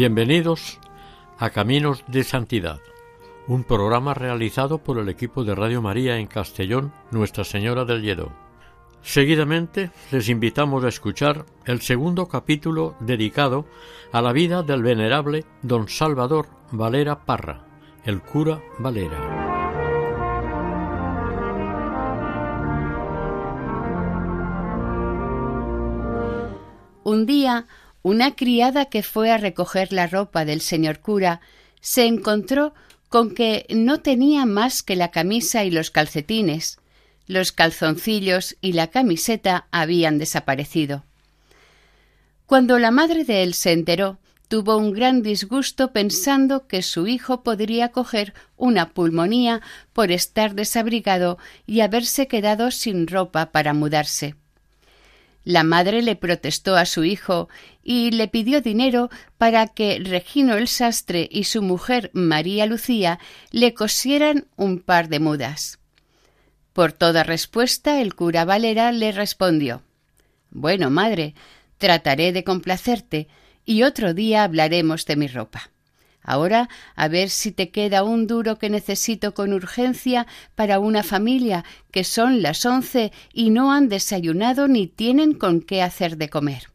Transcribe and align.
Bienvenidos 0.00 0.78
a 1.36 1.50
Caminos 1.50 2.04
de 2.06 2.24
Santidad, 2.24 2.80
un 3.46 3.64
programa 3.64 4.14
realizado 4.14 4.78
por 4.78 4.96
el 4.96 5.10
equipo 5.10 5.44
de 5.44 5.54
Radio 5.54 5.82
María 5.82 6.16
en 6.16 6.26
Castellón, 6.26 6.90
Nuestra 7.10 7.44
Señora 7.44 7.84
del 7.84 8.00
Lledó. 8.00 8.32
Seguidamente 9.02 9.90
les 10.10 10.30
invitamos 10.30 10.84
a 10.84 10.88
escuchar 10.88 11.44
el 11.66 11.82
segundo 11.82 12.28
capítulo 12.28 12.96
dedicado 13.00 13.66
a 14.10 14.22
la 14.22 14.32
vida 14.32 14.62
del 14.62 14.82
venerable 14.82 15.44
don 15.60 15.86
Salvador 15.86 16.46
Valera 16.72 17.26
Parra, 17.26 17.66
el 18.02 18.22
cura 18.22 18.62
Valera. 18.78 19.50
Un 27.04 27.26
día 27.26 27.66
una 28.02 28.34
criada 28.34 28.86
que 28.86 29.02
fue 29.02 29.30
a 29.30 29.38
recoger 29.38 29.92
la 29.92 30.06
ropa 30.06 30.44
del 30.44 30.60
señor 30.60 31.00
cura 31.00 31.40
se 31.80 32.06
encontró 32.06 32.74
con 33.08 33.34
que 33.34 33.66
no 33.70 34.00
tenía 34.00 34.46
más 34.46 34.82
que 34.82 34.96
la 34.96 35.10
camisa 35.10 35.64
y 35.64 35.70
los 35.70 35.90
calcetines. 35.90 36.78
Los 37.26 37.52
calzoncillos 37.52 38.56
y 38.60 38.72
la 38.72 38.88
camiseta 38.88 39.66
habían 39.70 40.18
desaparecido. 40.18 41.04
Cuando 42.46 42.78
la 42.78 42.90
madre 42.90 43.24
de 43.24 43.42
él 43.42 43.54
se 43.54 43.72
enteró, 43.72 44.18
tuvo 44.48 44.76
un 44.76 44.92
gran 44.92 45.22
disgusto 45.22 45.92
pensando 45.92 46.66
que 46.66 46.82
su 46.82 47.06
hijo 47.06 47.42
podría 47.44 47.90
coger 47.90 48.34
una 48.56 48.90
pulmonía 48.90 49.60
por 49.92 50.10
estar 50.10 50.54
desabrigado 50.54 51.38
y 51.66 51.82
haberse 51.82 52.26
quedado 52.26 52.72
sin 52.72 53.06
ropa 53.06 53.52
para 53.52 53.74
mudarse. 53.74 54.34
La 55.44 55.64
madre 55.64 56.02
le 56.02 56.16
protestó 56.16 56.76
a 56.76 56.84
su 56.84 57.04
hijo 57.04 57.48
y 57.82 58.10
le 58.10 58.28
pidió 58.28 58.60
dinero 58.60 59.10
para 59.38 59.66
que 59.66 59.98
Regino 59.98 60.56
el 60.56 60.68
sastre 60.68 61.28
y 61.30 61.44
su 61.44 61.62
mujer 61.62 62.10
María 62.12 62.66
Lucía 62.66 63.18
le 63.50 63.72
cosieran 63.72 64.46
un 64.56 64.80
par 64.80 65.08
de 65.08 65.20
mudas. 65.20 65.78
Por 66.72 66.92
toda 66.92 67.24
respuesta 67.24 68.00
el 68.00 68.14
cura 68.14 68.44
Valera 68.44 68.92
le 68.92 69.12
respondió 69.12 69.82
Bueno, 70.50 70.90
madre, 70.90 71.34
trataré 71.78 72.32
de 72.32 72.44
complacerte 72.44 73.28
y 73.64 73.82
otro 73.82 74.14
día 74.14 74.44
hablaremos 74.44 75.06
de 75.06 75.16
mi 75.16 75.26
ropa. 75.26 75.70
Ahora 76.22 76.68
a 76.96 77.08
ver 77.08 77.30
si 77.30 77.50
te 77.50 77.70
queda 77.70 78.02
un 78.02 78.26
duro 78.26 78.58
que 78.58 78.70
necesito 78.70 79.34
con 79.34 79.52
urgencia 79.52 80.26
para 80.54 80.78
una 80.78 81.02
familia 81.02 81.64
que 81.90 82.04
son 82.04 82.42
las 82.42 82.64
once 82.66 83.12
y 83.32 83.50
no 83.50 83.72
han 83.72 83.88
desayunado 83.88 84.68
ni 84.68 84.86
tienen 84.86 85.32
con 85.32 85.60
qué 85.60 85.82
hacer 85.82 86.16
de 86.16 86.28
comer. 86.28 86.70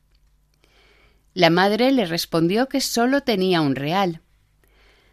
La 1.34 1.50
madre 1.50 1.92
le 1.92 2.06
respondió 2.06 2.68
que 2.70 2.82
sólo 2.82 3.22
tenía 3.22 3.62
un 3.62 3.76
real. 3.76 4.22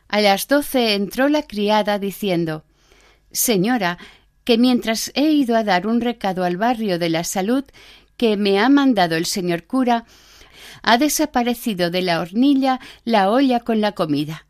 A 0.09 0.21
las 0.21 0.47
doce 0.49 0.95
entró 0.95 1.29
la 1.29 1.43
criada 1.43 1.99
diciendo 1.99 2.65
Señora, 3.33 3.99
que 4.45 4.59
mientras 4.59 5.11
he 5.15 5.31
ido 5.31 5.57
a 5.57 5.65
dar 5.65 5.87
un 5.87 6.01
recado 6.01 6.45
al 6.45 6.57
barrio 6.57 6.99
de 6.99 7.09
la 7.09 7.25
salud 7.25 7.65
que 8.17 8.37
me 8.37 8.61
ha 8.61 8.69
mandado 8.69 9.17
el 9.17 9.27
señor 9.27 9.65
cura, 9.65 10.05
ha 10.83 10.99
desaparecido 10.99 11.91
de 11.91 12.03
la 12.03 12.21
hornilla 12.21 12.81
la 13.05 13.31
olla 13.31 13.61
con 13.61 13.81
la 13.81 13.93
comida. 13.93 14.47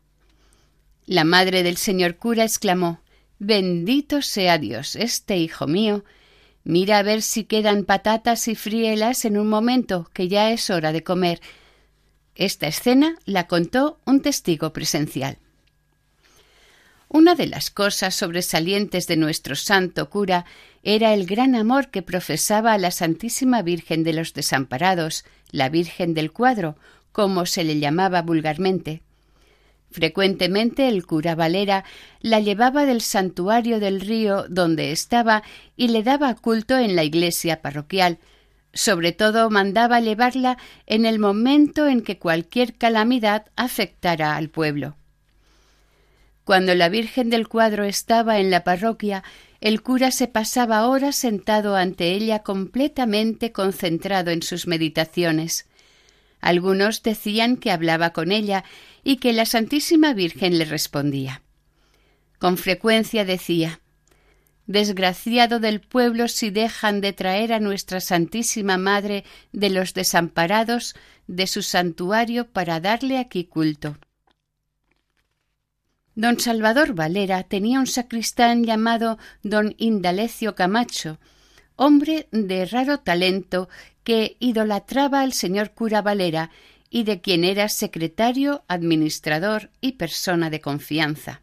La 1.05 1.23
madre 1.23 1.63
del 1.63 1.77
señor 1.77 2.17
cura 2.17 2.43
exclamó 2.43 3.01
Bendito 3.39 4.21
sea 4.21 4.57
Dios, 4.57 4.95
este 4.95 5.37
hijo 5.37 5.67
mío. 5.67 6.05
Mira 6.63 6.99
a 6.99 7.03
ver 7.03 7.21
si 7.21 7.43
quedan 7.43 7.83
patatas 7.83 8.47
y 8.47 8.55
frielas 8.55 9.25
en 9.25 9.37
un 9.37 9.49
momento, 9.49 10.09
que 10.13 10.29
ya 10.29 10.51
es 10.51 10.69
hora 10.69 10.93
de 10.93 11.03
comer. 11.03 11.41
Esta 12.35 12.67
escena 12.67 13.17
la 13.25 13.47
contó 13.47 13.99
un 14.05 14.21
testigo 14.21 14.71
presencial. 14.71 15.39
Una 17.09 17.35
de 17.35 17.45
las 17.45 17.69
cosas 17.69 18.15
sobresalientes 18.15 19.05
de 19.07 19.17
nuestro 19.17 19.55
santo 19.55 20.09
cura 20.09 20.45
era 20.81 21.13
el 21.13 21.25
gran 21.25 21.53
amor 21.53 21.89
que 21.89 22.01
profesaba 22.01 22.73
a 22.73 22.77
la 22.77 22.91
Santísima 22.91 23.61
Virgen 23.61 24.03
de 24.03 24.13
los 24.13 24.33
Desamparados, 24.33 25.25
la 25.53 25.69
Virgen 25.69 26.13
del 26.13 26.33
Cuadro, 26.33 26.75
como 27.13 27.45
se 27.45 27.63
le 27.63 27.79
llamaba 27.79 28.21
vulgarmente. 28.23 29.01
Frecuentemente 29.91 30.89
el 30.89 31.05
cura 31.05 31.35
Valera 31.35 31.85
la 32.19 32.39
llevaba 32.39 32.85
del 32.85 32.99
santuario 32.99 33.79
del 33.79 34.01
río 34.01 34.47
donde 34.49 34.91
estaba 34.91 35.43
y 35.77 35.89
le 35.89 36.01
daba 36.01 36.33
culto 36.33 36.77
en 36.77 36.95
la 36.95 37.03
iglesia 37.03 37.61
parroquial. 37.61 38.17
Sobre 38.73 39.11
todo 39.11 39.51
mandaba 39.51 39.99
llevarla 39.99 40.57
en 40.87 41.05
el 41.05 41.19
momento 41.19 41.87
en 41.87 42.01
que 42.01 42.17
cualquier 42.17 42.73
calamidad 42.73 43.45
afectara 43.55 44.35
al 44.35 44.49
pueblo. 44.49 44.97
Cuando 46.43 46.73
la 46.73 46.89
Virgen 46.89 47.29
del 47.29 47.47
Cuadro 47.47 47.83
estaba 47.83 48.39
en 48.39 48.49
la 48.49 48.63
parroquia, 48.63 49.23
el 49.63 49.81
cura 49.81 50.11
se 50.11 50.27
pasaba 50.27 50.89
horas 50.89 51.15
sentado 51.15 51.77
ante 51.77 52.11
ella 52.11 52.39
completamente 52.39 53.53
concentrado 53.53 54.29
en 54.29 54.41
sus 54.41 54.67
meditaciones. 54.67 55.67
Algunos 56.41 57.01
decían 57.01 57.55
que 57.55 57.71
hablaba 57.71 58.09
con 58.09 58.33
ella 58.33 58.65
y 59.05 59.17
que 59.17 59.31
la 59.31 59.45
Santísima 59.45 60.13
Virgen 60.13 60.57
le 60.57 60.65
respondía. 60.65 61.43
Con 62.39 62.57
frecuencia 62.57 63.23
decía 63.23 63.79
Desgraciado 64.67 65.61
del 65.61 65.79
pueblo 65.79 66.27
si 66.27 66.49
dejan 66.49 66.99
de 66.99 67.13
traer 67.13 67.53
a 67.53 67.61
nuestra 67.61 68.01
Santísima 68.01 68.77
Madre 68.77 69.23
de 69.53 69.69
los 69.69 69.93
desamparados 69.93 70.93
de 71.27 71.47
su 71.47 71.61
santuario 71.61 72.49
para 72.49 72.81
darle 72.81 73.17
aquí 73.17 73.45
culto. 73.45 73.95
Don 76.15 76.39
Salvador 76.39 76.93
Valera 76.93 77.41
tenía 77.41 77.79
un 77.79 77.87
sacristán 77.87 78.63
llamado 78.63 79.17
don 79.41 79.73
Indalecio 79.79 80.53
Camacho, 80.53 81.19
hombre 81.75 82.27
de 82.31 82.65
raro 82.65 82.99
talento 82.99 83.67
que 84.03 84.37
idolatraba 84.39 85.21
al 85.21 85.33
señor 85.33 85.71
cura 85.71 86.03
Valera 86.03 86.51
y 86.91 87.03
de 87.03 87.19
quien 87.19 87.43
era 87.43 87.67
secretario, 87.67 88.63
administrador 88.67 89.71
y 89.81 89.93
persona 89.93 90.51
de 90.51 90.61
confianza. 90.61 91.41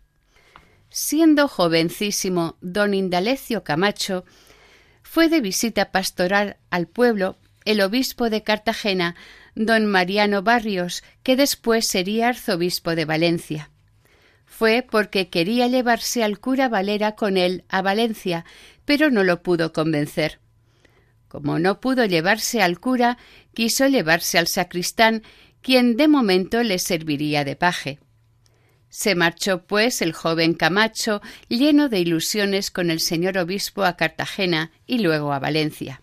Siendo 0.88 1.48
jovencísimo, 1.48 2.56
don 2.60 2.94
Indalecio 2.94 3.64
Camacho 3.64 4.24
fue 5.02 5.28
de 5.28 5.40
visita 5.40 5.90
pastoral 5.90 6.58
al 6.70 6.86
pueblo 6.86 7.38
el 7.64 7.80
obispo 7.80 8.30
de 8.30 8.44
Cartagena, 8.44 9.16
don 9.56 9.86
Mariano 9.86 10.42
Barrios, 10.42 11.02
que 11.24 11.34
después 11.34 11.88
sería 11.88 12.28
arzobispo 12.28 12.94
de 12.94 13.04
Valencia 13.04 13.69
fue 14.50 14.84
porque 14.88 15.28
quería 15.28 15.68
llevarse 15.68 16.24
al 16.24 16.40
cura 16.40 16.68
Valera 16.68 17.12
con 17.12 17.36
él 17.36 17.64
a 17.68 17.82
Valencia, 17.82 18.44
pero 18.84 19.08
no 19.08 19.22
lo 19.22 19.42
pudo 19.42 19.72
convencer. 19.72 20.40
Como 21.28 21.60
no 21.60 21.80
pudo 21.80 22.04
llevarse 22.04 22.60
al 22.60 22.80
cura, 22.80 23.16
quiso 23.54 23.86
llevarse 23.86 24.38
al 24.38 24.48
sacristán, 24.48 25.22
quien 25.62 25.96
de 25.96 26.08
momento 26.08 26.64
le 26.64 26.80
serviría 26.80 27.44
de 27.44 27.54
paje. 27.54 28.00
Se 28.88 29.14
marchó, 29.14 29.64
pues, 29.66 30.02
el 30.02 30.12
joven 30.12 30.54
Camacho, 30.54 31.22
lleno 31.48 31.88
de 31.88 32.00
ilusiones 32.00 32.72
con 32.72 32.90
el 32.90 32.98
señor 32.98 33.38
obispo 33.38 33.84
a 33.84 33.96
Cartagena 33.96 34.72
y 34.84 34.98
luego 34.98 35.32
a 35.32 35.38
Valencia. 35.38 36.02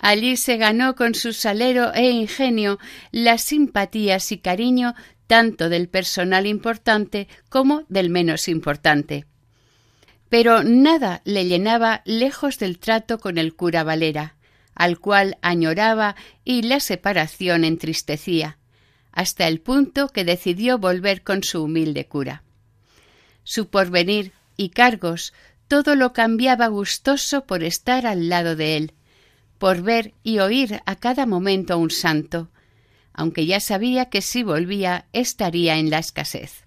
Allí 0.00 0.36
se 0.36 0.56
ganó 0.56 0.96
con 0.96 1.14
su 1.14 1.32
salero 1.32 1.94
e 1.94 2.10
ingenio 2.10 2.78
las 3.12 3.42
simpatías 3.42 4.32
y 4.32 4.38
cariño 4.38 4.94
tanto 5.28 5.68
del 5.68 5.88
personal 5.88 6.46
importante 6.46 7.28
como 7.48 7.84
del 7.88 8.10
menos 8.10 8.48
importante. 8.48 9.26
Pero 10.28 10.64
nada 10.64 11.22
le 11.24 11.46
llenaba 11.46 12.02
lejos 12.04 12.58
del 12.58 12.80
trato 12.80 13.18
con 13.18 13.38
el 13.38 13.54
cura 13.54 13.84
Valera, 13.84 14.34
al 14.74 14.98
cual 14.98 15.38
añoraba 15.42 16.16
y 16.44 16.62
la 16.62 16.80
separación 16.80 17.64
entristecía, 17.64 18.58
hasta 19.12 19.46
el 19.46 19.60
punto 19.60 20.08
que 20.08 20.24
decidió 20.24 20.78
volver 20.78 21.22
con 21.22 21.44
su 21.44 21.62
humilde 21.62 22.06
cura. 22.06 22.42
Su 23.44 23.68
porvenir 23.68 24.32
y 24.56 24.70
cargos, 24.70 25.32
todo 25.68 25.94
lo 25.94 26.12
cambiaba 26.12 26.68
gustoso 26.68 27.44
por 27.44 27.62
estar 27.62 28.06
al 28.06 28.28
lado 28.28 28.56
de 28.56 28.76
él, 28.76 28.92
por 29.58 29.82
ver 29.82 30.14
y 30.22 30.38
oír 30.38 30.80
a 30.86 30.96
cada 30.96 31.26
momento 31.26 31.74
a 31.74 31.76
un 31.76 31.90
santo, 31.90 32.50
aunque 33.18 33.46
ya 33.46 33.58
sabía 33.58 34.10
que 34.10 34.22
si 34.22 34.44
volvía 34.44 35.06
estaría 35.12 35.76
en 35.76 35.90
la 35.90 35.98
escasez. 35.98 36.62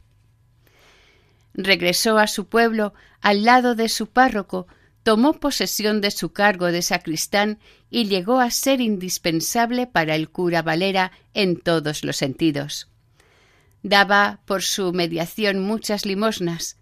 Regresó 1.53 2.17
a 2.17 2.27
su 2.27 2.47
pueblo 2.47 2.93
al 3.21 3.45
lado 3.45 3.73
de 3.73 3.87
su 3.87 4.07
párroco, 4.07 4.67
tomó 5.01 5.39
posesión 5.39 6.01
de 6.01 6.11
su 6.11 6.33
cargo 6.33 6.65
de 6.73 6.81
sacristán 6.81 7.57
y 7.89 8.09
llegó 8.09 8.41
a 8.41 8.51
ser 8.51 8.81
indispensable 8.81 9.87
para 9.87 10.13
el 10.15 10.29
cura 10.29 10.61
Valera 10.61 11.13
en 11.33 11.55
todos 11.55 12.03
los 12.03 12.17
sentidos. 12.17 12.89
Daba 13.81 14.41
por 14.43 14.61
su 14.61 14.91
mediación 14.91 15.61
muchas 15.61 16.05
limosnas. 16.05 16.75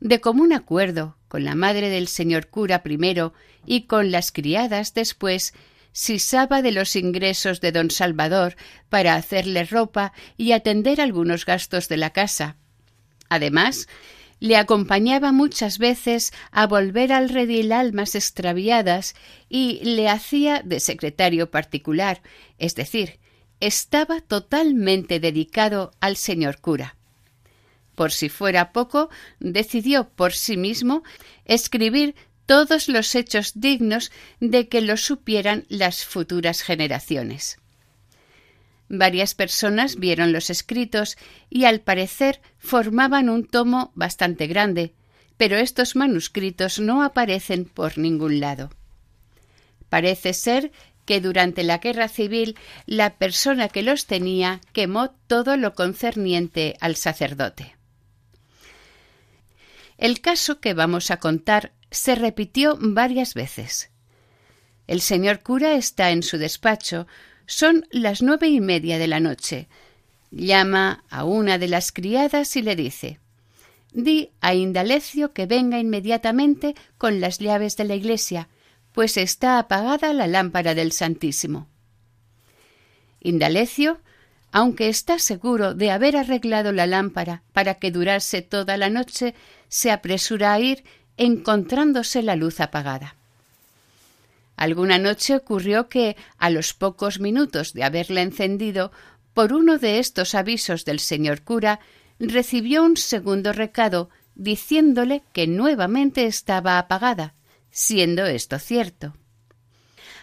De 0.00 0.20
común 0.20 0.52
acuerdo 0.52 1.16
con 1.28 1.44
la 1.44 1.54
madre 1.54 1.88
del 1.88 2.08
señor 2.08 2.48
cura 2.48 2.82
primero 2.82 3.32
y 3.64 3.86
con 3.86 4.10
las 4.10 4.32
criadas 4.32 4.92
después, 4.92 5.54
sisaba 5.92 6.62
de 6.62 6.72
los 6.72 6.96
ingresos 6.96 7.60
de 7.60 7.72
don 7.72 7.90
Salvador 7.90 8.56
para 8.88 9.14
hacerle 9.14 9.64
ropa 9.64 10.12
y 10.36 10.52
atender 10.52 11.00
algunos 11.00 11.44
gastos 11.44 11.88
de 11.88 11.96
la 11.96 12.10
casa. 12.10 12.56
Además, 13.28 13.88
le 14.40 14.56
acompañaba 14.56 15.32
muchas 15.32 15.78
veces 15.78 16.32
a 16.52 16.66
volver 16.66 17.12
al 17.12 17.28
redil 17.28 17.72
almas 17.72 18.14
extraviadas 18.14 19.14
y 19.48 19.80
le 19.82 20.08
hacía 20.08 20.62
de 20.64 20.80
secretario 20.80 21.50
particular, 21.50 22.22
es 22.58 22.74
decir, 22.74 23.18
estaba 23.60 24.20
totalmente 24.20 25.18
dedicado 25.18 25.90
al 26.00 26.16
señor 26.16 26.60
cura. 26.60 26.96
Por 27.96 28.12
si 28.12 28.28
fuera 28.28 28.72
poco, 28.72 29.10
decidió 29.40 30.08
por 30.08 30.32
sí 30.32 30.56
mismo 30.56 31.02
escribir 31.44 32.14
todos 32.48 32.88
los 32.88 33.14
hechos 33.14 33.52
dignos 33.56 34.10
de 34.40 34.68
que 34.68 34.80
lo 34.80 34.96
supieran 34.96 35.66
las 35.68 36.06
futuras 36.06 36.62
generaciones. 36.62 37.58
Varias 38.88 39.34
personas 39.34 39.96
vieron 39.96 40.32
los 40.32 40.48
escritos 40.48 41.18
y 41.50 41.66
al 41.66 41.80
parecer 41.82 42.40
formaban 42.58 43.28
un 43.28 43.46
tomo 43.46 43.92
bastante 43.94 44.46
grande, 44.46 44.94
pero 45.36 45.58
estos 45.58 45.94
manuscritos 45.94 46.80
no 46.80 47.02
aparecen 47.02 47.66
por 47.66 47.98
ningún 47.98 48.40
lado. 48.40 48.70
Parece 49.90 50.32
ser 50.32 50.72
que 51.04 51.20
durante 51.20 51.62
la 51.64 51.78
guerra 51.78 52.08
civil 52.08 52.56
la 52.86 53.18
persona 53.18 53.68
que 53.68 53.82
los 53.82 54.06
tenía 54.06 54.62
quemó 54.72 55.10
todo 55.26 55.58
lo 55.58 55.74
concerniente 55.74 56.78
al 56.80 56.96
sacerdote. 56.96 57.76
El 59.98 60.22
caso 60.22 60.60
que 60.60 60.72
vamos 60.72 61.10
a 61.10 61.18
contar 61.18 61.72
se 61.90 62.14
repitió 62.14 62.76
varias 62.80 63.34
veces. 63.34 63.90
El 64.86 65.00
señor 65.00 65.42
cura 65.42 65.74
está 65.74 66.10
en 66.10 66.22
su 66.22 66.38
despacho 66.38 67.06
son 67.48 67.86
las 67.90 68.20
nueve 68.20 68.48
y 68.48 68.60
media 68.60 68.98
de 68.98 69.08
la 69.08 69.20
noche. 69.20 69.68
Llama 70.30 71.04
a 71.08 71.24
una 71.24 71.56
de 71.56 71.66
las 71.66 71.92
criadas 71.92 72.54
y 72.56 72.62
le 72.62 72.76
dice 72.76 73.20
Di 73.92 74.32
a 74.42 74.54
Indalecio 74.54 75.32
que 75.32 75.46
venga 75.46 75.78
inmediatamente 75.78 76.74
con 76.98 77.20
las 77.20 77.38
llaves 77.38 77.76
de 77.78 77.84
la 77.84 77.94
iglesia, 77.94 78.48
pues 78.92 79.16
está 79.16 79.58
apagada 79.58 80.12
la 80.12 80.26
lámpara 80.26 80.74
del 80.74 80.92
Santísimo. 80.92 81.68
Indalecio, 83.20 84.00
aunque 84.52 84.90
está 84.90 85.18
seguro 85.18 85.72
de 85.72 85.90
haber 85.90 86.18
arreglado 86.18 86.72
la 86.72 86.86
lámpara 86.86 87.42
para 87.54 87.76
que 87.76 87.90
durase 87.90 88.42
toda 88.42 88.76
la 88.76 88.90
noche, 88.90 89.34
se 89.68 89.90
apresura 89.90 90.52
a 90.52 90.60
ir 90.60 90.84
encontrándose 91.18 92.22
la 92.22 92.36
luz 92.36 92.60
apagada. 92.60 93.14
Alguna 94.56 94.98
noche 94.98 95.36
ocurrió 95.36 95.88
que, 95.88 96.16
a 96.38 96.50
los 96.50 96.74
pocos 96.74 97.20
minutos 97.20 97.74
de 97.74 97.84
haberla 97.84 98.22
encendido, 98.22 98.90
por 99.34 99.52
uno 99.52 99.78
de 99.78 100.00
estos 100.00 100.34
avisos 100.34 100.84
del 100.84 100.98
señor 100.98 101.42
cura, 101.42 101.78
recibió 102.18 102.82
un 102.82 102.96
segundo 102.96 103.52
recado 103.52 104.10
diciéndole 104.34 105.22
que 105.32 105.46
nuevamente 105.46 106.26
estaba 106.26 106.78
apagada, 106.78 107.34
siendo 107.70 108.26
esto 108.26 108.58
cierto. 108.58 109.14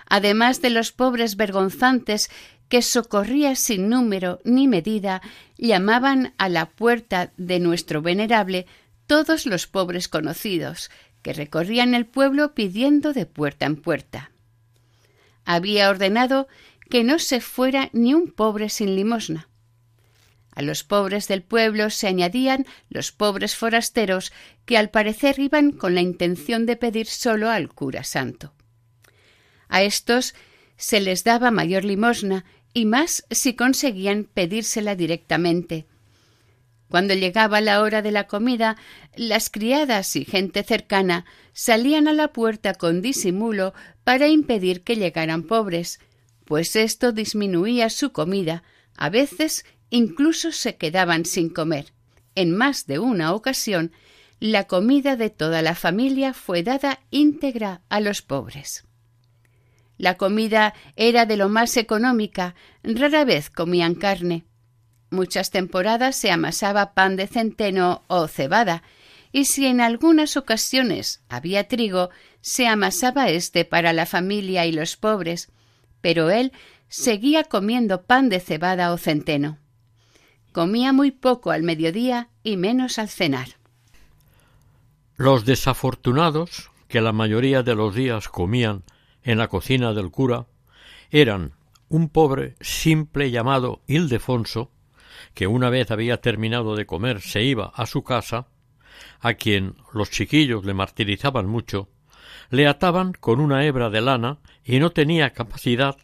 Además 0.07 0.61
de 0.61 0.69
los 0.69 0.91
pobres 0.91 1.35
vergonzantes 1.35 2.29
que 2.67 2.81
socorría 2.81 3.55
sin 3.55 3.89
número 3.89 4.41
ni 4.43 4.67
medida, 4.67 5.21
llamaban 5.57 6.33
a 6.37 6.49
la 6.49 6.65
puerta 6.65 7.31
de 7.37 7.59
nuestro 7.59 8.01
venerable 8.01 8.65
todos 9.07 9.45
los 9.45 9.67
pobres 9.67 10.07
conocidos, 10.07 10.89
que 11.21 11.33
recorrían 11.33 11.93
el 11.93 12.05
pueblo 12.05 12.53
pidiendo 12.53 13.13
de 13.13 13.25
puerta 13.25 13.65
en 13.65 13.77
puerta. 13.77 14.31
Había 15.43 15.89
ordenado 15.89 16.47
que 16.89 17.03
no 17.03 17.19
se 17.19 17.41
fuera 17.41 17.89
ni 17.93 18.13
un 18.13 18.31
pobre 18.31 18.69
sin 18.69 18.95
limosna. 18.95 19.49
A 20.51 20.61
los 20.61 20.83
pobres 20.83 21.27
del 21.27 21.41
pueblo 21.41 21.89
se 21.89 22.07
añadían 22.07 22.65
los 22.89 23.11
pobres 23.11 23.55
forasteros 23.55 24.31
que 24.65 24.77
al 24.77 24.89
parecer 24.89 25.39
iban 25.39 25.71
con 25.71 25.95
la 25.95 26.01
intención 26.01 26.65
de 26.65 26.77
pedir 26.77 27.07
solo 27.07 27.49
al 27.49 27.73
cura 27.73 28.03
santo. 28.03 28.53
A 29.67 29.83
estos 29.83 30.33
se 30.77 31.01
les 31.01 31.23
daba 31.23 31.51
mayor 31.51 31.83
limosna 31.83 32.45
y 32.73 32.85
más 32.85 33.25
si 33.31 33.55
conseguían 33.55 34.25
pedírsela 34.25 34.95
directamente, 34.95 35.87
cuando 36.89 37.13
llegaba 37.13 37.61
la 37.61 37.81
hora 37.81 38.01
de 38.01 38.11
la 38.11 38.27
comida, 38.27 38.77
las 39.15 39.49
criadas 39.49 40.15
y 40.15 40.25
gente 40.25 40.63
cercana 40.63 41.25
salían 41.53 42.07
a 42.07 42.13
la 42.13 42.29
puerta 42.29 42.73
con 42.73 43.01
disimulo 43.01 43.73
para 44.03 44.27
impedir 44.27 44.83
que 44.83 44.95
llegaran 44.95 45.43
pobres, 45.43 45.99
pues 46.45 46.75
esto 46.75 47.11
disminuía 47.11 47.89
su 47.89 48.11
comida, 48.11 48.63
a 48.95 49.09
veces 49.09 49.65
incluso 49.89 50.51
se 50.51 50.75
quedaban 50.77 51.25
sin 51.25 51.49
comer. 51.49 51.93
En 52.35 52.55
más 52.55 52.85
de 52.85 52.99
una 52.99 53.33
ocasión, 53.33 53.91
la 54.39 54.65
comida 54.65 55.15
de 55.15 55.29
toda 55.29 55.61
la 55.61 55.75
familia 55.75 56.33
fue 56.33 56.61
dada 56.61 56.99
íntegra 57.09 57.81
a 57.89 57.99
los 57.99 58.21
pobres. 58.21 58.85
La 59.97 60.17
comida 60.17 60.73
era 60.97 61.25
de 61.25 61.37
lo 61.37 61.47
más 61.49 61.77
económica, 61.77 62.53
rara 62.83 63.23
vez 63.23 63.49
comían 63.49 63.95
carne. 63.95 64.45
Muchas 65.09 65.51
temporadas 65.51 66.15
se 66.15 66.31
amasaba 66.31 66.93
pan 66.93 67.15
de 67.15 67.27
centeno 67.27 68.03
o 68.07 68.27
cebada, 68.27 68.83
y 69.31 69.45
si 69.45 69.65
en 69.65 69.81
algunas 69.81 70.37
ocasiones 70.37 71.21
había 71.29 71.67
trigo, 71.67 72.09
se 72.41 72.67
amasaba 72.67 73.29
éste 73.29 73.65
para 73.65 73.93
la 73.93 74.05
familia 74.05 74.65
y 74.65 74.71
los 74.71 74.95
pobres, 74.95 75.51
pero 76.01 76.29
él 76.29 76.51
seguía 76.87 77.43
comiendo 77.43 78.03
pan 78.03 78.29
de 78.29 78.39
cebada 78.39 78.93
o 78.93 78.97
centeno. 78.97 79.57
Comía 80.51 80.93
muy 80.93 81.11
poco 81.11 81.51
al 81.51 81.63
mediodía 81.63 82.29
y 82.43 82.55
menos 82.55 82.97
al 82.97 83.09
cenar. 83.09 83.57
Los 85.17 85.45
desafortunados, 85.45 86.71
que 86.87 87.01
la 87.01 87.11
mayoría 87.11 87.63
de 87.63 87.75
los 87.75 87.95
días 87.95 88.29
comían 88.29 88.83
en 89.23 89.37
la 89.37 89.47
cocina 89.47 89.93
del 89.93 90.11
cura, 90.11 90.45
eran 91.09 91.53
un 91.89 92.09
pobre 92.09 92.55
simple 92.61 93.31
llamado 93.31 93.81
Ildefonso, 93.87 94.71
que 95.33 95.47
una 95.47 95.69
vez 95.69 95.91
había 95.91 96.21
terminado 96.21 96.75
de 96.75 96.85
comer 96.85 97.21
se 97.21 97.43
iba 97.43 97.71
a 97.75 97.85
su 97.85 98.03
casa, 98.03 98.47
a 99.19 99.33
quien 99.33 99.75
los 99.93 100.09
chiquillos 100.09 100.65
le 100.65 100.73
martirizaban 100.73 101.47
mucho, 101.47 101.89
le 102.49 102.67
ataban 102.67 103.13
con 103.13 103.39
una 103.39 103.65
hebra 103.65 103.89
de 103.89 104.01
lana 104.01 104.37
y 104.63 104.79
no 104.79 104.91
tenía 104.91 105.31
capacidad 105.31 105.97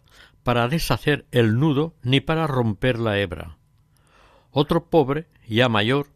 para 0.44 0.68
deshacer 0.68 1.26
el 1.32 1.60
nudo 1.60 1.96
ni 2.02 2.20
para 2.20 2.48
romper 2.48 3.00
la 3.00 3.20
hebra. 3.20 3.58
Otro 4.52 4.86
pobre, 4.90 5.28
ya 5.48 5.70
mayor, 5.70 6.08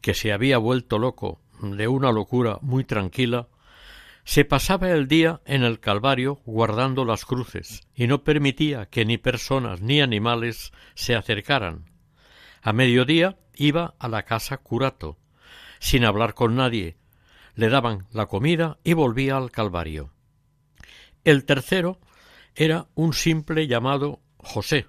que 0.00 0.14
se 0.14 0.32
había 0.32 0.58
vuelto 0.58 0.98
loco 0.98 1.40
de 1.60 1.88
una 1.88 2.12
locura 2.12 2.58
muy 2.62 2.84
tranquila, 2.84 3.48
se 4.24 4.44
pasaba 4.44 4.90
el 4.90 5.08
día 5.08 5.40
en 5.46 5.62
el 5.62 5.80
Calvario 5.80 6.40
guardando 6.44 7.04
las 7.04 7.24
cruces 7.24 7.88
y 7.94 8.06
no 8.06 8.24
permitía 8.24 8.86
que 8.86 9.04
ni 9.04 9.16
personas 9.16 9.80
ni 9.80 10.02
animales 10.02 10.72
se 10.94 11.14
acercaran, 11.14 11.86
a 12.62 12.72
mediodía 12.72 13.38
iba 13.54 13.94
a 13.98 14.08
la 14.08 14.24
casa 14.24 14.58
curato, 14.58 15.18
sin 15.80 16.04
hablar 16.04 16.34
con 16.34 16.56
nadie, 16.56 16.96
le 17.54 17.68
daban 17.68 18.06
la 18.12 18.26
comida 18.26 18.78
y 18.84 18.92
volvía 18.92 19.36
al 19.36 19.50
Calvario. 19.50 20.12
El 21.24 21.44
tercero 21.44 21.98
era 22.54 22.86
un 22.94 23.12
simple 23.12 23.66
llamado 23.66 24.20
José, 24.38 24.86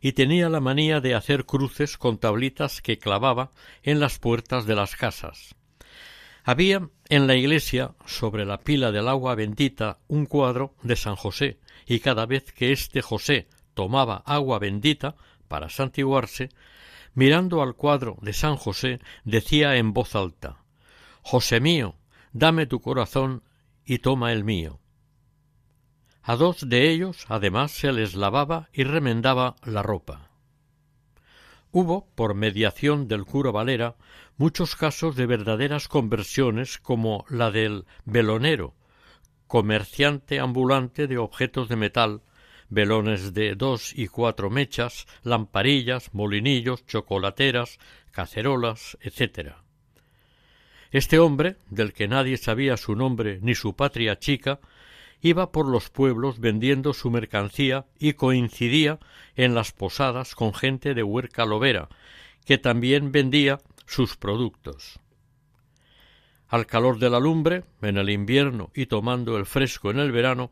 y 0.00 0.12
tenía 0.12 0.48
la 0.48 0.60
manía 0.60 1.00
de 1.00 1.14
hacer 1.14 1.46
cruces 1.46 1.96
con 1.96 2.18
tablitas 2.18 2.82
que 2.82 2.98
clavaba 2.98 3.50
en 3.82 3.98
las 3.98 4.18
puertas 4.18 4.66
de 4.66 4.74
las 4.74 4.94
casas. 4.94 5.54
Había 6.44 6.88
en 7.08 7.26
la 7.26 7.34
iglesia, 7.34 7.94
sobre 8.06 8.44
la 8.44 8.60
pila 8.60 8.92
del 8.92 9.08
agua 9.08 9.34
bendita, 9.34 9.98
un 10.06 10.26
cuadro 10.26 10.76
de 10.82 10.94
San 10.94 11.16
José, 11.16 11.58
y 11.86 12.00
cada 12.00 12.24
vez 12.26 12.52
que 12.52 12.72
este 12.72 13.02
José 13.02 13.48
tomaba 13.74 14.22
agua 14.26 14.58
bendita 14.58 15.16
para 15.48 15.68
santiguarse, 15.68 16.50
mirando 17.16 17.62
al 17.62 17.74
cuadro 17.74 18.18
de 18.20 18.32
San 18.32 18.54
José, 18.56 19.00
decía 19.24 19.76
en 19.76 19.92
voz 19.92 20.14
alta 20.14 20.58
José 21.22 21.58
mío, 21.58 21.96
dame 22.32 22.66
tu 22.66 22.80
corazón 22.80 23.42
y 23.84 23.98
toma 23.98 24.32
el 24.32 24.44
mío. 24.44 24.78
A 26.22 26.36
dos 26.36 26.68
de 26.68 26.90
ellos, 26.90 27.24
además, 27.28 27.72
se 27.72 27.90
les 27.90 28.14
lavaba 28.14 28.68
y 28.72 28.84
remendaba 28.84 29.56
la 29.64 29.82
ropa. 29.82 30.30
Hubo, 31.72 32.06
por 32.14 32.34
mediación 32.34 33.08
del 33.08 33.24
cura 33.24 33.50
Valera, 33.50 33.96
muchos 34.36 34.76
casos 34.76 35.16
de 35.16 35.26
verdaderas 35.26 35.88
conversiones 35.88 36.78
como 36.78 37.24
la 37.28 37.50
del 37.50 37.86
velonero, 38.04 38.74
comerciante 39.46 40.38
ambulante 40.38 41.06
de 41.06 41.18
objetos 41.18 41.68
de 41.68 41.76
metal, 41.76 42.22
velones 42.68 43.34
de 43.34 43.54
dos 43.54 43.92
y 43.96 44.08
cuatro 44.08 44.50
mechas, 44.50 45.06
lamparillas, 45.22 46.12
molinillos, 46.14 46.86
chocolateras, 46.86 47.78
cacerolas, 48.10 48.96
etc. 49.00 49.54
Este 50.90 51.18
hombre, 51.18 51.56
del 51.70 51.92
que 51.92 52.08
nadie 52.08 52.36
sabía 52.36 52.76
su 52.76 52.94
nombre 52.94 53.38
ni 53.42 53.54
su 53.54 53.74
patria 53.74 54.18
chica, 54.18 54.60
iba 55.20 55.50
por 55.50 55.66
los 55.66 55.90
pueblos 55.90 56.40
vendiendo 56.40 56.92
su 56.92 57.10
mercancía 57.10 57.86
y 57.98 58.14
coincidía 58.14 58.98
en 59.34 59.54
las 59.54 59.72
posadas 59.72 60.34
con 60.34 60.54
gente 60.54 60.94
de 60.94 61.02
Huerca 61.02 61.44
Lovera, 61.44 61.88
que 62.44 62.58
también 62.58 63.12
vendía 63.12 63.58
sus 63.86 64.16
productos. 64.16 65.00
Al 66.48 66.66
calor 66.66 66.98
de 66.98 67.10
la 67.10 67.18
lumbre, 67.18 67.64
en 67.82 67.96
el 67.98 68.08
invierno 68.08 68.70
y 68.74 68.86
tomando 68.86 69.36
el 69.36 69.46
fresco 69.46 69.90
en 69.90 69.98
el 69.98 70.12
verano, 70.12 70.50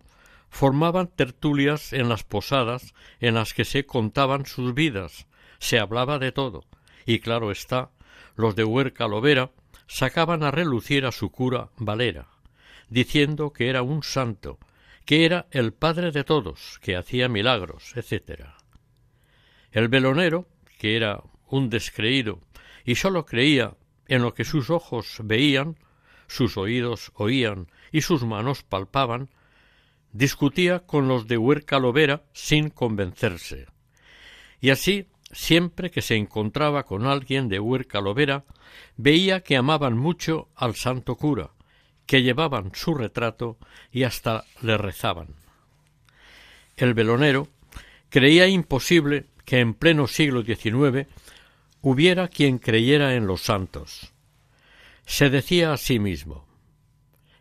formaban 0.54 1.08
tertulias 1.08 1.92
en 1.92 2.08
las 2.08 2.22
posadas 2.22 2.94
en 3.18 3.34
las 3.34 3.54
que 3.54 3.64
se 3.64 3.86
contaban 3.86 4.46
sus 4.46 4.72
vidas, 4.72 5.26
se 5.58 5.80
hablaba 5.80 6.20
de 6.20 6.30
todo, 6.30 6.62
y 7.04 7.18
claro 7.18 7.50
está, 7.50 7.90
los 8.36 8.54
de 8.54 8.62
Huerca 8.62 9.08
Lovera 9.08 9.50
sacaban 9.88 10.44
a 10.44 10.52
relucir 10.52 11.06
a 11.06 11.10
su 11.10 11.32
cura 11.32 11.70
Valera, 11.76 12.28
diciendo 12.88 13.52
que 13.52 13.68
era 13.68 13.82
un 13.82 14.04
santo, 14.04 14.60
que 15.04 15.24
era 15.24 15.48
el 15.50 15.72
padre 15.72 16.12
de 16.12 16.22
todos, 16.22 16.78
que 16.80 16.94
hacía 16.94 17.28
milagros, 17.28 17.92
etc. 17.96 18.44
El 19.72 19.88
velonero, 19.88 20.46
que 20.78 20.94
era 20.96 21.20
un 21.48 21.68
descreído 21.68 22.38
y 22.84 22.94
sólo 22.94 23.26
creía 23.26 23.74
en 24.06 24.22
lo 24.22 24.34
que 24.34 24.44
sus 24.44 24.70
ojos 24.70 25.16
veían, 25.24 25.80
sus 26.28 26.56
oídos 26.56 27.10
oían 27.14 27.66
y 27.90 28.02
sus 28.02 28.22
manos 28.22 28.62
palpaban, 28.62 29.30
discutía 30.14 30.80
con 30.80 31.08
los 31.08 31.28
de 31.28 31.36
Huerca 31.36 31.78
Lovera 31.78 32.22
sin 32.32 32.70
convencerse. 32.70 33.66
Y 34.60 34.70
así, 34.70 35.08
siempre 35.30 35.90
que 35.90 36.00
se 36.00 36.16
encontraba 36.16 36.84
con 36.84 37.06
alguien 37.06 37.48
de 37.48 37.60
Huerca 37.60 38.00
Lovera, 38.00 38.44
veía 38.96 39.40
que 39.40 39.58
amaban 39.58 39.98
mucho 39.98 40.48
al 40.54 40.74
santo 40.74 41.16
cura, 41.16 41.50
que 42.06 42.22
llevaban 42.22 42.70
su 42.74 42.94
retrato 42.94 43.58
y 43.92 44.04
hasta 44.04 44.44
le 44.62 44.78
rezaban. 44.78 45.34
El 46.76 46.94
velonero 46.94 47.48
creía 48.08 48.46
imposible 48.46 49.26
que 49.44 49.60
en 49.60 49.74
pleno 49.74 50.06
siglo 50.06 50.42
XIX 50.42 51.06
hubiera 51.82 52.28
quien 52.28 52.58
creyera 52.58 53.14
en 53.14 53.26
los 53.26 53.42
santos. 53.42 54.12
Se 55.04 55.28
decía 55.28 55.72
a 55.72 55.76
sí 55.76 55.98
mismo 55.98 56.46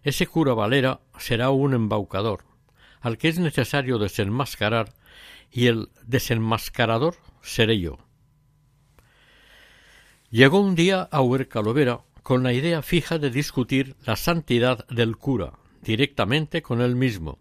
ese 0.03 0.27
cura 0.27 0.53
Valera 0.53 0.99
será 1.17 1.49
un 1.49 1.73
embaucador, 1.73 2.43
al 3.03 3.17
que 3.17 3.27
es 3.27 3.37
necesario 3.37 3.99
desenmascarar, 3.99 4.93
y 5.51 5.67
el 5.67 5.89
desenmascarador 6.07 7.17
seré 7.41 7.79
yo. 7.79 7.99
Llegó 10.31 10.59
un 10.61 10.73
día 10.73 11.09
a 11.11 11.21
Huercalovera 11.21 11.99
con 12.23 12.41
la 12.43 12.53
idea 12.53 12.81
fija 12.81 13.19
de 13.19 13.29
discutir 13.29 13.97
la 14.05 14.15
santidad 14.15 14.87
del 14.87 15.17
cura 15.17 15.59
directamente 15.81 16.61
con 16.61 16.81
él 16.81 16.95
mismo. 16.95 17.39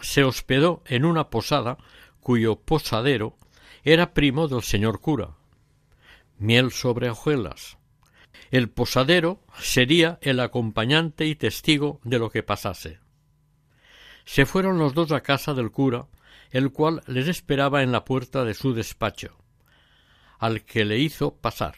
Se 0.00 0.24
hospedó 0.24 0.82
en 0.86 1.04
una 1.04 1.28
posada 1.28 1.76
cuyo 2.20 2.56
posadero 2.56 3.36
era 3.84 4.14
primo 4.14 4.48
del 4.48 4.62
señor 4.62 5.00
cura. 5.00 5.36
Miel 6.38 6.72
sobre 6.72 7.10
hojuelas. 7.10 7.76
El 8.50 8.70
posadero 8.70 9.42
sería 9.58 10.18
el 10.22 10.40
acompañante 10.40 11.26
y 11.26 11.34
testigo 11.34 12.00
de 12.02 12.18
lo 12.18 12.30
que 12.30 12.42
pasase. 12.42 13.01
Se 14.24 14.46
fueron 14.46 14.78
los 14.78 14.94
dos 14.94 15.12
a 15.12 15.20
casa 15.20 15.54
del 15.54 15.70
cura, 15.70 16.06
el 16.50 16.70
cual 16.70 17.02
les 17.06 17.28
esperaba 17.28 17.82
en 17.82 17.92
la 17.92 18.04
puerta 18.04 18.44
de 18.44 18.54
su 18.54 18.74
despacho, 18.74 19.36
al 20.38 20.64
que 20.64 20.84
le 20.84 20.98
hizo 20.98 21.34
pasar. 21.36 21.74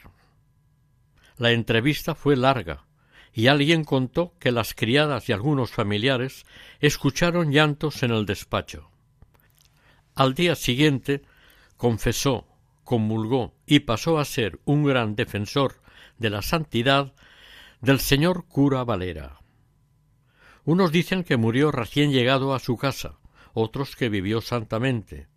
La 1.37 1.51
entrevista 1.51 2.15
fue 2.15 2.35
larga, 2.35 2.85
y 3.33 3.47
alguien 3.47 3.83
contó 3.83 4.33
que 4.39 4.51
las 4.51 4.73
criadas 4.73 5.27
y 5.27 5.33
algunos 5.33 5.71
familiares 5.71 6.45
escucharon 6.79 7.51
llantos 7.51 8.01
en 8.03 8.11
el 8.11 8.25
despacho. 8.25 8.89
Al 10.15 10.33
día 10.33 10.55
siguiente 10.55 11.21
confesó, 11.75 12.47
comulgó 12.85 13.53
y 13.65 13.81
pasó 13.81 14.19
a 14.19 14.25
ser 14.25 14.59
un 14.63 14.85
gran 14.85 15.17
defensor 15.17 15.81
de 16.17 16.29
la 16.29 16.41
santidad 16.41 17.13
del 17.81 17.99
señor 17.99 18.45
cura 18.47 18.85
Valera. 18.85 19.39
Unos 20.65 20.91
dicen 20.91 21.23
que 21.23 21.37
murió 21.37 21.71
recién 21.71 22.11
llegado 22.11 22.53
a 22.53 22.59
su 22.59 22.75
casa, 22.75 23.19
otros 23.53 23.95
que 23.95 24.09
vivió 24.09 24.41
santamente. 24.41 25.27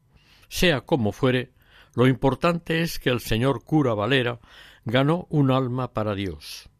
Sea 0.48 0.80
como 0.80 1.12
fuere, 1.12 1.52
lo 1.94 2.06
importante 2.06 2.80
es 2.80 2.98
que 2.98 3.10
el 3.10 3.20
señor 3.20 3.62
cura 3.62 3.92
Valera 3.92 4.40
ganó 4.84 5.26
un 5.28 5.50
alma 5.50 5.92
para 5.92 6.14
Dios. 6.14 6.70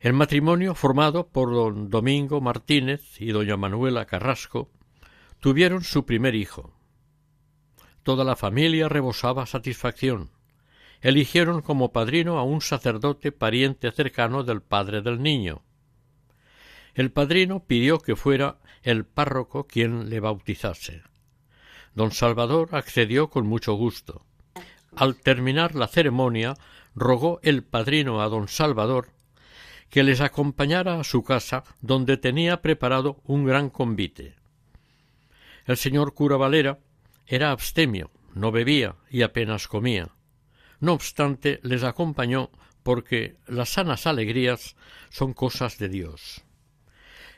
El 0.00 0.12
matrimonio 0.12 0.74
formado 0.74 1.28
por 1.28 1.52
don 1.52 1.88
Domingo 1.88 2.40
Martínez 2.40 3.20
y 3.20 3.30
doña 3.30 3.56
Manuela 3.56 4.04
Carrasco 4.04 4.70
tuvieron 5.40 5.84
su 5.84 6.04
primer 6.04 6.34
hijo. 6.34 6.72
Toda 8.02 8.24
la 8.24 8.36
familia 8.36 8.88
rebosaba 8.88 9.46
satisfacción. 9.46 10.30
Eligieron 11.00 11.62
como 11.62 11.92
padrino 11.92 12.38
a 12.38 12.42
un 12.42 12.60
sacerdote 12.60 13.30
pariente 13.30 13.92
cercano 13.92 14.42
del 14.42 14.62
padre 14.62 15.02
del 15.02 15.22
niño. 15.22 15.62
El 16.98 17.12
padrino 17.12 17.64
pidió 17.64 18.00
que 18.00 18.16
fuera 18.16 18.58
el 18.82 19.04
párroco 19.04 19.68
quien 19.68 20.10
le 20.10 20.18
bautizase. 20.18 21.04
Don 21.94 22.10
Salvador 22.10 22.70
accedió 22.72 23.30
con 23.30 23.46
mucho 23.46 23.74
gusto. 23.74 24.26
Al 24.96 25.14
terminar 25.14 25.76
la 25.76 25.86
ceremonia, 25.86 26.56
rogó 26.96 27.38
el 27.44 27.62
padrino 27.62 28.20
a 28.20 28.28
don 28.28 28.48
Salvador 28.48 29.12
que 29.90 30.02
les 30.02 30.20
acompañara 30.20 30.98
a 30.98 31.04
su 31.04 31.22
casa, 31.22 31.62
donde 31.82 32.16
tenía 32.16 32.62
preparado 32.62 33.20
un 33.22 33.46
gran 33.46 33.70
convite. 33.70 34.34
El 35.66 35.76
señor 35.76 36.14
cura 36.14 36.36
Valera 36.36 36.80
era 37.28 37.52
abstemio, 37.52 38.10
no 38.34 38.50
bebía 38.50 38.96
y 39.08 39.22
apenas 39.22 39.68
comía. 39.68 40.08
No 40.80 40.94
obstante, 40.94 41.60
les 41.62 41.84
acompañó 41.84 42.50
porque 42.82 43.36
las 43.46 43.68
sanas 43.68 44.08
alegrías 44.08 44.74
son 45.10 45.32
cosas 45.32 45.78
de 45.78 45.90
Dios. 45.90 46.42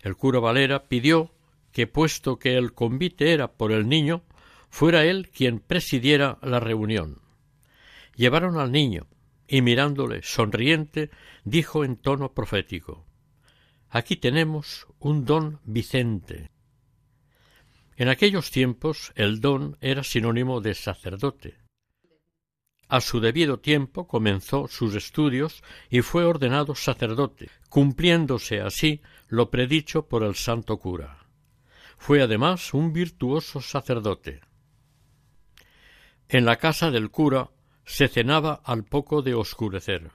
El 0.02 0.16
cura 0.16 0.40
Valera 0.40 0.88
pidió 0.88 1.32
que, 1.72 1.86
puesto 1.86 2.38
que 2.38 2.56
el 2.56 2.72
convite 2.72 3.32
era 3.32 3.52
por 3.52 3.72
el 3.72 3.88
niño, 3.88 4.22
fuera 4.70 5.04
él 5.04 5.30
quien 5.30 5.60
presidiera 5.60 6.38
la 6.42 6.60
reunión. 6.60 7.20
Llevaron 8.16 8.58
al 8.58 8.72
niño, 8.72 9.06
y 9.46 9.62
mirándole 9.62 10.22
sonriente, 10.22 11.10
dijo 11.44 11.84
en 11.84 11.96
tono 11.96 12.32
profético 12.32 13.04
Aquí 13.88 14.16
tenemos 14.16 14.86
un 15.00 15.24
don 15.24 15.58
Vicente. 15.64 16.50
En 17.96 18.08
aquellos 18.08 18.50
tiempos 18.50 19.12
el 19.16 19.40
don 19.40 19.76
era 19.80 20.04
sinónimo 20.04 20.60
de 20.60 20.74
sacerdote. 20.74 21.58
A 22.90 23.00
su 23.00 23.20
debido 23.20 23.60
tiempo 23.60 24.08
comenzó 24.08 24.66
sus 24.66 24.96
estudios 24.96 25.62
y 25.90 26.00
fue 26.00 26.24
ordenado 26.24 26.74
sacerdote, 26.74 27.48
cumpliéndose 27.68 28.60
así 28.60 29.00
lo 29.28 29.48
predicho 29.48 30.08
por 30.08 30.24
el 30.24 30.34
santo 30.34 30.76
cura. 30.78 31.24
Fue 31.98 32.20
además 32.20 32.74
un 32.74 32.92
virtuoso 32.92 33.60
sacerdote. 33.60 34.40
En 36.28 36.44
la 36.44 36.56
casa 36.56 36.90
del 36.90 37.12
cura 37.12 37.50
se 37.84 38.08
cenaba 38.08 38.60
al 38.64 38.82
poco 38.82 39.22
de 39.22 39.34
oscurecer. 39.34 40.10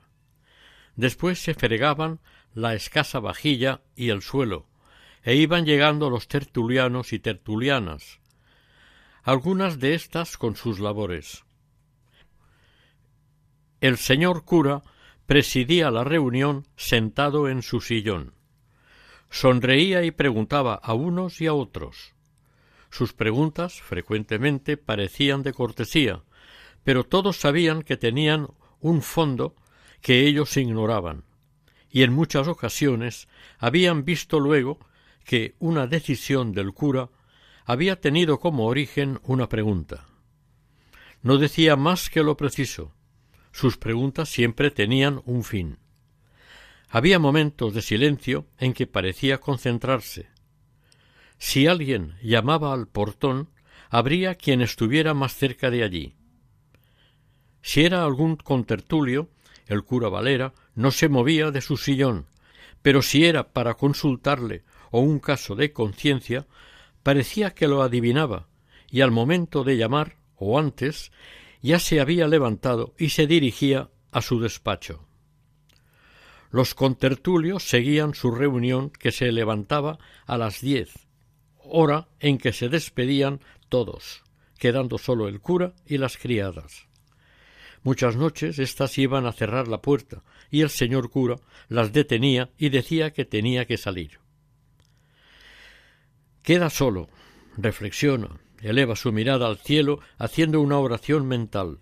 Después 0.98 1.40
se 1.40 1.54
fregaban 1.54 2.20
la 2.54 2.74
escasa 2.74 3.22
vajilla 3.22 3.84
y 3.96 4.10
el 4.10 4.22
suelo, 4.22 4.68
e 5.24 5.36
iban 5.36 5.66
llegando 5.66 6.10
los 6.10 6.28
tertulianos 6.28 7.14
y 7.14 7.20
tertulianas, 7.20 8.20
algunas 9.24 9.80
de 9.80 9.94
éstas 9.94 10.36
con 10.36 10.58
sus 10.58 10.82
labores. 10.82 11.45
El 13.86 13.98
señor 13.98 14.46
cura 14.46 14.82
presidía 15.28 15.92
la 15.92 16.04
reunión 16.04 16.66
sentado 16.76 17.48
en 17.48 17.62
su 17.62 17.82
sillón. 17.82 18.34
Sonreía 19.30 20.04
y 20.04 20.10
preguntaba 20.10 20.74
a 20.74 20.96
unos 20.96 21.40
y 21.40 21.46
a 21.46 21.54
otros. 21.54 22.16
Sus 22.90 23.14
preguntas 23.14 23.80
frecuentemente 23.80 24.76
parecían 24.76 25.44
de 25.44 25.54
cortesía, 25.54 26.24
pero 26.84 27.04
todos 27.04 27.38
sabían 27.38 27.84
que 27.84 27.96
tenían 27.96 28.48
un 28.80 29.04
fondo 29.04 29.54
que 30.02 30.26
ellos 30.26 30.58
ignoraban, 30.58 31.24
y 31.92 32.02
en 32.02 32.12
muchas 32.12 32.48
ocasiones 32.48 33.28
habían 33.60 34.04
visto 34.04 34.40
luego 34.40 34.80
que 35.24 35.54
una 35.60 35.86
decisión 35.86 36.54
del 36.54 36.74
cura 36.74 37.12
había 37.66 38.02
tenido 38.02 38.40
como 38.40 38.66
origen 38.66 39.20
una 39.22 39.48
pregunta. 39.48 40.08
No 41.22 41.38
decía 41.38 41.76
más 41.76 42.10
que 42.10 42.24
lo 42.24 42.36
preciso. 42.36 42.95
Sus 43.56 43.78
preguntas 43.78 44.28
siempre 44.28 44.70
tenían 44.70 45.22
un 45.24 45.46
fin. 45.46 45.78
Había 46.90 47.20
momentos 47.20 47.74
de 47.74 47.82
silencio 47.82 48.48
en 48.58 48.74
que 48.74 48.86
parecía 48.86 49.38
concentrarse. 49.38 50.28
Si 51.38 51.66
alguien 51.66 52.16
llamaba 52.22 52.74
al 52.74 52.90
portón, 52.90 53.48
habría 53.90 54.36
quien 54.36 54.60
estuviera 54.60 55.14
más 55.14 55.36
cerca 55.36 55.72
de 55.72 55.84
allí. 55.84 56.16
Si 57.62 57.86
era 57.86 58.04
algún 58.04 58.36
contertulio, 58.36 59.30
el 59.68 59.86
cura 59.86 60.10
Valera 60.10 60.54
no 60.74 60.92
se 60.92 61.08
movía 61.08 61.50
de 61.52 61.62
su 61.62 61.78
sillón, 61.78 62.26
pero 62.82 63.02
si 63.02 63.24
era 63.24 63.54
para 63.54 63.76
consultarle 63.76 64.66
o 64.92 65.00
un 65.00 65.20
caso 65.20 65.56
de 65.56 65.72
conciencia, 65.72 66.46
parecía 67.04 67.52
que 67.52 67.70
lo 67.70 67.84
adivinaba, 67.84 68.50
y 68.92 69.00
al 69.00 69.12
momento 69.12 69.64
de 69.64 69.78
llamar, 69.78 70.18
o 70.36 70.60
antes, 70.60 71.14
ya 71.66 71.80
se 71.80 72.00
había 72.00 72.28
levantado 72.28 72.94
y 73.00 73.10
se 73.10 73.26
dirigía 73.26 73.90
a 74.12 74.22
su 74.22 74.40
despacho. 74.40 75.08
Los 76.52 76.76
contertulios 76.76 77.68
seguían 77.68 78.14
su 78.14 78.30
reunión 78.30 78.92
que 78.92 79.12
se 79.12 79.32
levantaba 79.32 79.98
a 80.28 80.38
las 80.38 80.62
diez, 80.62 80.94
hora 81.58 82.08
en 82.20 82.38
que 82.38 82.54
se 82.54 82.70
despedían 82.70 83.40
todos, 83.68 84.22
quedando 84.60 85.00
solo 85.00 85.28
el 85.28 85.42
cura 85.42 85.74
y 85.88 85.98
las 85.98 86.18
criadas. 86.18 86.86
Muchas 87.82 88.16
noches 88.16 88.60
éstas 88.60 89.00
iban 89.00 89.26
a 89.26 89.34
cerrar 89.34 89.68
la 89.68 89.82
puerta 89.82 90.22
y 90.52 90.62
el 90.62 90.70
señor 90.70 91.10
cura 91.10 91.38
las 91.68 91.92
detenía 91.92 92.52
y 92.60 92.70
decía 92.70 93.12
que 93.12 93.26
tenía 93.26 93.66
que 93.66 93.78
salir. 93.78 94.20
Queda 96.44 96.70
solo, 96.70 97.10
reflexiona, 97.58 98.40
eleva 98.66 98.96
su 98.96 99.12
mirada 99.12 99.46
al 99.46 99.58
cielo 99.58 100.00
haciendo 100.18 100.60
una 100.60 100.80
oración 100.80 101.28
mental. 101.28 101.80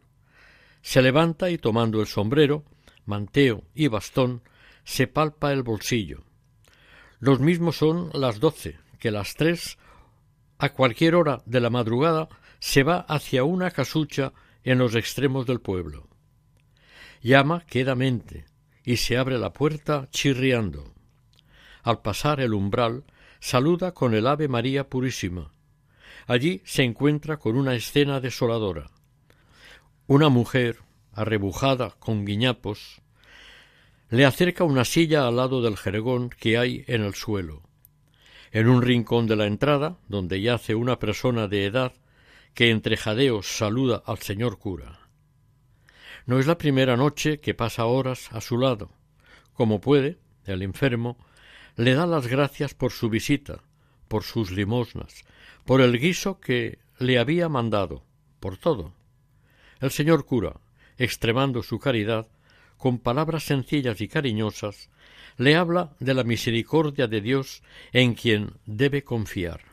Se 0.81 1.01
levanta 1.01 1.49
y 1.49 1.57
tomando 1.57 2.01
el 2.01 2.07
sombrero, 2.07 2.65
manteo 3.05 3.63
y 3.73 3.87
bastón, 3.87 4.41
se 4.83 5.07
palpa 5.07 5.53
el 5.53 5.63
bolsillo. 5.63 6.23
Los 7.19 7.39
mismos 7.39 7.77
son 7.77 8.09
las 8.13 8.41
doce, 8.41 8.77
que 8.99 9.11
las 9.11 9.35
tres, 9.35 9.77
a 10.57 10.73
cualquier 10.73 11.15
hora 11.15 11.41
de 11.45 11.61
la 11.61 11.69
madrugada, 11.69 12.27
se 12.59 12.83
va 12.83 12.99
hacia 12.99 13.45
una 13.45 13.71
casucha 13.71 14.33
en 14.65 14.77
los 14.77 14.95
extremos 14.95 15.45
del 15.45 15.61
pueblo. 15.61 16.09
Llama 17.21 17.65
quedamente 17.65 18.43
y 18.83 18.97
se 18.97 19.17
abre 19.17 19.37
la 19.37 19.53
puerta 19.53 20.09
chirriando. 20.11 20.93
Al 21.81 22.01
pasar 22.01 22.41
el 22.41 22.53
umbral, 22.53 23.05
saluda 23.39 23.93
con 23.93 24.13
el 24.13 24.27
Ave 24.27 24.49
María 24.49 24.89
Purísima. 24.89 25.52
Allí 26.27 26.61
se 26.65 26.83
encuentra 26.83 27.37
con 27.37 27.57
una 27.57 27.75
escena 27.75 28.19
desoladora. 28.19 28.89
Una 30.07 30.29
mujer, 30.29 30.79
arrebujada 31.13 31.91
con 31.99 32.25
guiñapos, 32.25 33.01
le 34.09 34.25
acerca 34.25 34.63
una 34.63 34.85
silla 34.85 35.27
al 35.27 35.37
lado 35.37 35.61
del 35.61 35.77
jergón 35.77 36.29
que 36.29 36.57
hay 36.57 36.83
en 36.87 37.03
el 37.03 37.15
suelo. 37.15 37.63
En 38.51 38.67
un 38.67 38.81
rincón 38.81 39.25
de 39.27 39.35
la 39.35 39.47
entrada, 39.47 39.97
donde 40.07 40.41
yace 40.41 40.75
una 40.75 40.99
persona 40.99 41.47
de 41.47 41.65
edad, 41.65 41.93
que 42.53 42.69
entre 42.69 42.97
jadeos 42.97 43.47
saluda 43.47 44.03
al 44.05 44.19
señor 44.19 44.59
cura. 44.59 44.99
No 46.25 46.39
es 46.39 46.47
la 46.47 46.57
primera 46.57 46.95
noche 46.95 47.39
que 47.39 47.53
pasa 47.53 47.85
horas 47.85 48.31
a 48.31 48.39
su 48.39 48.57
lado. 48.57 48.91
Como 49.53 49.81
puede, 49.81 50.19
el 50.45 50.61
enfermo 50.61 51.17
le 51.75 51.95
da 51.95 52.05
las 52.05 52.27
gracias 52.27 52.73
por 52.73 52.91
su 52.91 53.09
visita, 53.09 53.63
por 54.13 54.25
sus 54.25 54.51
limosnas, 54.51 55.25
por 55.65 55.81
el 55.81 55.97
guiso 55.97 56.39
que 56.39 56.77
le 56.99 57.17
había 57.17 57.49
mandado, 57.49 58.03
por 58.39 58.57
todo. 58.57 58.93
El 59.79 59.89
señor 59.89 60.27
cura, 60.27 60.59
extremando 60.99 61.63
su 61.63 61.79
caridad, 61.79 62.27
con 62.77 62.99
palabras 62.99 63.41
sencillas 63.41 64.01
y 64.01 64.07
cariñosas, 64.07 64.91
le 65.37 65.55
habla 65.55 65.95
de 65.99 66.13
la 66.13 66.23
misericordia 66.23 67.07
de 67.07 67.21
Dios 67.21 67.63
en 67.91 68.13
quien 68.13 68.51
debe 68.67 69.03
confiar. 69.03 69.72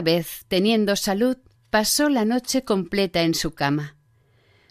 Vez, 0.00 0.44
teniendo 0.48 0.96
salud, 0.96 1.36
pasó 1.70 2.08
la 2.08 2.24
noche 2.24 2.64
completa 2.64 3.22
en 3.22 3.34
su 3.34 3.54
cama. 3.54 3.96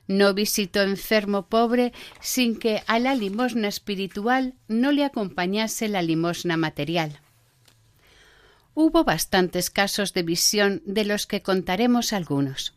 No 0.08 0.34
visitó 0.34 0.82
enfermo 0.82 1.50
pobre 1.50 1.94
sin 2.20 2.58
que 2.58 2.84
a 2.88 3.00
la 3.00 3.16
limosna 3.16 3.68
espiritual 3.68 4.54
no 4.68 4.92
le 4.92 5.04
acompañase 5.04 5.88
la 5.88 6.02
limosna 6.02 6.58
material. 6.58 7.20
Hubo 8.74 9.04
bastantes 9.04 9.70
casos 9.70 10.14
de 10.14 10.24
visión 10.24 10.82
de 10.86 11.06
los 11.06 11.28
que 11.28 11.42
contaremos 11.42 12.14
algunos. 12.14 12.74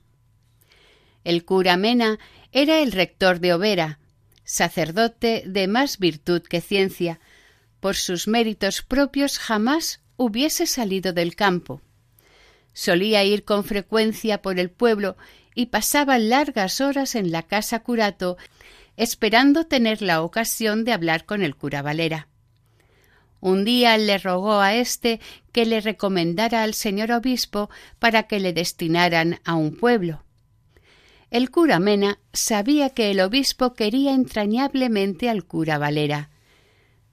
El 1.24 1.44
cura 1.44 1.76
Mena 1.76 2.18
era 2.52 2.80
el 2.80 2.92
rector 2.92 3.40
de 3.40 3.52
Overa, 3.52 3.98
sacerdote 4.44 5.42
de 5.46 5.68
más 5.68 5.98
virtud 5.98 6.42
que 6.42 6.60
ciencia. 6.60 7.20
Por 7.80 7.96
sus 7.96 8.26
méritos 8.26 8.82
propios 8.82 9.38
jamás 9.38 10.00
hubiese 10.16 10.66
salido 10.66 11.12
del 11.12 11.34
campo 11.34 11.82
Solía 12.78 13.24
ir 13.24 13.44
con 13.44 13.64
frecuencia 13.64 14.40
por 14.40 14.60
el 14.60 14.70
pueblo 14.70 15.16
y 15.52 15.66
pasaba 15.66 16.16
largas 16.16 16.80
horas 16.80 17.16
en 17.16 17.32
la 17.32 17.42
casa 17.42 17.80
curato 17.80 18.36
esperando 18.96 19.66
tener 19.66 20.00
la 20.00 20.22
ocasión 20.22 20.84
de 20.84 20.92
hablar 20.92 21.24
con 21.24 21.42
el 21.42 21.56
cura 21.56 21.82
Valera. 21.82 22.28
Un 23.40 23.64
día 23.64 23.98
le 23.98 24.16
rogó 24.18 24.60
a 24.60 24.76
éste 24.76 25.18
que 25.50 25.66
le 25.66 25.80
recomendara 25.80 26.62
al 26.62 26.72
señor 26.72 27.10
obispo 27.10 27.68
para 27.98 28.28
que 28.28 28.38
le 28.38 28.52
destinaran 28.52 29.40
a 29.44 29.56
un 29.56 29.74
pueblo. 29.74 30.22
El 31.32 31.50
cura 31.50 31.80
Mena 31.80 32.20
sabía 32.32 32.90
que 32.90 33.10
el 33.10 33.18
obispo 33.18 33.74
quería 33.74 34.14
entrañablemente 34.14 35.28
al 35.28 35.44
cura 35.44 35.78
Valera. 35.78 36.30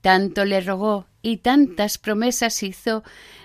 Tanto 0.05 0.45
le 0.45 0.61
rogó 0.61 1.07
y 1.23 1.37
tantas 1.37 1.97
promesas 1.97 2.61
hizo 2.61 3.03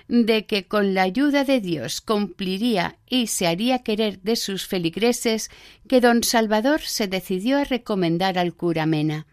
de 0.09 0.45
que 0.45 0.69
con 0.69 0.93
la 0.93 1.01
ayuda 1.05 1.45
de 1.45 1.59
Dios 1.59 2.03
cumpliría 2.03 2.99
y 3.07 3.29
se 3.29 3.47
haría 3.47 3.79
querer 3.79 4.21
de 4.21 4.37
sus 4.37 4.67
feligreses 4.67 5.51
que 5.89 6.03
don 6.03 6.23
Salvador 6.23 6.83
se 6.83 7.09
decidió 7.09 7.57
a 7.57 7.65
recomendar 7.65 8.37
al 8.39 8.53
cura 8.53 8.85
Mena. 8.85 9.27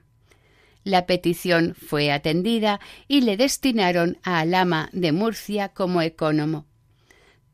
La 0.85 1.05
petición 1.05 1.75
fue 1.75 2.13
atendida 2.13 2.79
y 3.09 3.19
le 3.19 3.35
destinaron 3.35 4.19
a 4.23 4.39
Alama 4.39 4.89
de 4.93 5.11
Murcia 5.11 5.73
como 5.73 6.01
ecónomo. 6.01 6.65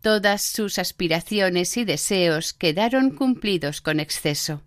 Todas 0.03 0.43
sus 0.43 0.77
aspiraciones 0.77 1.77
y 1.77 1.83
deseos 1.83 2.53
quedaron 2.53 3.09
cumplidos 3.09 3.81
con 3.81 3.99
exceso. 3.99 4.61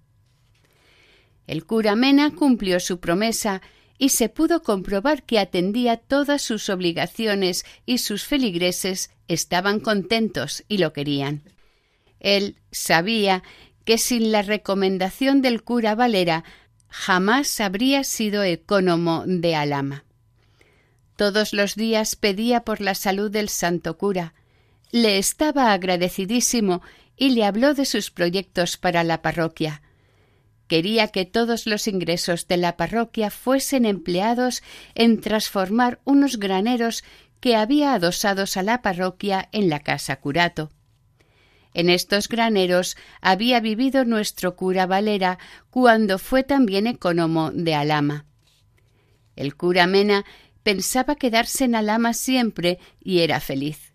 El 1.46 1.64
cura 1.64 1.94
Mena 1.94 2.34
cumplió 2.34 2.80
su 2.80 2.98
promesa 2.98 3.62
y 3.98 4.10
se 4.10 4.28
pudo 4.28 4.62
comprobar 4.62 5.22
que 5.22 5.38
atendía 5.38 5.96
todas 5.96 6.42
sus 6.42 6.68
obligaciones 6.68 7.64
y 7.86 7.98
sus 7.98 8.24
feligreses 8.24 9.10
estaban 9.28 9.80
contentos 9.80 10.64
y 10.68 10.78
lo 10.78 10.92
querían. 10.92 11.42
Él 12.20 12.56
sabía 12.70 13.42
que 13.84 13.98
sin 13.98 14.32
la 14.32 14.42
recomendación 14.42 15.42
del 15.42 15.62
cura 15.62 15.94
Valera 15.94 16.44
jamás 16.88 17.60
habría 17.60 18.04
sido 18.04 18.42
ecónomo 18.42 19.24
de 19.26 19.54
Alama. 19.54 20.04
Todos 21.16 21.52
los 21.52 21.76
días 21.76 22.16
pedía 22.16 22.60
por 22.60 22.80
la 22.80 22.94
salud 22.94 23.30
del 23.30 23.48
santo 23.48 23.96
cura. 23.96 24.34
Le 24.90 25.18
estaba 25.18 25.72
agradecidísimo 25.72 26.82
y 27.16 27.30
le 27.30 27.44
habló 27.44 27.74
de 27.74 27.86
sus 27.86 28.10
proyectos 28.10 28.76
para 28.76 29.02
la 29.02 29.22
parroquia. 29.22 29.82
Quería 30.68 31.08
que 31.08 31.24
todos 31.24 31.66
los 31.66 31.86
ingresos 31.86 32.48
de 32.48 32.56
la 32.56 32.76
parroquia 32.76 33.30
fuesen 33.30 33.84
empleados 33.84 34.62
en 34.94 35.20
transformar 35.20 36.00
unos 36.04 36.38
graneros 36.38 37.04
que 37.40 37.54
había 37.54 37.94
adosados 37.94 38.56
a 38.56 38.62
la 38.62 38.82
parroquia 38.82 39.48
en 39.52 39.68
la 39.68 39.80
casa 39.80 40.16
curato. 40.16 40.70
En 41.72 41.90
estos 41.90 42.28
graneros 42.28 42.96
había 43.20 43.60
vivido 43.60 44.04
nuestro 44.04 44.56
cura 44.56 44.86
Valera 44.86 45.38
cuando 45.70 46.18
fue 46.18 46.42
también 46.42 46.86
economo 46.86 47.50
de 47.52 47.74
Alama. 47.74 48.24
El 49.36 49.56
cura 49.56 49.86
Mena 49.86 50.24
pensaba 50.62 51.16
quedarse 51.16 51.64
en 51.64 51.74
Alama 51.74 52.14
siempre 52.14 52.78
y 52.98 53.20
era 53.20 53.40
feliz. 53.40 53.92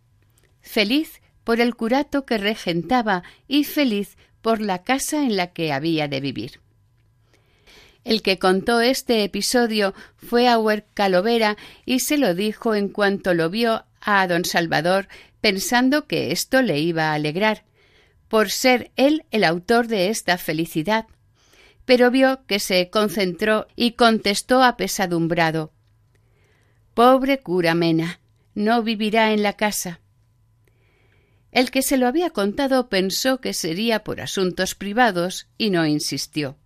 Feliz 0.62 1.21
por 1.43 1.60
el 1.60 1.75
curato 1.75 2.25
que 2.25 2.38
regentaba 2.38 3.23
y 3.47 3.63
feliz 3.63 4.15
por 4.41 4.62
la 4.62 4.84
casa 4.84 5.23
en 5.23 5.36
la 5.36 5.47
que 5.47 5.73
había 5.73 6.07
de 6.07 6.21
vivir. 6.21 6.61
El 8.03 8.21
que 8.21 8.39
contó 8.39 8.81
este 8.81 9.23
episodio 9.23 9.93
fue 10.15 10.47
a 10.47 10.57
Calovera 10.93 11.57
y 11.85 11.99
se 11.99 12.17
lo 12.17 12.33
dijo 12.33 12.73
en 12.73 12.89
cuanto 12.89 13.33
lo 13.33 13.49
vio 13.49 13.85
a 14.01 14.25
don 14.27 14.43
Salvador, 14.43 15.07
pensando 15.39 16.07
que 16.07 16.31
esto 16.31 16.61
le 16.61 16.79
iba 16.79 17.11
a 17.11 17.13
alegrar, 17.13 17.63
por 18.27 18.49
ser 18.49 18.91
él 18.95 19.23
el 19.29 19.43
autor 19.43 19.87
de 19.87 20.09
esta 20.09 20.37
felicidad. 20.37 21.05
Pero 21.85 22.09
vio 22.09 22.45
que 22.47 22.59
se 22.59 22.89
concentró 22.89 23.67
y 23.75 23.91
contestó 23.91 24.63
apesadumbrado 24.63 25.71
Pobre 26.93 27.39
cura 27.39 27.73
Mena, 27.73 28.19
no 28.53 28.83
vivirá 28.83 29.31
en 29.31 29.43
la 29.43 29.53
casa. 29.53 30.01
El 31.51 31.69
que 31.69 31.81
se 31.81 31.97
lo 31.97 32.07
había 32.07 32.31
contado 32.31 32.89
pensó 32.89 33.41
que 33.41 33.53
sería 33.53 34.03
por 34.03 34.21
asuntos 34.21 34.75
privados 34.75 35.47
y 35.57 35.69
no 35.69 35.85
insistió. 35.85 36.57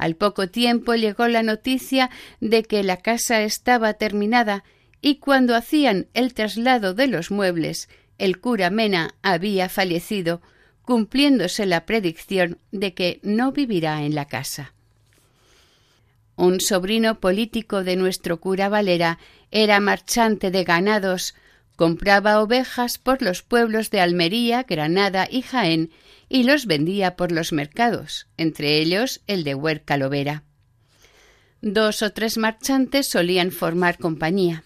Al 0.00 0.16
poco 0.16 0.48
tiempo 0.48 0.94
llegó 0.94 1.28
la 1.28 1.42
noticia 1.42 2.08
de 2.40 2.62
que 2.62 2.82
la 2.82 2.96
casa 2.96 3.42
estaba 3.42 3.92
terminada 3.92 4.64
y 5.02 5.16
cuando 5.16 5.54
hacían 5.54 6.06
el 6.14 6.32
traslado 6.32 6.94
de 6.94 7.06
los 7.06 7.30
muebles, 7.30 7.90
el 8.16 8.40
cura 8.40 8.70
Mena 8.70 9.14
había 9.20 9.68
fallecido, 9.68 10.40
cumpliéndose 10.86 11.66
la 11.66 11.84
predicción 11.84 12.56
de 12.72 12.94
que 12.94 13.20
no 13.22 13.52
vivirá 13.52 14.02
en 14.02 14.14
la 14.14 14.24
casa. 14.24 14.72
Un 16.34 16.62
sobrino 16.62 17.20
político 17.20 17.84
de 17.84 17.96
nuestro 17.96 18.40
cura 18.40 18.70
Valera 18.70 19.18
era 19.50 19.80
marchante 19.80 20.50
de 20.50 20.64
ganados, 20.64 21.34
compraba 21.76 22.40
ovejas 22.40 22.96
por 22.96 23.20
los 23.20 23.42
pueblos 23.42 23.90
de 23.90 24.00
Almería, 24.00 24.62
Granada 24.62 25.28
y 25.30 25.42
Jaén 25.42 25.90
y 26.30 26.44
los 26.44 26.64
vendía 26.64 27.16
por 27.16 27.32
los 27.32 27.52
mercados, 27.52 28.28
entre 28.38 28.78
ellos 28.78 29.20
el 29.26 29.42
de 29.44 29.56
Huercalovera. 29.56 30.44
Dos 31.60 32.02
o 32.02 32.12
tres 32.12 32.38
marchantes 32.38 33.08
solían 33.08 33.50
formar 33.50 33.98
compañía. 33.98 34.64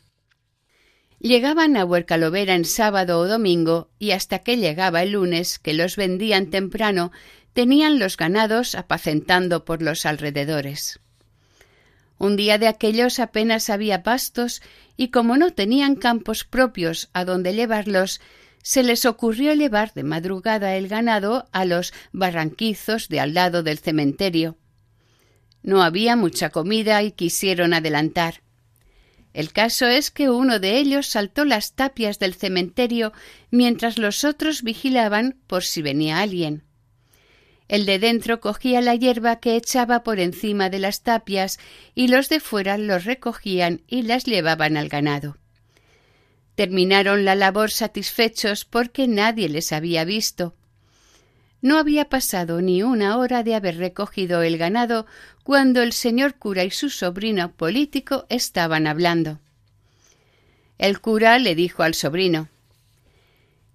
Llegaban 1.18 1.78
a 1.78 1.86
Huercalovera 1.86 2.54
en 2.54 2.66
sábado 2.66 3.18
o 3.18 3.26
domingo 3.26 3.90
y 3.98 4.10
hasta 4.10 4.40
que 4.40 4.58
llegaba 4.58 5.02
el 5.02 5.12
lunes, 5.12 5.58
que 5.58 5.72
los 5.72 5.96
vendían 5.96 6.50
temprano, 6.50 7.12
tenían 7.54 7.98
los 7.98 8.18
ganados 8.18 8.74
apacentando 8.74 9.64
por 9.64 9.80
los 9.80 10.04
alrededores. 10.04 11.00
Un 12.18 12.36
día 12.36 12.58
de 12.58 12.68
aquellos 12.68 13.18
apenas 13.18 13.70
había 13.70 14.02
pastos 14.02 14.60
y 14.98 15.08
como 15.08 15.38
no 15.38 15.50
tenían 15.52 15.96
campos 15.96 16.44
propios 16.44 17.08
a 17.14 17.24
donde 17.24 17.54
llevarlos, 17.54 18.20
se 18.64 18.82
les 18.82 19.04
ocurrió 19.04 19.52
llevar 19.52 19.92
de 19.92 20.04
madrugada 20.04 20.74
el 20.74 20.88
ganado 20.88 21.46
a 21.52 21.66
los 21.66 21.92
barranquizos 22.12 23.08
de 23.10 23.20
al 23.20 23.34
lado 23.34 23.62
del 23.62 23.78
cementerio. 23.78 24.56
No 25.62 25.82
había 25.82 26.16
mucha 26.16 26.48
comida 26.48 27.02
y 27.02 27.12
quisieron 27.12 27.74
adelantar. 27.74 28.42
El 29.34 29.52
caso 29.52 29.86
es 29.86 30.10
que 30.10 30.30
uno 30.30 30.60
de 30.60 30.78
ellos 30.78 31.08
saltó 31.08 31.44
las 31.44 31.74
tapias 31.74 32.18
del 32.18 32.34
cementerio 32.34 33.12
mientras 33.50 33.98
los 33.98 34.24
otros 34.24 34.62
vigilaban 34.62 35.36
por 35.46 35.62
si 35.62 35.82
venía 35.82 36.20
alguien. 36.20 36.64
El 37.68 37.84
de 37.84 37.98
dentro 37.98 38.40
cogía 38.40 38.80
la 38.80 38.94
hierba 38.94 39.40
que 39.40 39.56
echaba 39.56 40.02
por 40.02 40.20
encima 40.20 40.70
de 40.70 40.78
las 40.78 41.02
tapias 41.02 41.58
y 41.94 42.08
los 42.08 42.30
de 42.30 42.40
fuera 42.40 42.78
los 42.78 43.04
recogían 43.04 43.82
y 43.86 44.02
las 44.02 44.24
llevaban 44.24 44.78
al 44.78 44.88
ganado. 44.88 45.36
Terminaron 46.54 47.24
la 47.24 47.34
labor 47.34 47.70
satisfechos 47.70 48.64
porque 48.64 49.08
nadie 49.08 49.48
les 49.48 49.72
había 49.72 50.04
visto. 50.04 50.54
No 51.62 51.78
había 51.78 52.08
pasado 52.08 52.60
ni 52.60 52.82
una 52.82 53.16
hora 53.16 53.42
de 53.42 53.54
haber 53.54 53.78
recogido 53.78 54.42
el 54.42 54.58
ganado 54.58 55.06
cuando 55.42 55.82
el 55.82 55.92
señor 55.92 56.34
cura 56.34 56.64
y 56.64 56.70
su 56.70 56.90
sobrino 56.90 57.52
político 57.52 58.26
estaban 58.28 58.86
hablando. 58.86 59.40
El 60.78 61.00
cura 61.00 61.38
le 61.38 61.54
dijo 61.54 61.82
al 61.82 61.94
sobrino 61.94 62.48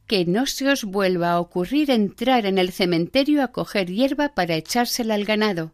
que 0.06 0.26
no 0.26 0.48
se 0.48 0.68
os 0.68 0.86
vuelva 0.86 1.32
a 1.32 1.40
ocurrir 1.40 1.92
entrar 1.92 2.48
en 2.48 2.58
el 2.58 2.72
cementerio 2.72 3.44
a 3.44 3.50
coger 3.50 3.92
hierba 3.92 4.34
para 4.34 4.56
echársela 4.56 5.14
al 5.14 5.24
ganado. 5.24 5.72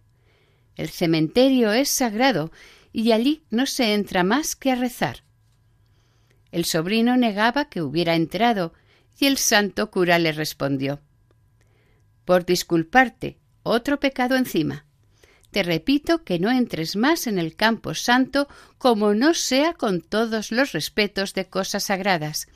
El 0.75 0.89
cementerio 0.89 1.71
es 1.71 1.89
sagrado 1.89 2.51
y 2.91 3.13
allí 3.13 3.43
no 3.49 3.65
se 3.65 3.93
entra 3.93 4.23
más 4.23 4.57
que 4.57 4.71
a 4.71 4.75
rezar. 4.75 5.24
El 6.51 6.65
sobrino 6.65 7.17
negaba 7.17 7.65
que 7.69 7.81
hubiera 7.81 8.15
entrado, 8.15 8.73
y 9.19 9.25
el 9.25 9.37
santo 9.37 9.91
cura 9.91 10.19
le 10.19 10.31
respondió 10.31 11.01
Por 12.25 12.45
disculparte, 12.45 13.37
otro 13.63 13.99
pecado 13.99 14.35
encima. 14.35 14.85
Te 15.51 15.63
repito 15.63 16.23
que 16.23 16.37
no 16.37 16.51
entres 16.51 16.95
más 16.95 17.27
en 17.27 17.39
el 17.39 17.55
campo 17.55 17.93
santo 17.93 18.47
como 18.77 19.13
no 19.13 19.33
sea 19.33 19.73
con 19.73 20.01
todos 20.01 20.51
los 20.51 20.73
respetos 20.73 21.33
de 21.33 21.47
cosas 21.47 21.85
sagradas, 21.85 22.47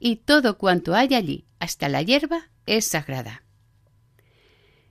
y 0.00 0.16
todo 0.16 0.58
cuanto 0.58 0.94
hay 0.94 1.14
allí, 1.14 1.46
hasta 1.60 1.88
la 1.88 2.02
hierba, 2.02 2.50
es 2.66 2.86
sagrada. 2.86 3.44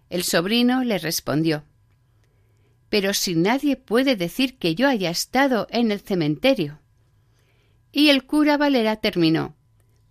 El 0.10 0.24
sobrino 0.24 0.84
le 0.84 0.98
respondió 0.98 1.64
Pero 2.90 3.14
si 3.14 3.36
nadie 3.36 3.78
puede 3.78 4.18
decir 4.18 4.58
que 4.58 4.76
yo 4.76 4.90
haya 4.90 5.10
estado 5.10 5.68
en 5.70 5.92
el 5.92 6.02
cementerio. 6.02 6.81
Y 7.92 8.10
el 8.10 8.26
cura 8.26 8.58
Valera 8.58 8.96
terminó. 8.98 9.56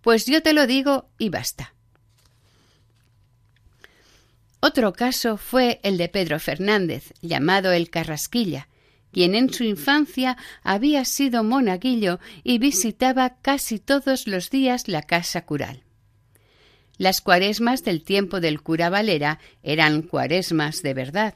Pues 0.01 0.25
yo 0.25 0.41
te 0.41 0.53
lo 0.53 0.67
digo 0.67 1.09
y 1.17 1.29
basta. 1.29 1.73
Otro 4.59 4.93
caso 4.93 5.37
fue 5.37 5.79
el 5.83 5.97
de 5.97 6.07
Pedro 6.07 6.39
Fernández, 6.39 7.13
llamado 7.21 7.71
el 7.71 7.89
Carrasquilla, 7.89 8.67
quien 9.11 9.33
en 9.35 9.51
su 9.51 9.63
infancia 9.63 10.37
había 10.63 11.03
sido 11.05 11.43
monaguillo 11.43 12.19
y 12.43 12.59
visitaba 12.59 13.37
casi 13.41 13.79
todos 13.79 14.27
los 14.27 14.51
días 14.51 14.87
la 14.87 15.01
casa 15.01 15.45
cural. 15.45 15.83
Las 16.97 17.21
cuaresmas 17.21 17.83
del 17.83 18.03
tiempo 18.03 18.39
del 18.39 18.61
cura 18.61 18.91
Valera 18.91 19.39
eran 19.63 20.03
cuaresmas 20.03 20.83
de 20.83 20.93
verdad. 20.93 21.35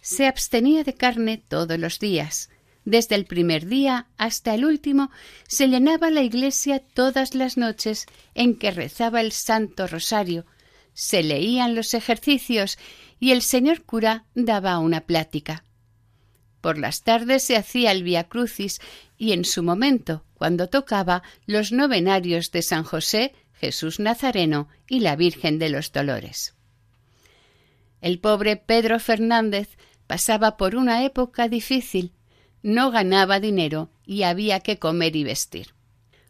Se 0.00 0.26
abstenía 0.26 0.84
de 0.84 0.94
carne 0.94 1.36
todos 1.36 1.78
los 1.78 1.98
días, 1.98 2.48
desde 2.84 3.14
el 3.14 3.26
primer 3.26 3.66
día 3.66 4.08
hasta 4.16 4.54
el 4.54 4.64
último 4.64 5.10
se 5.46 5.68
llenaba 5.68 6.10
la 6.10 6.22
iglesia 6.22 6.80
todas 6.80 7.34
las 7.34 7.56
noches 7.56 8.06
en 8.34 8.58
que 8.58 8.70
rezaba 8.70 9.20
el 9.20 9.32
Santo 9.32 9.86
Rosario, 9.86 10.46
se 10.94 11.22
leían 11.22 11.74
los 11.74 11.94
ejercicios 11.94 12.78
y 13.20 13.32
el 13.32 13.42
señor 13.42 13.82
cura 13.82 14.24
daba 14.34 14.78
una 14.78 15.02
plática. 15.02 15.64
Por 16.60 16.78
las 16.78 17.02
tardes 17.02 17.42
se 17.42 17.56
hacía 17.56 17.92
el 17.92 18.02
Via 18.02 18.24
Crucis 18.24 18.80
y 19.16 19.32
en 19.32 19.44
su 19.44 19.62
momento, 19.62 20.24
cuando 20.34 20.68
tocaba, 20.68 21.22
los 21.46 21.72
novenarios 21.72 22.50
de 22.50 22.62
San 22.62 22.84
José, 22.84 23.34
Jesús 23.54 24.00
Nazareno 24.00 24.68
y 24.88 25.00
la 25.00 25.16
Virgen 25.16 25.58
de 25.58 25.70
los 25.70 25.92
Dolores. 25.92 26.54
El 28.00 28.18
pobre 28.18 28.56
Pedro 28.56 28.98
Fernández 28.98 29.76
pasaba 30.06 30.56
por 30.56 30.74
una 30.74 31.04
época 31.04 31.48
difícil 31.48 32.12
no 32.62 32.90
ganaba 32.90 33.40
dinero 33.40 33.90
y 34.06 34.22
había 34.22 34.60
que 34.60 34.78
comer 34.78 35.16
y 35.16 35.24
vestir. 35.24 35.74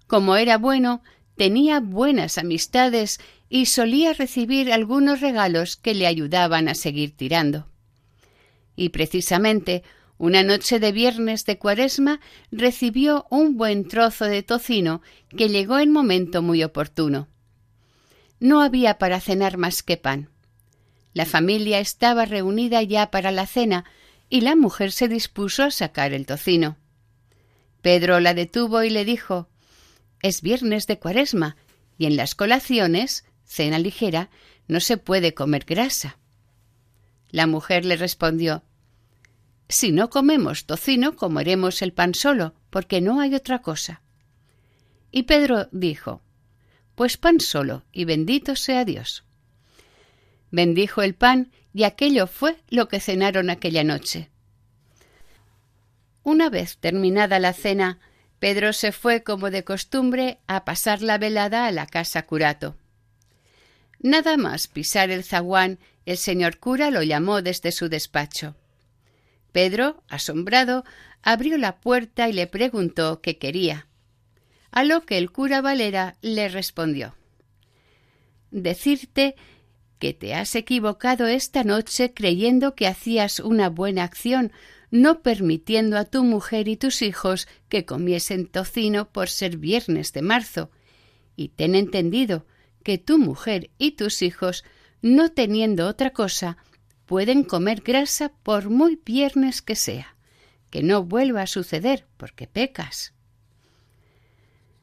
Como 0.06 0.36
era 0.36 0.58
bueno, 0.58 1.02
tenía 1.36 1.80
buenas 1.80 2.38
amistades 2.38 3.20
y 3.48 3.66
solía 3.66 4.12
recibir 4.12 4.72
algunos 4.72 5.20
regalos 5.20 5.76
que 5.76 5.94
le 5.94 6.06
ayudaban 6.06 6.68
a 6.68 6.74
seguir 6.74 7.16
tirando. 7.16 7.66
Y 8.76 8.90
precisamente 8.90 9.82
una 10.18 10.42
noche 10.42 10.78
de 10.78 10.92
viernes 10.92 11.44
de 11.46 11.58
cuaresma 11.58 12.20
recibió 12.50 13.26
un 13.28 13.56
buen 13.56 13.88
trozo 13.88 14.24
de 14.24 14.42
tocino 14.42 15.02
que 15.36 15.48
llegó 15.48 15.78
en 15.80 15.90
momento 15.90 16.42
muy 16.42 16.62
oportuno. 16.62 17.28
No 18.38 18.60
había 18.60 18.98
para 18.98 19.20
cenar 19.20 19.58
más 19.58 19.82
que 19.82 19.96
pan. 19.96 20.28
La 21.12 21.26
familia 21.26 21.80
estaba 21.80 22.24
reunida 22.24 22.82
ya 22.82 23.10
para 23.10 23.32
la 23.32 23.46
cena, 23.46 23.84
y 24.32 24.40
la 24.40 24.56
mujer 24.56 24.92
se 24.92 25.08
dispuso 25.08 25.62
a 25.62 25.70
sacar 25.70 26.14
el 26.14 26.24
tocino. 26.24 26.78
Pedro 27.82 28.18
la 28.18 28.32
detuvo 28.32 28.82
y 28.82 28.88
le 28.88 29.04
dijo 29.04 29.50
Es 30.22 30.40
viernes 30.40 30.86
de 30.86 30.98
cuaresma, 30.98 31.58
y 31.98 32.06
en 32.06 32.16
las 32.16 32.34
colaciones, 32.34 33.26
cena 33.44 33.78
ligera, 33.78 34.30
no 34.68 34.80
se 34.80 34.96
puede 34.96 35.34
comer 35.34 35.66
grasa. 35.66 36.16
La 37.28 37.46
mujer 37.46 37.84
le 37.84 37.96
respondió 37.96 38.62
Si 39.68 39.92
no 39.92 40.08
comemos 40.08 40.64
tocino, 40.64 41.14
comeremos 41.14 41.82
el 41.82 41.92
pan 41.92 42.14
solo, 42.14 42.54
porque 42.70 43.02
no 43.02 43.20
hay 43.20 43.34
otra 43.34 43.60
cosa. 43.60 44.00
Y 45.10 45.24
Pedro 45.24 45.68
dijo 45.72 46.22
Pues 46.94 47.18
pan 47.18 47.38
solo, 47.38 47.84
y 47.92 48.06
bendito 48.06 48.56
sea 48.56 48.86
Dios. 48.86 49.24
Bendijo 50.50 51.02
el 51.02 51.14
pan, 51.14 51.52
y 51.72 51.84
aquello 51.84 52.26
fue 52.26 52.56
lo 52.68 52.88
que 52.88 53.00
cenaron 53.00 53.50
aquella 53.50 53.84
noche. 53.84 54.30
Una 56.22 56.50
vez 56.50 56.78
terminada 56.78 57.38
la 57.38 57.52
cena, 57.52 57.98
Pedro 58.38 58.72
se 58.72 58.92
fue 58.92 59.22
como 59.22 59.50
de 59.50 59.64
costumbre 59.64 60.38
a 60.46 60.64
pasar 60.64 61.02
la 61.02 61.18
velada 61.18 61.66
a 61.66 61.72
la 61.72 61.86
casa 61.86 62.26
curato. 62.26 62.76
Nada 64.00 64.36
más 64.36 64.66
pisar 64.66 65.10
el 65.10 65.24
zaguán, 65.24 65.78
el 66.06 66.16
señor 66.16 66.58
cura 66.58 66.90
lo 66.90 67.02
llamó 67.02 67.42
desde 67.42 67.70
su 67.70 67.88
despacho. 67.88 68.56
Pedro, 69.52 70.02
asombrado, 70.08 70.84
abrió 71.22 71.56
la 71.56 71.76
puerta 71.76 72.28
y 72.28 72.32
le 72.32 72.46
preguntó 72.46 73.20
qué 73.20 73.38
quería. 73.38 73.86
A 74.70 74.84
lo 74.84 75.02
que 75.02 75.18
el 75.18 75.30
cura 75.30 75.60
Valera 75.60 76.16
le 76.22 76.48
respondió 76.48 77.14
Decirte 78.50 79.36
que 80.02 80.14
te 80.14 80.34
has 80.34 80.56
equivocado 80.56 81.28
esta 81.28 81.62
noche 81.62 82.12
creyendo 82.12 82.74
que 82.74 82.88
hacías 82.88 83.38
una 83.38 83.68
buena 83.68 84.02
acción 84.02 84.50
no 84.90 85.22
permitiendo 85.22 85.96
a 85.96 86.04
tu 86.06 86.24
mujer 86.24 86.66
y 86.66 86.76
tus 86.76 87.02
hijos 87.02 87.46
que 87.68 87.84
comiesen 87.84 88.48
tocino 88.48 89.12
por 89.12 89.28
ser 89.28 89.58
viernes 89.58 90.12
de 90.12 90.22
marzo. 90.22 90.72
Y 91.36 91.50
ten 91.50 91.76
entendido 91.76 92.46
que 92.82 92.98
tu 92.98 93.16
mujer 93.16 93.70
y 93.78 93.92
tus 93.92 94.22
hijos, 94.22 94.64
no 95.02 95.30
teniendo 95.30 95.86
otra 95.86 96.10
cosa, 96.10 96.56
pueden 97.06 97.44
comer 97.44 97.82
grasa 97.82 98.32
por 98.42 98.70
muy 98.70 99.00
viernes 99.06 99.62
que 99.62 99.76
sea. 99.76 100.16
Que 100.70 100.82
no 100.82 101.04
vuelva 101.04 101.42
a 101.42 101.46
suceder, 101.46 102.08
porque 102.16 102.48
pecas. 102.48 103.14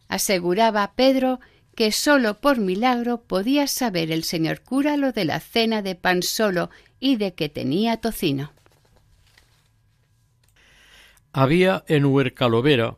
Aseguraba 0.08 0.94
Pedro 0.96 1.42
que 1.80 1.94
sólo 1.94 2.42
por 2.42 2.58
milagro 2.58 3.22
podía 3.22 3.66
saber 3.66 4.12
el 4.12 4.26
señor 4.26 4.60
cura 4.60 4.98
lo 4.98 5.14
de 5.14 5.24
la 5.24 5.40
cena 5.40 5.82
de 5.82 5.96
pan 5.96 6.24
solo 6.24 6.70
y 7.00 7.16
de 7.16 7.36
que 7.36 7.48
tenía 7.48 8.02
tocino. 8.02 8.52
Había 11.32 11.86
en 11.88 12.04
Huercalovera 12.04 12.98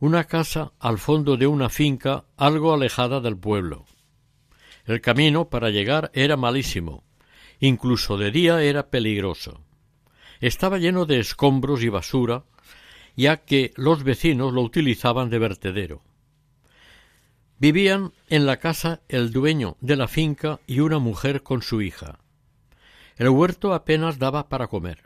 una 0.00 0.24
casa 0.24 0.72
al 0.80 0.98
fondo 0.98 1.36
de 1.36 1.46
una 1.46 1.68
finca 1.68 2.24
algo 2.36 2.74
alejada 2.74 3.20
del 3.20 3.36
pueblo. 3.36 3.86
El 4.84 5.00
camino 5.00 5.48
para 5.48 5.70
llegar 5.70 6.10
era 6.12 6.36
malísimo, 6.36 7.04
incluso 7.60 8.18
de 8.18 8.32
día 8.32 8.64
era 8.64 8.88
peligroso. 8.90 9.60
Estaba 10.40 10.78
lleno 10.78 11.06
de 11.06 11.20
escombros 11.20 11.84
y 11.84 11.88
basura, 11.88 12.42
ya 13.14 13.36
que 13.36 13.70
los 13.76 14.02
vecinos 14.02 14.52
lo 14.52 14.62
utilizaban 14.62 15.30
de 15.30 15.38
vertedero. 15.38 16.02
Vivían 17.62 18.12
en 18.28 18.44
la 18.44 18.56
casa 18.56 19.02
el 19.08 19.30
dueño 19.30 19.76
de 19.80 19.94
la 19.94 20.08
finca 20.08 20.58
y 20.66 20.80
una 20.80 20.98
mujer 20.98 21.44
con 21.44 21.62
su 21.62 21.80
hija. 21.80 22.18
El 23.14 23.28
huerto 23.28 23.72
apenas 23.72 24.18
daba 24.18 24.48
para 24.48 24.66
comer. 24.66 25.04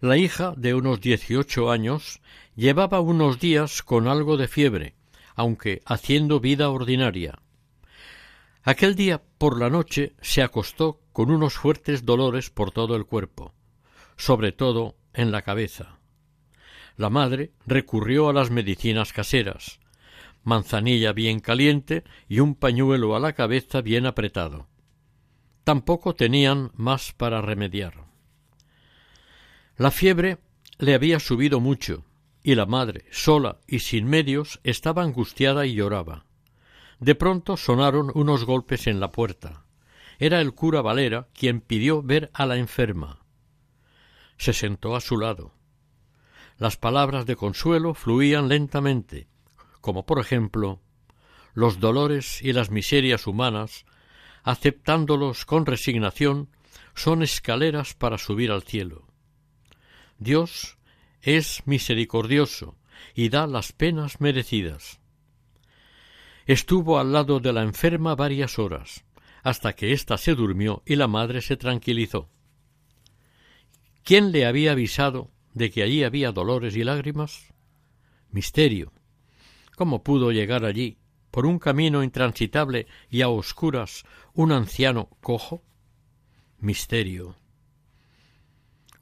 La 0.00 0.18
hija, 0.18 0.52
de 0.54 0.74
unos 0.74 1.00
dieciocho 1.00 1.70
años, 1.70 2.20
llevaba 2.56 3.00
unos 3.00 3.40
días 3.40 3.80
con 3.82 4.06
algo 4.06 4.36
de 4.36 4.48
fiebre, 4.48 4.96
aunque 5.34 5.80
haciendo 5.86 6.40
vida 6.40 6.68
ordinaria. 6.68 7.38
Aquel 8.62 8.94
día 8.94 9.22
por 9.38 9.58
la 9.58 9.70
noche 9.70 10.14
se 10.20 10.42
acostó 10.42 11.00
con 11.14 11.30
unos 11.30 11.54
fuertes 11.54 12.04
dolores 12.04 12.50
por 12.50 12.70
todo 12.70 12.96
el 12.96 13.06
cuerpo, 13.06 13.54
sobre 14.18 14.52
todo 14.52 14.98
en 15.14 15.32
la 15.32 15.40
cabeza. 15.40 16.00
La 16.98 17.08
madre 17.08 17.52
recurrió 17.66 18.28
a 18.28 18.34
las 18.34 18.50
medicinas 18.50 19.14
caseras, 19.14 19.80
manzanilla 20.46 21.12
bien 21.12 21.40
caliente 21.40 22.04
y 22.28 22.38
un 22.38 22.54
pañuelo 22.54 23.16
a 23.16 23.20
la 23.20 23.32
cabeza 23.32 23.80
bien 23.80 24.06
apretado. 24.06 24.68
Tampoco 25.64 26.14
tenían 26.14 26.70
más 26.76 27.12
para 27.12 27.42
remediar. 27.42 28.06
La 29.76 29.90
fiebre 29.90 30.38
le 30.78 30.94
había 30.94 31.18
subido 31.18 31.58
mucho, 31.58 32.04
y 32.44 32.54
la 32.54 32.64
madre, 32.64 33.06
sola 33.10 33.58
y 33.66 33.80
sin 33.80 34.06
medios, 34.06 34.60
estaba 34.62 35.02
angustiada 35.02 35.66
y 35.66 35.74
lloraba. 35.74 36.26
De 37.00 37.16
pronto 37.16 37.56
sonaron 37.56 38.12
unos 38.14 38.44
golpes 38.44 38.86
en 38.86 39.00
la 39.00 39.10
puerta. 39.10 39.64
Era 40.20 40.40
el 40.40 40.54
cura 40.54 40.80
Valera 40.80 41.26
quien 41.34 41.60
pidió 41.60 42.04
ver 42.04 42.30
a 42.34 42.46
la 42.46 42.56
enferma. 42.56 43.18
Se 44.38 44.52
sentó 44.52 44.94
a 44.94 45.00
su 45.00 45.18
lado. 45.18 45.54
Las 46.56 46.76
palabras 46.76 47.26
de 47.26 47.34
consuelo 47.34 47.94
fluían 47.94 48.48
lentamente, 48.48 49.26
como 49.86 50.04
por 50.04 50.18
ejemplo 50.18 50.80
los 51.54 51.78
dolores 51.78 52.42
y 52.42 52.52
las 52.52 52.72
miserias 52.72 53.28
humanas, 53.28 53.84
aceptándolos 54.42 55.44
con 55.44 55.64
resignación, 55.64 56.48
son 56.96 57.22
escaleras 57.22 57.94
para 57.94 58.18
subir 58.18 58.50
al 58.50 58.64
cielo. 58.64 59.06
Dios 60.18 60.76
es 61.22 61.62
misericordioso 61.66 62.76
y 63.14 63.28
da 63.28 63.46
las 63.46 63.70
penas 63.70 64.20
merecidas. 64.20 64.98
Estuvo 66.46 66.98
al 66.98 67.12
lado 67.12 67.38
de 67.38 67.52
la 67.52 67.62
enferma 67.62 68.16
varias 68.16 68.58
horas, 68.58 69.04
hasta 69.44 69.74
que 69.74 69.92
ésta 69.92 70.18
se 70.18 70.34
durmió 70.34 70.82
y 70.84 70.96
la 70.96 71.06
madre 71.06 71.42
se 71.42 71.56
tranquilizó. 71.56 72.28
¿Quién 74.02 74.32
le 74.32 74.46
había 74.46 74.72
avisado 74.72 75.30
de 75.54 75.70
que 75.70 75.84
allí 75.84 76.02
había 76.02 76.32
dolores 76.32 76.74
y 76.74 76.82
lágrimas? 76.82 77.54
Misterio. 78.32 78.95
¿Cómo 79.76 80.02
pudo 80.02 80.32
llegar 80.32 80.64
allí, 80.64 80.96
por 81.30 81.44
un 81.44 81.58
camino 81.58 82.02
intransitable 82.02 82.86
y 83.10 83.20
a 83.20 83.28
oscuras, 83.28 84.04
un 84.32 84.50
anciano 84.50 85.10
cojo? 85.20 85.62
Misterio. 86.58 87.36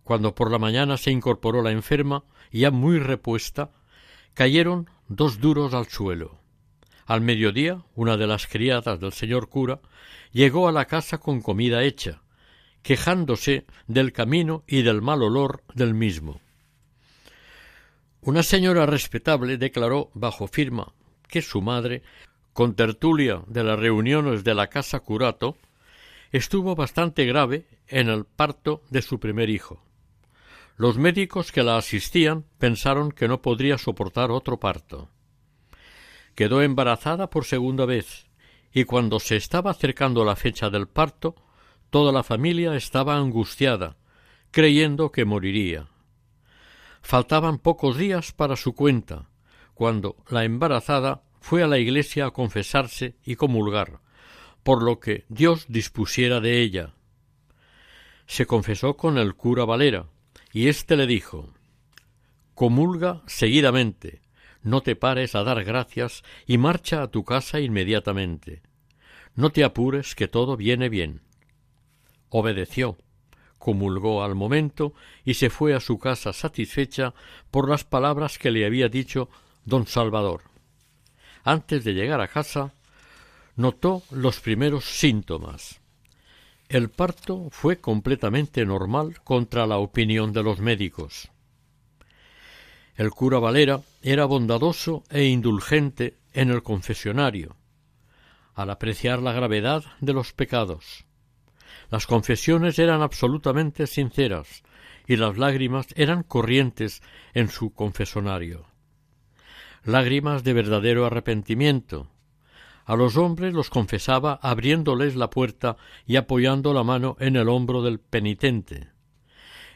Cuando 0.02 0.34
por 0.34 0.50
la 0.50 0.58
mañana 0.58 0.96
se 0.96 1.12
incorporó 1.12 1.62
la 1.62 1.70
enferma, 1.70 2.24
ya 2.50 2.72
muy 2.72 2.98
repuesta, 2.98 3.70
cayeron 4.34 4.90
dos 5.06 5.38
duros 5.38 5.74
al 5.74 5.86
suelo. 5.86 6.40
Al 7.06 7.20
mediodía, 7.20 7.84
una 7.94 8.16
de 8.16 8.26
las 8.26 8.48
criadas 8.48 8.98
del 8.98 9.12
señor 9.12 9.48
cura 9.48 9.80
llegó 10.32 10.66
a 10.66 10.72
la 10.72 10.86
casa 10.86 11.18
con 11.18 11.40
comida 11.40 11.84
hecha, 11.84 12.22
quejándose 12.82 13.64
del 13.86 14.12
camino 14.12 14.64
y 14.66 14.82
del 14.82 15.02
mal 15.02 15.22
olor 15.22 15.62
del 15.72 15.94
mismo. 15.94 16.40
Una 18.26 18.42
señora 18.42 18.86
respetable 18.86 19.58
declaró 19.58 20.10
bajo 20.14 20.46
firma 20.46 20.94
que 21.28 21.42
su 21.42 21.60
madre, 21.60 22.02
con 22.54 22.74
tertulia 22.74 23.42
de 23.48 23.62
las 23.62 23.78
reuniones 23.78 24.44
de 24.44 24.54
la 24.54 24.68
casa 24.68 25.00
curato, 25.00 25.58
estuvo 26.32 26.74
bastante 26.74 27.26
grave 27.26 27.66
en 27.86 28.08
el 28.08 28.24
parto 28.24 28.80
de 28.88 29.02
su 29.02 29.20
primer 29.20 29.50
hijo. 29.50 29.84
Los 30.78 30.96
médicos 30.96 31.52
que 31.52 31.62
la 31.62 31.76
asistían 31.76 32.46
pensaron 32.56 33.12
que 33.12 33.28
no 33.28 33.42
podría 33.42 33.76
soportar 33.76 34.30
otro 34.30 34.58
parto. 34.58 35.10
Quedó 36.34 36.62
embarazada 36.62 37.28
por 37.28 37.44
segunda 37.44 37.84
vez, 37.84 38.24
y 38.72 38.84
cuando 38.84 39.20
se 39.20 39.36
estaba 39.36 39.70
acercando 39.70 40.24
la 40.24 40.34
fecha 40.34 40.70
del 40.70 40.88
parto, 40.88 41.34
toda 41.90 42.10
la 42.10 42.22
familia 42.22 42.74
estaba 42.74 43.18
angustiada, 43.18 43.98
creyendo 44.50 45.12
que 45.12 45.26
moriría. 45.26 45.90
Faltaban 47.04 47.58
pocos 47.58 47.98
días 47.98 48.32
para 48.32 48.56
su 48.56 48.72
cuenta, 48.74 49.28
cuando 49.74 50.16
la 50.30 50.44
embarazada 50.44 51.22
fue 51.38 51.62
a 51.62 51.66
la 51.66 51.78
iglesia 51.78 52.24
a 52.24 52.30
confesarse 52.30 53.14
y 53.22 53.36
comulgar, 53.36 54.00
por 54.62 54.82
lo 54.82 55.00
que 55.00 55.26
Dios 55.28 55.66
dispusiera 55.68 56.40
de 56.40 56.62
ella. 56.62 56.94
Se 58.26 58.46
confesó 58.46 58.96
con 58.96 59.18
el 59.18 59.34
cura 59.34 59.66
Valera, 59.66 60.06
y 60.50 60.68
éste 60.68 60.96
le 60.96 61.06
dijo 61.06 61.52
Comulga 62.54 63.20
seguidamente, 63.26 64.22
no 64.62 64.80
te 64.80 64.96
pares 64.96 65.34
a 65.34 65.44
dar 65.44 65.62
gracias 65.62 66.22
y 66.46 66.56
marcha 66.56 67.02
a 67.02 67.08
tu 67.08 67.22
casa 67.22 67.60
inmediatamente. 67.60 68.62
No 69.34 69.50
te 69.50 69.62
apures 69.62 70.14
que 70.14 70.26
todo 70.26 70.56
viene 70.56 70.88
bien. 70.88 71.20
Obedeció, 72.30 72.96
comulgó 73.64 74.22
al 74.22 74.34
momento 74.34 74.92
y 75.24 75.34
se 75.34 75.48
fue 75.48 75.74
a 75.74 75.80
su 75.80 75.98
casa 75.98 76.34
satisfecha 76.34 77.14
por 77.50 77.66
las 77.66 77.82
palabras 77.82 78.36
que 78.36 78.50
le 78.50 78.66
había 78.66 78.90
dicho 78.90 79.30
don 79.64 79.86
Salvador. 79.86 80.42
Antes 81.44 81.82
de 81.82 81.94
llegar 81.94 82.20
a 82.20 82.28
casa, 82.28 82.74
notó 83.56 84.02
los 84.10 84.40
primeros 84.40 84.84
síntomas. 84.84 85.80
El 86.68 86.90
parto 86.90 87.48
fue 87.50 87.80
completamente 87.80 88.66
normal 88.66 89.22
contra 89.24 89.66
la 89.66 89.78
opinión 89.78 90.34
de 90.34 90.42
los 90.42 90.58
médicos. 90.58 91.30
El 92.96 93.12
cura 93.12 93.38
Valera 93.38 93.80
era 94.02 94.26
bondadoso 94.26 95.04
e 95.08 95.24
indulgente 95.24 96.18
en 96.34 96.50
el 96.50 96.62
confesionario, 96.62 97.56
al 98.54 98.68
apreciar 98.68 99.22
la 99.22 99.32
gravedad 99.32 99.84
de 100.02 100.12
los 100.12 100.34
pecados. 100.34 101.06
Las 101.94 102.08
confesiones 102.08 102.80
eran 102.80 103.02
absolutamente 103.02 103.86
sinceras 103.86 104.64
y 105.06 105.14
las 105.14 105.38
lágrimas 105.38 105.86
eran 105.94 106.24
corrientes 106.24 107.04
en 107.34 107.48
su 107.48 107.72
confesonario. 107.72 108.66
Lágrimas 109.84 110.42
de 110.42 110.54
verdadero 110.54 111.06
arrepentimiento. 111.06 112.10
A 112.84 112.96
los 112.96 113.16
hombres 113.16 113.54
los 113.54 113.70
confesaba 113.70 114.40
abriéndoles 114.42 115.14
la 115.14 115.30
puerta 115.30 115.76
y 116.04 116.16
apoyando 116.16 116.74
la 116.74 116.82
mano 116.82 117.16
en 117.20 117.36
el 117.36 117.48
hombro 117.48 117.80
del 117.80 118.00
penitente. 118.00 118.88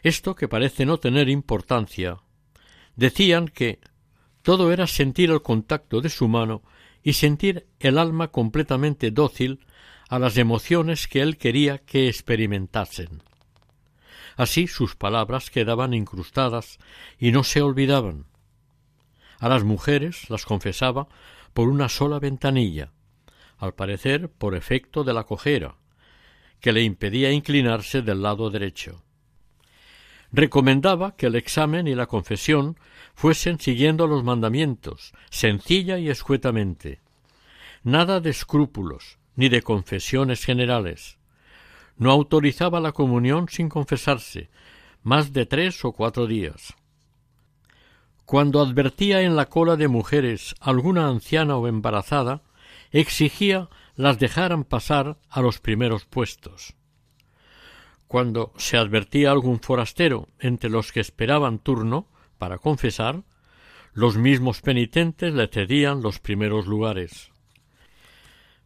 Esto, 0.02 0.35
que 0.35 0.48
parece 0.48 0.87
no 0.87 0.98
tener 0.98 1.28
importancia, 1.28 2.18
decían 2.96 3.46
que 3.46 3.78
todo 4.42 4.72
era 4.72 4.88
sentir 4.88 5.31
el 5.31 5.42
contacto 5.42 6.00
de 6.00 6.09
su 6.09 6.26
mano 6.26 6.62
y 7.04 7.12
sentir 7.12 7.68
el 7.78 7.96
alma 7.96 8.33
completamente 8.33 9.12
dócil 9.12 9.61
a 10.09 10.18
las 10.18 10.37
emociones 10.38 11.07
que 11.07 11.21
él 11.21 11.37
quería 11.37 11.79
que 11.79 12.09
experimentasen. 12.09 13.23
Así 14.37 14.66
sus 14.66 14.97
palabras 14.97 15.51
quedaban 15.51 15.94
incrustadas 15.94 16.79
y 17.18 17.33
no 17.33 17.44
se 17.44 17.61
olvidaban. 17.61 18.27
A 19.38 19.49
las 19.49 19.64
mujeres 19.64 20.31
las 20.31 20.44
confesaba 20.44 21.09
por 21.53 21.68
una 21.68 21.88
sola 21.88 22.18
ventanilla, 22.18 22.92
al 23.59 23.75
parecer 23.75 24.31
por 24.31 24.55
efecto 24.55 25.05
de 25.05 25.12
la 25.12 25.25
cojera, 25.25 25.77
que 26.61 26.73
le 26.73 26.83
impedía 26.83 27.33
inclinarse 27.33 28.03
del 28.03 28.23
lado 28.23 28.51
derecho. 28.51 29.03
Recomendaba 30.33 31.16
que 31.16 31.27
el 31.27 31.37
examen 31.37 31.87
y 31.87 31.94
la 31.94 32.07
confesión 32.07 32.79
fuesen 33.14 33.59
siguiendo 33.59 34.07
los 34.07 34.25
mandamientos, 34.25 35.12
sencilla 35.31 35.99
y 35.99 36.11
escuetamente. 36.11 37.01
Nada 37.83 38.21
de 38.21 38.31
escrúpulos, 38.31 39.17
ni 39.38 39.48
de 39.48 39.62
confesiones 39.62 40.44
generales. 40.44 41.16
No 41.96 42.11
autorizaba 42.11 42.81
la 42.81 42.90
comunión 42.90 43.48
sin 43.48 43.68
confesarse, 43.68 44.51
más 45.05 45.33
de 45.33 45.46
tres 45.46 45.85
o 45.85 45.92
cuatro 45.92 46.27
días. 46.27 46.74
Cuando 48.24 48.61
advertía 48.61 49.22
en 49.22 49.37
la 49.37 49.46
cola 49.46 49.77
de 49.77 49.87
mujeres 49.87 50.57
alguna 50.59 51.07
anciana 51.07 51.57
o 51.57 51.68
embarazada, 51.68 52.42
exigía 52.90 53.68
las 53.94 54.18
dejaran 54.18 54.64
pasar 54.64 55.18
a 55.31 55.40
los 55.40 55.61
primeros 55.61 56.05
puestos. 56.05 56.74
Cuando 58.09 58.53
se 58.57 58.77
advertía 58.77 59.31
algún 59.31 59.61
forastero 59.61 60.27
entre 60.40 60.68
los 60.68 60.90
que 60.90 60.98
esperaban 60.98 61.61
turno, 61.61 62.09
para 62.38 62.59
confesar, 62.59 63.22
los 63.92 64.16
mismos 64.16 64.62
penitentes 64.62 65.33
le 65.33 65.46
cedían 65.46 66.03
los 66.03 66.18
primeros 66.18 66.66
lugares. 66.66 67.31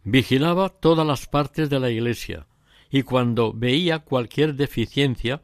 Vigilaba 0.04 0.68
todas 0.68 1.06
las 1.06 1.26
partes 1.26 1.70
de 1.70 1.78
la 1.78 1.90
iglesia, 1.90 2.46
y 2.90 3.02
cuando 3.02 3.52
veía 3.52 4.00
cualquier 4.00 4.54
deficiencia, 4.54 5.40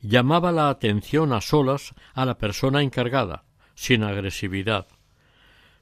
llamaba 0.00 0.52
la 0.52 0.68
atención 0.68 1.32
a 1.32 1.40
solas 1.40 1.94
a 2.12 2.26
la 2.26 2.36
persona 2.36 2.82
encargada, 2.82 3.44
sin 3.74 4.02
agresividad. 4.02 4.86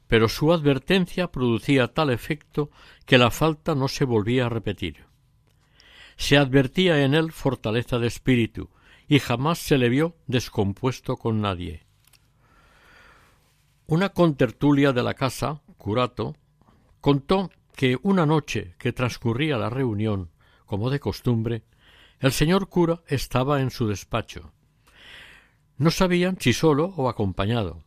Pero 0.06 0.28
su 0.28 0.52
advertencia 0.52 1.32
producía 1.32 1.88
tal 1.88 2.10
efecto 2.10 2.70
que 3.06 3.18
la 3.18 3.30
falta 3.30 3.74
no 3.74 3.88
se 3.88 4.04
volvía 4.04 4.46
a 4.46 4.48
repetir. 4.48 5.04
Se 6.16 6.36
advertía 6.36 7.02
en 7.04 7.14
él 7.14 7.32
fortaleza 7.32 7.98
de 7.98 8.06
espíritu, 8.06 8.70
y 9.08 9.18
jamás 9.18 9.58
se 9.58 9.78
le 9.78 9.88
vio 9.88 10.14
descompuesto 10.26 11.16
con 11.16 11.40
nadie. 11.40 11.84
Una 13.86 14.10
contertulia 14.10 14.92
de 14.92 15.02
la 15.02 15.14
casa, 15.14 15.60
curato, 15.76 16.36
contó 17.00 17.50
que 17.82 17.98
una 18.04 18.26
noche 18.26 18.76
que 18.78 18.92
transcurría 18.92 19.58
la 19.58 19.68
reunión, 19.68 20.30
como 20.66 20.88
de 20.88 21.00
costumbre, 21.00 21.64
el 22.20 22.30
señor 22.30 22.68
cura 22.68 23.02
estaba 23.08 23.60
en 23.60 23.72
su 23.72 23.88
despacho. 23.88 24.52
No 25.78 25.90
sabían 25.90 26.36
si 26.38 26.52
solo 26.52 26.94
o 26.96 27.08
acompañado. 27.08 27.82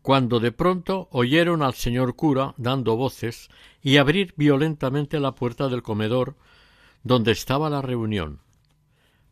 Cuando 0.00 0.40
de 0.40 0.52
pronto 0.52 1.08
oyeron 1.10 1.60
al 1.60 1.74
señor 1.74 2.16
cura 2.16 2.54
dando 2.56 2.96
voces 2.96 3.50
y 3.82 3.98
abrir 3.98 4.32
violentamente 4.38 5.20
la 5.20 5.34
puerta 5.34 5.68
del 5.68 5.82
comedor 5.82 6.38
donde 7.02 7.32
estaba 7.32 7.68
la 7.68 7.82
reunión 7.82 8.40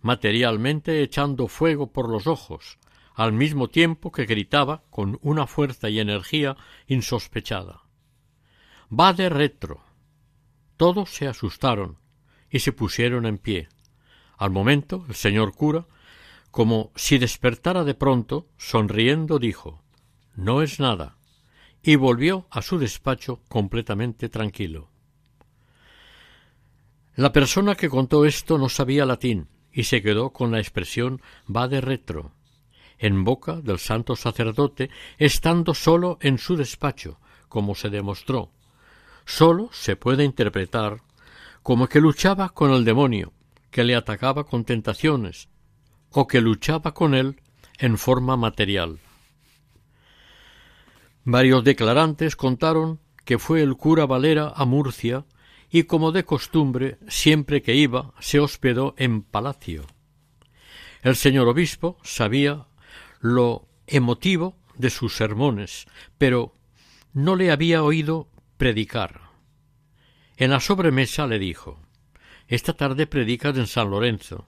materialmente 0.03 1.03
echando 1.03 1.49
fuego 1.49 1.93
por 1.93 2.11
los 2.11 2.27
ojos, 2.27 2.79
al 3.15 3.33
mismo 3.33 3.69
tiempo 3.69 4.13
que 4.13 4.27
gritaba 4.27 4.83
con 4.91 5.19
una 5.23 5.47
fuerza 5.47 5.89
y 5.89 5.99
energía 5.99 6.59
insospechada. 6.89 7.85
Va 8.93 9.13
de 9.13 9.29
retro. 9.29 9.83
Todos 10.77 11.11
se 11.11 11.29
asustaron 11.29 11.99
y 12.51 12.61
se 12.61 12.73
pusieron 12.73 13.27
en 13.27 13.39
pie. 13.39 13.69
Al 14.37 14.51
momento 14.51 15.05
el 15.09 15.15
señor 15.15 15.55
cura, 15.55 15.87
como 16.51 16.91
si 16.97 17.19
despertara 17.19 17.85
de 17.85 17.95
pronto, 17.95 18.49
sonriendo 18.57 19.39
dijo 19.39 19.83
No 20.35 20.63
es 20.63 20.81
nada, 20.81 21.17
y 21.83 21.97
volvió 21.97 22.47
a 22.51 22.63
su 22.63 22.79
despacho 22.79 23.41
completamente 23.49 24.29
tranquilo. 24.29 24.91
La 27.15 27.33
persona 27.33 27.75
que 27.75 27.89
contó 27.89 28.25
esto 28.25 28.59
no 28.59 28.69
sabía 28.69 29.07
latín, 29.07 29.49
y 29.73 29.85
se 29.85 30.03
quedó 30.03 30.31
con 30.31 30.51
la 30.51 30.59
expresión 30.59 31.21
va 31.55 31.69
de 31.69 31.81
retro 31.81 32.33
en 33.01 33.25
boca 33.25 33.61
del 33.63 33.79
santo 33.79 34.15
sacerdote, 34.15 34.91
estando 35.19 35.73
solo 35.75 36.19
en 36.21 36.39
su 36.39 36.55
despacho, 36.57 37.19
como 37.49 37.75
se 37.75 37.89
demostró. 37.89 38.53
Solo 39.31 39.71
se 39.73 39.95
puede 39.95 40.25
interpretar 40.25 41.03
como 41.63 41.87
que 41.87 42.01
luchaba 42.01 42.49
con 42.49 42.73
el 42.73 42.85
demonio, 42.85 43.33
que 43.71 43.85
le 43.85 43.95
atacaba 43.95 44.43
con 44.43 44.65
tentaciones, 44.65 45.49
o 46.11 46.27
que 46.27 46.41
luchaba 46.41 46.93
con 46.95 47.15
él 47.15 47.41
en 47.79 47.97
forma 47.97 48.37
material. 48.37 48.99
Varios 51.23 51.63
declarantes 51.63 52.35
contaron 52.35 52.99
que 53.25 53.39
fue 53.39 53.63
el 53.63 53.77
cura 53.77 54.05
Valera 54.05 54.53
a 54.57 54.65
Murcia 54.65 55.25
y 55.71 55.85
como 55.85 56.11
de 56.11 56.25
costumbre 56.25 56.99
siempre 57.07 57.63
que 57.63 57.77
iba 57.77 58.13
se 58.19 58.41
hospedó 58.41 58.95
en 58.99 59.23
palacio. 59.23 59.87
El 61.03 61.15
señor 61.15 61.47
obispo 61.47 61.99
sabía 62.03 62.67
lo 63.21 63.69
emotivo 63.87 64.57
de 64.75 64.91
sus 64.91 65.15
sermones, 65.15 65.87
pero 66.19 66.57
no 67.13 67.37
le 67.37 67.51
había 67.51 67.83
oído 67.83 68.29
predicar. 68.61 69.23
En 70.37 70.51
la 70.51 70.61
sobremesa 70.61 71.27
le 71.27 71.39
dijo 71.39 71.81
Esta 72.47 72.75
tarde 72.75 73.07
predicas 73.07 73.57
en 73.57 73.67
San 73.67 73.89
Lorenzo. 73.89 74.45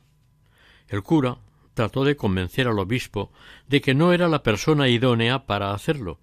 El 0.86 1.02
cura 1.02 1.38
trató 1.72 2.04
de 2.04 2.14
convencer 2.14 2.68
al 2.68 2.78
obispo 2.78 3.32
de 3.68 3.80
que 3.80 3.94
no 3.94 4.12
era 4.12 4.28
la 4.28 4.42
persona 4.42 4.88
idónea 4.88 5.46
para 5.46 5.72
hacerlo, 5.72 6.20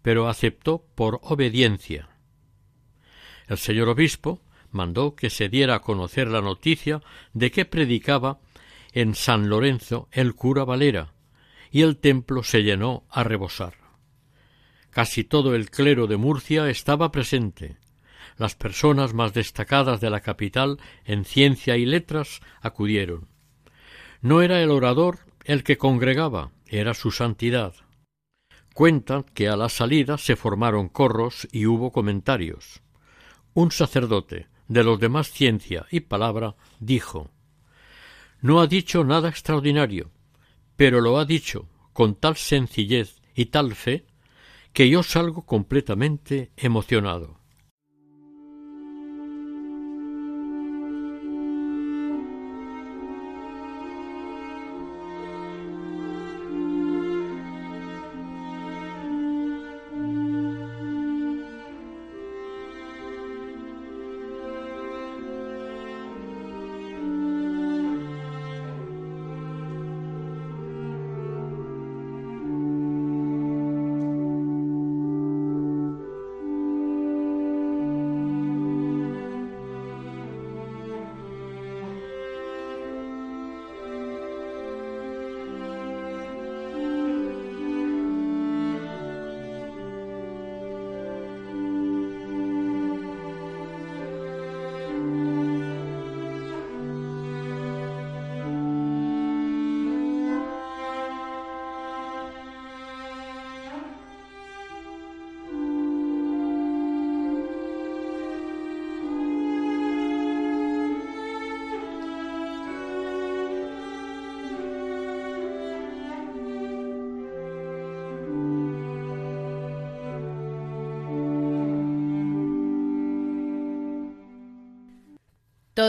pero 0.00 0.28
aceptó 0.28 0.86
por 0.94 1.18
obediencia. 1.24 2.08
El 3.48 3.58
señor 3.58 3.88
obispo 3.88 4.40
mandó 4.70 5.16
que 5.16 5.28
se 5.28 5.48
diera 5.48 5.74
a 5.74 5.80
conocer 5.80 6.28
la 6.28 6.40
noticia 6.40 7.02
de 7.32 7.50
que 7.50 7.64
predicaba 7.64 8.38
en 8.92 9.16
San 9.16 9.48
Lorenzo 9.48 10.08
el 10.12 10.36
cura 10.36 10.62
Valera, 10.62 11.14
y 11.72 11.82
el 11.82 11.96
templo 11.96 12.44
se 12.44 12.62
llenó 12.62 13.02
a 13.10 13.24
rebosar. 13.24 13.83
Casi 14.94 15.24
todo 15.24 15.56
el 15.56 15.72
clero 15.72 16.06
de 16.06 16.16
Murcia 16.16 16.70
estaba 16.70 17.10
presente. 17.10 17.78
Las 18.36 18.54
personas 18.54 19.12
más 19.12 19.34
destacadas 19.34 20.00
de 20.00 20.08
la 20.08 20.20
capital 20.20 20.78
en 21.04 21.24
ciencia 21.24 21.76
y 21.76 21.84
letras 21.84 22.40
acudieron. 22.60 23.26
No 24.20 24.40
era 24.40 24.62
el 24.62 24.70
orador 24.70 25.18
el 25.44 25.64
que 25.64 25.78
congregaba, 25.78 26.52
era 26.68 26.94
su 26.94 27.10
santidad. 27.10 27.74
Cuentan 28.72 29.24
que 29.24 29.48
a 29.48 29.56
la 29.56 29.68
salida 29.68 30.16
se 30.16 30.36
formaron 30.36 30.88
corros 30.88 31.48
y 31.50 31.66
hubo 31.66 31.90
comentarios. 31.90 32.80
Un 33.52 33.72
sacerdote, 33.72 34.46
de 34.68 34.84
los 34.84 35.00
demás 35.00 35.28
ciencia 35.28 35.86
y 35.90 36.00
palabra, 36.00 36.54
dijo 36.78 37.32
No 38.40 38.60
ha 38.60 38.68
dicho 38.68 39.02
nada 39.02 39.28
extraordinario, 39.28 40.12
pero 40.76 41.00
lo 41.00 41.18
ha 41.18 41.24
dicho 41.24 41.68
con 41.92 42.14
tal 42.14 42.36
sencillez 42.36 43.20
y 43.34 43.46
tal 43.46 43.74
fe 43.74 44.06
que 44.74 44.90
yo 44.90 45.04
salgo 45.04 45.46
completamente 45.46 46.50
emocionado. 46.56 47.38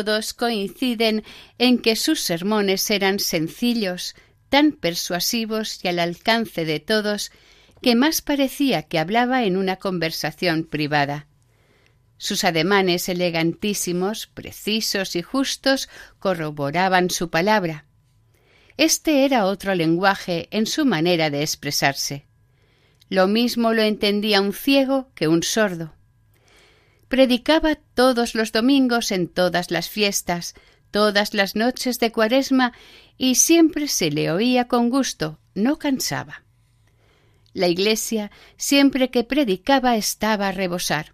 Todos 0.05 0.35
coinciden 0.35 1.23
en 1.57 1.79
que 1.79 1.95
sus 1.95 2.19
sermones 2.19 2.91
eran 2.91 3.17
sencillos, 3.17 4.13
tan 4.49 4.71
persuasivos 4.71 5.83
y 5.83 5.87
al 5.87 5.97
alcance 5.97 6.63
de 6.63 6.79
todos, 6.79 7.31
que 7.81 7.95
más 7.95 8.21
parecía 8.21 8.83
que 8.83 8.99
hablaba 8.99 9.45
en 9.45 9.57
una 9.57 9.77
conversación 9.77 10.63
privada. 10.63 11.25
Sus 12.17 12.43
ademanes 12.43 13.09
elegantísimos, 13.09 14.27
precisos 14.27 15.15
y 15.15 15.23
justos 15.23 15.89
corroboraban 16.19 17.09
su 17.09 17.31
palabra. 17.31 17.87
Este 18.77 19.25
era 19.25 19.45
otro 19.45 19.73
lenguaje 19.73 20.49
en 20.51 20.67
su 20.67 20.85
manera 20.85 21.31
de 21.31 21.41
expresarse. 21.41 22.27
Lo 23.09 23.27
mismo 23.27 23.73
lo 23.73 23.81
entendía 23.81 24.39
un 24.39 24.53
ciego 24.53 25.09
que 25.15 25.27
un 25.27 25.41
sordo. 25.41 25.94
Predicaba 27.07 27.75
todos 27.75 28.35
los 28.35 28.51
domingos 28.51 29.11
en 29.11 29.27
todas 29.27 29.71
las 29.71 29.89
fiestas, 29.89 30.55
todas 30.91 31.33
las 31.33 31.55
noches 31.55 31.99
de 31.99 32.11
cuaresma, 32.11 32.73
y 33.17 33.35
siempre 33.35 33.87
se 33.87 34.11
le 34.11 34.31
oía 34.31 34.67
con 34.67 34.89
gusto, 34.89 35.39
no 35.53 35.77
cansaba. 35.77 36.43
La 37.53 37.67
iglesia, 37.67 38.31
siempre 38.57 39.11
que 39.11 39.23
predicaba, 39.23 39.95
estaba 39.95 40.49
a 40.49 40.51
rebosar. 40.51 41.13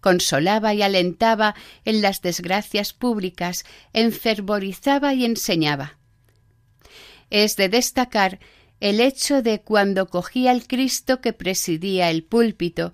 Consolaba 0.00 0.74
y 0.74 0.82
alentaba 0.82 1.54
en 1.84 2.02
las 2.02 2.20
desgracias 2.20 2.92
públicas, 2.92 3.64
enfervorizaba 3.92 5.14
y 5.14 5.24
enseñaba. 5.24 5.98
Es 7.30 7.56
de 7.56 7.68
destacar 7.68 8.40
el 8.80 9.00
hecho 9.00 9.42
de 9.42 9.60
cuando 9.60 10.08
cogía 10.08 10.50
el 10.52 10.66
Cristo 10.66 11.20
que 11.20 11.32
presidía 11.32 12.10
el 12.10 12.24
púlpito, 12.24 12.92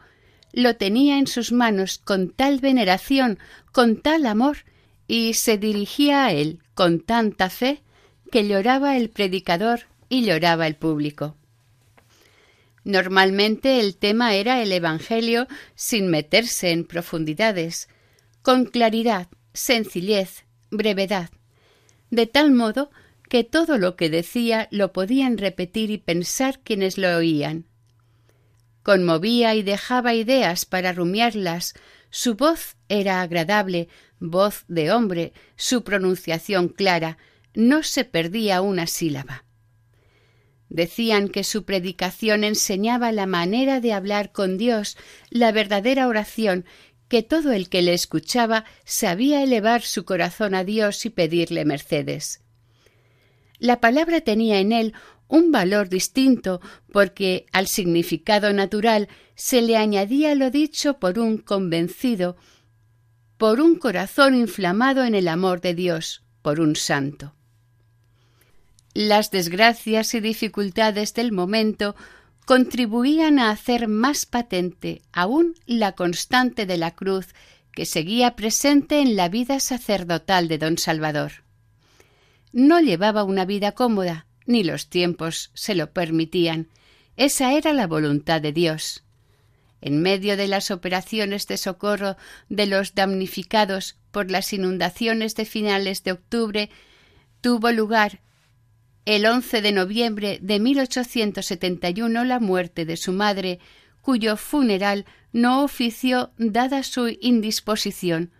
lo 0.58 0.74
tenía 0.74 1.20
en 1.20 1.28
sus 1.28 1.52
manos 1.52 1.98
con 1.98 2.30
tal 2.30 2.58
veneración, 2.58 3.38
con 3.70 4.00
tal 4.00 4.26
amor, 4.26 4.56
y 5.06 5.34
se 5.34 5.56
dirigía 5.56 6.24
a 6.24 6.32
él 6.32 6.58
con 6.74 6.98
tanta 6.98 7.48
fe, 7.48 7.80
que 8.32 8.48
lloraba 8.48 8.96
el 8.96 9.08
predicador 9.08 9.82
y 10.08 10.24
lloraba 10.24 10.66
el 10.66 10.74
público. 10.74 11.36
Normalmente 12.82 13.78
el 13.78 13.96
tema 13.96 14.34
era 14.34 14.60
el 14.60 14.72
Evangelio 14.72 15.46
sin 15.76 16.08
meterse 16.08 16.72
en 16.72 16.84
profundidades, 16.84 17.88
con 18.42 18.64
claridad, 18.64 19.28
sencillez, 19.52 20.44
brevedad, 20.72 21.30
de 22.10 22.26
tal 22.26 22.50
modo 22.50 22.90
que 23.28 23.44
todo 23.44 23.78
lo 23.78 23.94
que 23.94 24.10
decía 24.10 24.66
lo 24.72 24.92
podían 24.92 25.38
repetir 25.38 25.92
y 25.92 25.98
pensar 25.98 26.58
quienes 26.64 26.98
lo 26.98 27.16
oían 27.16 27.68
conmovía 28.82 29.54
y 29.54 29.62
dejaba 29.62 30.14
ideas 30.14 30.64
para 30.64 30.92
rumiarlas. 30.92 31.74
Su 32.10 32.34
voz 32.34 32.76
era 32.88 33.22
agradable, 33.22 33.88
voz 34.18 34.64
de 34.68 34.92
hombre, 34.92 35.32
su 35.56 35.84
pronunciación 35.84 36.68
clara, 36.68 37.18
no 37.54 37.82
se 37.82 38.04
perdía 38.04 38.60
una 38.62 38.86
sílaba. 38.86 39.44
Decían 40.68 41.28
que 41.28 41.44
su 41.44 41.64
predicación 41.64 42.44
enseñaba 42.44 43.10
la 43.10 43.26
manera 43.26 43.80
de 43.80 43.92
hablar 43.92 44.32
con 44.32 44.58
Dios, 44.58 44.96
la 45.30 45.50
verdadera 45.50 46.06
oración, 46.08 46.66
que 47.08 47.22
todo 47.22 47.52
el 47.52 47.70
que 47.70 47.80
le 47.80 47.94
escuchaba 47.94 48.64
sabía 48.84 49.42
elevar 49.42 49.82
su 49.82 50.04
corazón 50.04 50.54
a 50.54 50.64
Dios 50.64 51.06
y 51.06 51.10
pedirle 51.10 51.64
mercedes. 51.64 52.42
La 53.58 53.80
palabra 53.80 54.20
tenía 54.20 54.60
en 54.60 54.72
él 54.72 54.94
un 55.28 55.52
valor 55.52 55.88
distinto 55.88 56.60
porque 56.92 57.46
al 57.52 57.68
significado 57.68 58.52
natural 58.52 59.08
se 59.34 59.62
le 59.62 59.76
añadía 59.76 60.34
lo 60.34 60.50
dicho 60.50 60.98
por 60.98 61.18
un 61.18 61.38
convencido, 61.38 62.36
por 63.36 63.60
un 63.60 63.76
corazón 63.76 64.34
inflamado 64.34 65.04
en 65.04 65.14
el 65.14 65.28
amor 65.28 65.60
de 65.60 65.74
Dios, 65.74 66.22
por 66.42 66.60
un 66.60 66.74
santo. 66.74 67.34
Las 68.94 69.30
desgracias 69.30 70.14
y 70.14 70.20
dificultades 70.20 71.14
del 71.14 71.30
momento 71.30 71.94
contribuían 72.46 73.38
a 73.38 73.50
hacer 73.50 73.86
más 73.86 74.24
patente 74.24 75.02
aún 75.12 75.54
la 75.66 75.92
constante 75.92 76.64
de 76.64 76.78
la 76.78 76.94
cruz 76.94 77.26
que 77.72 77.84
seguía 77.84 78.34
presente 78.34 79.00
en 79.00 79.14
la 79.14 79.28
vida 79.28 79.60
sacerdotal 79.60 80.48
de 80.48 80.58
don 80.58 80.78
Salvador. 80.78 81.44
No 82.52 82.80
llevaba 82.80 83.22
una 83.22 83.44
vida 83.44 83.72
cómoda, 83.72 84.26
ni 84.48 84.64
los 84.64 84.88
tiempos 84.88 85.50
se 85.52 85.74
lo 85.74 85.92
permitían. 85.92 86.68
Esa 87.16 87.52
era 87.52 87.74
la 87.74 87.86
voluntad 87.86 88.40
de 88.40 88.52
Dios. 88.52 89.04
En 89.82 90.00
medio 90.00 90.38
de 90.38 90.48
las 90.48 90.70
operaciones 90.70 91.46
de 91.46 91.58
socorro 91.58 92.16
de 92.48 92.66
los 92.66 92.94
damnificados 92.94 93.96
por 94.10 94.30
las 94.30 94.52
inundaciones 94.54 95.34
de 95.34 95.44
finales 95.44 96.02
de 96.02 96.12
octubre, 96.12 96.70
tuvo 97.42 97.70
lugar 97.72 98.20
el 99.04 99.26
11 99.26 99.60
de 99.60 99.72
noviembre 99.72 100.38
de 100.40 100.60
1871 100.60 102.24
la 102.24 102.40
muerte 102.40 102.86
de 102.86 102.96
su 102.96 103.12
madre, 103.12 103.58
cuyo 104.00 104.38
funeral 104.38 105.04
no 105.30 105.62
ofició 105.62 106.32
dada 106.38 106.82
su 106.82 107.14
indisposición, 107.20 108.32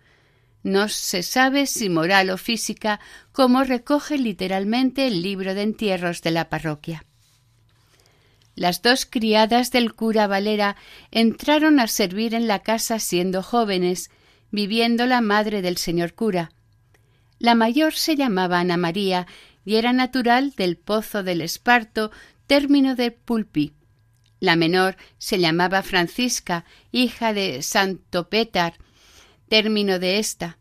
no 0.63 0.89
se 0.89 1.23
sabe 1.23 1.65
si 1.65 1.89
moral 1.89 2.29
o 2.29 2.37
física, 2.37 2.99
como 3.31 3.63
recoge 3.63 4.17
literalmente 4.17 5.07
el 5.07 5.21
libro 5.21 5.53
de 5.53 5.63
entierros 5.63 6.21
de 6.21 6.31
la 6.31 6.49
parroquia. 6.49 7.05
Las 8.55 8.81
dos 8.81 9.05
criadas 9.05 9.71
del 9.71 9.93
cura 9.93 10.27
Valera 10.27 10.75
entraron 11.11 11.79
a 11.79 11.87
servir 11.87 12.33
en 12.33 12.47
la 12.47 12.59
casa 12.59 12.99
siendo 12.99 13.41
jóvenes, 13.41 14.11
viviendo 14.51 15.05
la 15.05 15.21
madre 15.21 15.61
del 15.61 15.77
señor 15.77 16.13
cura. 16.13 16.51
La 17.37 17.55
mayor 17.55 17.93
se 17.93 18.17
llamaba 18.17 18.59
Ana 18.59 18.75
María 18.75 19.27
y 19.63 19.75
era 19.75 19.93
natural 19.93 20.51
del 20.57 20.75
Pozo 20.75 21.23
del 21.23 21.39
Esparto, 21.41 22.11
término 22.47 22.95
de 22.95 23.11
Pulpí. 23.11 23.73
La 24.41 24.55
menor 24.55 24.97
se 25.17 25.39
llamaba 25.39 25.83
Francisca, 25.83 26.65
hija 26.91 27.33
de 27.33 27.61
Santo 27.61 28.29
Pétar, 28.29 28.73
término 29.49 29.99
de 29.99 30.19
ésta. 30.19 30.57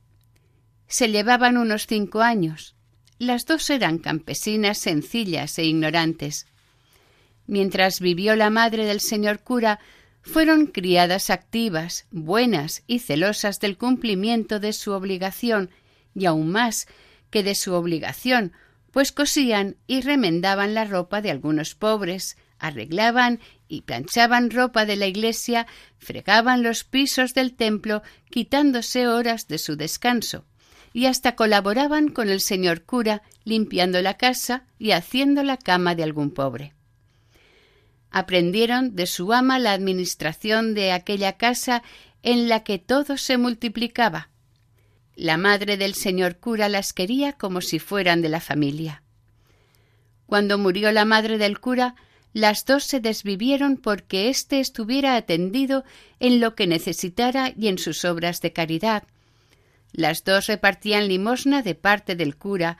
Se 0.86 1.09
llevaban 1.09 1.57
unos 1.57 1.86
cinco 1.86 2.22
años. 2.22 2.74
Las 3.18 3.47
dos 3.47 3.68
eran 3.70 3.99
campesinas 3.99 4.78
sencillas 4.78 5.59
e 5.59 5.64
ignorantes. 5.64 6.47
Mientras 7.47 8.01
vivió 8.01 8.36
la 8.36 8.51
madre 8.51 8.86
del 8.86 9.01
señor 9.01 9.41
cura, 9.41 9.80
fueron 10.22 10.66
criadas 10.66 11.30
activas, 11.30 12.07
buenas 12.11 12.82
y 12.86 12.99
celosas 12.99 13.61
del 13.61 13.78
cumplimiento 13.78 14.61
de 14.61 14.72
su 14.72 14.93
obligación, 14.93 15.70
y 16.14 16.26
aun 16.26 16.51
más 16.51 16.86
que 17.30 17.43
de 17.43 17.55
su 17.55 17.74
obligación, 17.74 18.53
pues 18.91 19.12
cosían 19.12 19.76
y 19.86 20.01
remendaban 20.01 20.74
la 20.74 20.84
ropa 20.84 21.20
de 21.20 21.30
algunos 21.30 21.74
pobres, 21.74 22.36
arreglaban 22.59 23.40
y 23.68 23.82
planchaban 23.82 24.50
ropa 24.50 24.84
de 24.84 24.96
la 24.96 25.06
iglesia, 25.06 25.66
fregaban 25.98 26.62
los 26.62 26.84
pisos 26.84 27.34
del 27.34 27.54
templo, 27.54 28.02
quitándose 28.30 29.06
horas 29.06 29.48
de 29.48 29.59
su 29.59 29.76
descanso, 29.76 30.44
y 30.92 31.06
hasta 31.06 31.36
colaboraban 31.36 32.09
con 32.09 32.28
el 32.28 32.40
señor 32.40 32.82
cura, 32.82 33.22
limpiando 33.44 34.00
la 34.02 34.14
casa 34.14 34.64
y 34.78 34.92
haciendo 34.92 35.42
la 35.42 35.56
cama 35.56 35.94
de 35.94 36.02
algún 36.02 36.30
pobre. 36.30 36.74
Aprendieron 38.11 38.96
de 38.96 39.06
su 39.06 39.32
ama 39.32 39.59
la 39.59 39.72
administración 39.72 40.74
de 40.74 40.92
aquella 40.92 41.36
casa 41.36 41.82
en 42.22 42.48
la 42.48 42.64
que 42.64 42.78
todo 42.78 43.16
se 43.16 43.36
multiplicaba. 43.36 44.30
La 45.14 45.36
madre 45.36 45.76
del 45.76 45.94
señor 45.94 46.38
cura 46.38 46.68
las 46.68 46.92
quería 46.92 47.32
como 47.34 47.61
si 47.61 47.78
fueran 47.78 48.22
de 48.22 48.28
la 48.28 48.40
familia. 48.40 49.02
Cuando 50.26 50.59
murió 50.59 50.92
la 50.92 51.04
madre 51.04 51.38
del 51.38 51.59
cura, 51.59 51.96
las 52.32 52.64
dos 52.64 52.84
se 52.84 53.00
desvivieron 53.00 53.76
porque 53.76 54.28
éste 54.28 54.60
estuviera 54.60 55.16
atendido 55.16 55.84
en 56.20 56.40
lo 56.40 56.54
que 56.54 56.66
necesitara 56.66 57.52
y 57.58 57.68
en 57.68 57.78
sus 57.78 58.04
obras 58.04 58.40
de 58.40 58.52
caridad. 58.52 59.04
Las 59.92 60.24
dos 60.24 60.46
repartían 60.46 61.08
limosna 61.08 61.62
de 61.62 61.74
parte 61.74 62.14
del 62.14 62.36
cura, 62.36 62.78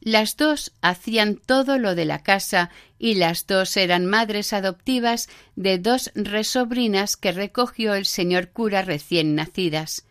las 0.00 0.36
dos 0.36 0.72
hacían 0.80 1.36
todo 1.36 1.78
lo 1.78 1.94
de 1.94 2.06
la 2.06 2.22
casa 2.22 2.70
y 2.98 3.14
las 3.14 3.46
dos 3.46 3.76
eran 3.76 4.06
madres 4.06 4.54
adoptivas 4.54 5.28
de 5.56 5.78
dos 5.78 6.10
resobrinas 6.14 7.16
que 7.16 7.32
recogió 7.32 7.94
el 7.94 8.06
señor 8.06 8.48
cura 8.48 8.80
recién 8.82 9.34
nacidas. 9.34 10.06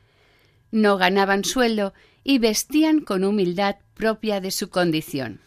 No 0.71 0.97
ganaban 0.97 1.43
sueldo 1.43 1.93
y 2.23 2.37
vestían 2.37 2.99
con 2.99 3.23
humildad 3.23 3.77
propia 3.95 4.39
de 4.39 4.51
su 4.51 4.69
condición. 4.69 5.41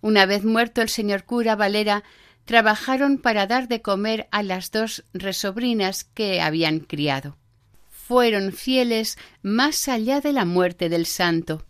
Una 0.00 0.26
vez 0.26 0.44
muerto 0.44 0.82
el 0.82 0.88
señor 0.88 1.24
cura 1.24 1.56
Valera, 1.56 2.04
trabajaron 2.44 3.18
para 3.18 3.46
dar 3.46 3.68
de 3.68 3.82
comer 3.82 4.28
a 4.30 4.42
las 4.42 4.70
dos 4.70 5.04
resobrinas 5.12 6.04
que 6.04 6.40
habían 6.40 6.80
criado. 6.80 7.36
Fueron 7.88 8.52
fieles 8.52 9.18
más 9.42 9.88
allá 9.88 10.20
de 10.20 10.32
la 10.32 10.44
muerte 10.44 10.88
del 10.88 11.06
santo. 11.06 11.64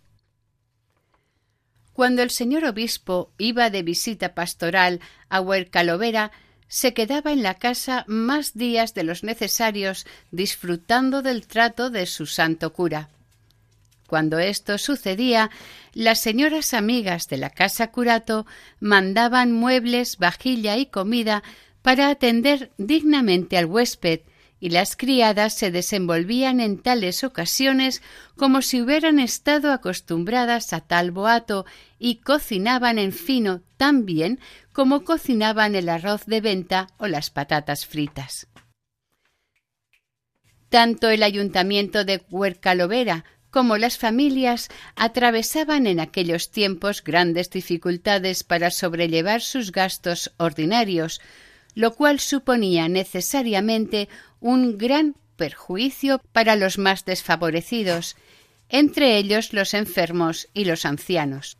Cuando 1.93 2.23
el 2.23 2.31
señor 2.31 2.65
obispo 2.65 3.33
iba 3.37 3.69
de 3.69 3.83
visita 3.83 4.35
pastoral 4.35 5.01
a 5.29 5.41
Huercalovera, 5.41 6.33
se 6.67 6.95
quedaba 6.95 7.33
en 7.33 7.43
la 7.43 7.55
casa 7.55 8.05
más 8.07 8.55
días 8.55 8.95
de 8.95 9.03
los 9.03 9.25
necesarios 9.25 10.07
disfrutando 10.31 11.21
del 11.21 11.47
trato 11.47 11.91
de 11.91 12.07
su 12.07 12.27
santo 12.27 12.73
cura. 12.73 13.11
Cuando 14.11 14.41
esto 14.41 14.77
sucedía, 14.77 15.53
las 15.95 16.19
señoras 16.19 16.75
amigas 16.75 17.29
de 17.29 17.37
la 17.37 17.49
casa 17.49 17.93
curato 17.93 18.45
mandaban 18.81 19.53
muebles, 19.53 20.19
vajilla 20.19 20.77
y 20.79 20.87
comida 20.87 21.45
para 21.81 22.09
atender 22.09 22.73
dignamente 22.77 23.57
al 23.57 23.67
huésped, 23.67 24.23
y 24.59 24.71
las 24.71 24.97
criadas 24.97 25.55
se 25.55 25.71
desenvolvían 25.71 26.59
en 26.59 26.83
tales 26.83 27.23
ocasiones 27.23 28.03
como 28.37 28.63
si 28.63 28.83
hubieran 28.83 29.21
estado 29.21 29.73
acostumbradas 29.73 30.73
a 30.73 30.81
tal 30.81 31.13
boato 31.13 31.65
y 32.01 32.17
cocinaban 32.17 32.99
en 32.99 33.13
fino 33.13 33.63
tan 33.77 34.07
bien 34.07 34.41
como 34.73 35.05
cocinaban 35.05 35.77
el 35.77 35.89
arroz 35.89 36.27
de 36.27 36.41
venta 36.41 36.89
o 36.99 37.07
las 37.07 37.31
patatas 37.31 37.87
fritas. 37.87 38.49
Tanto 40.69 41.11
el 41.11 41.23
ayuntamiento 41.23 42.05
de 42.05 42.23
Huercalovera 42.29 43.25
como 43.51 43.77
las 43.77 43.99
familias 43.99 44.69
atravesaban 44.97 45.87
en 45.87 46.01
aquellos 46.01 46.51
tiempos 46.51 47.03
grandes 47.03 47.51
dificultades 47.51 48.45
para 48.45 48.71
sobrellevar 48.71 49.41
sus 49.43 49.73
gastos 49.73 50.33
ordinarios, 50.37 51.21
lo 51.75 51.95
cual 51.95 52.21
suponía 52.21 52.89
necesariamente 52.89 54.09
un 54.41 54.79
gran 54.79 55.17
perjuicio 55.37 56.21
para 56.33 56.57
los 56.57 56.79
más 56.79 57.05
desfavorecidos, 57.05 58.17
entre 58.69 59.17
ellos 59.19 59.53
los 59.53 59.75
enfermos 59.75 60.49
y 60.55 60.65
los 60.65 60.85
ancianos. 60.85 61.57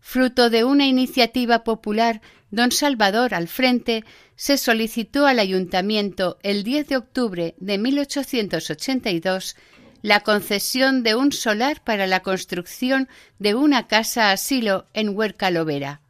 Fruto 0.00 0.50
de 0.50 0.64
una 0.64 0.86
iniciativa 0.86 1.62
popular, 1.62 2.20
don 2.50 2.72
Salvador 2.72 3.34
al 3.34 3.48
frente 3.48 4.04
se 4.34 4.56
solicitó 4.58 5.26
al 5.26 5.38
ayuntamiento 5.38 6.38
el 6.42 6.64
10 6.64 6.88
de 6.88 6.96
octubre 6.96 7.54
de 7.58 7.78
1882 7.78 9.56
la 10.02 10.20
concesión 10.20 11.02
de 11.02 11.14
un 11.14 11.32
solar 11.32 11.82
para 11.84 12.06
la 12.06 12.20
construcción 12.20 13.08
de 13.38 13.54
una 13.54 13.86
casa 13.86 14.30
asilo 14.30 14.86
en 14.94 15.10
Huerca 15.16 15.50
Lovera. 15.50 16.00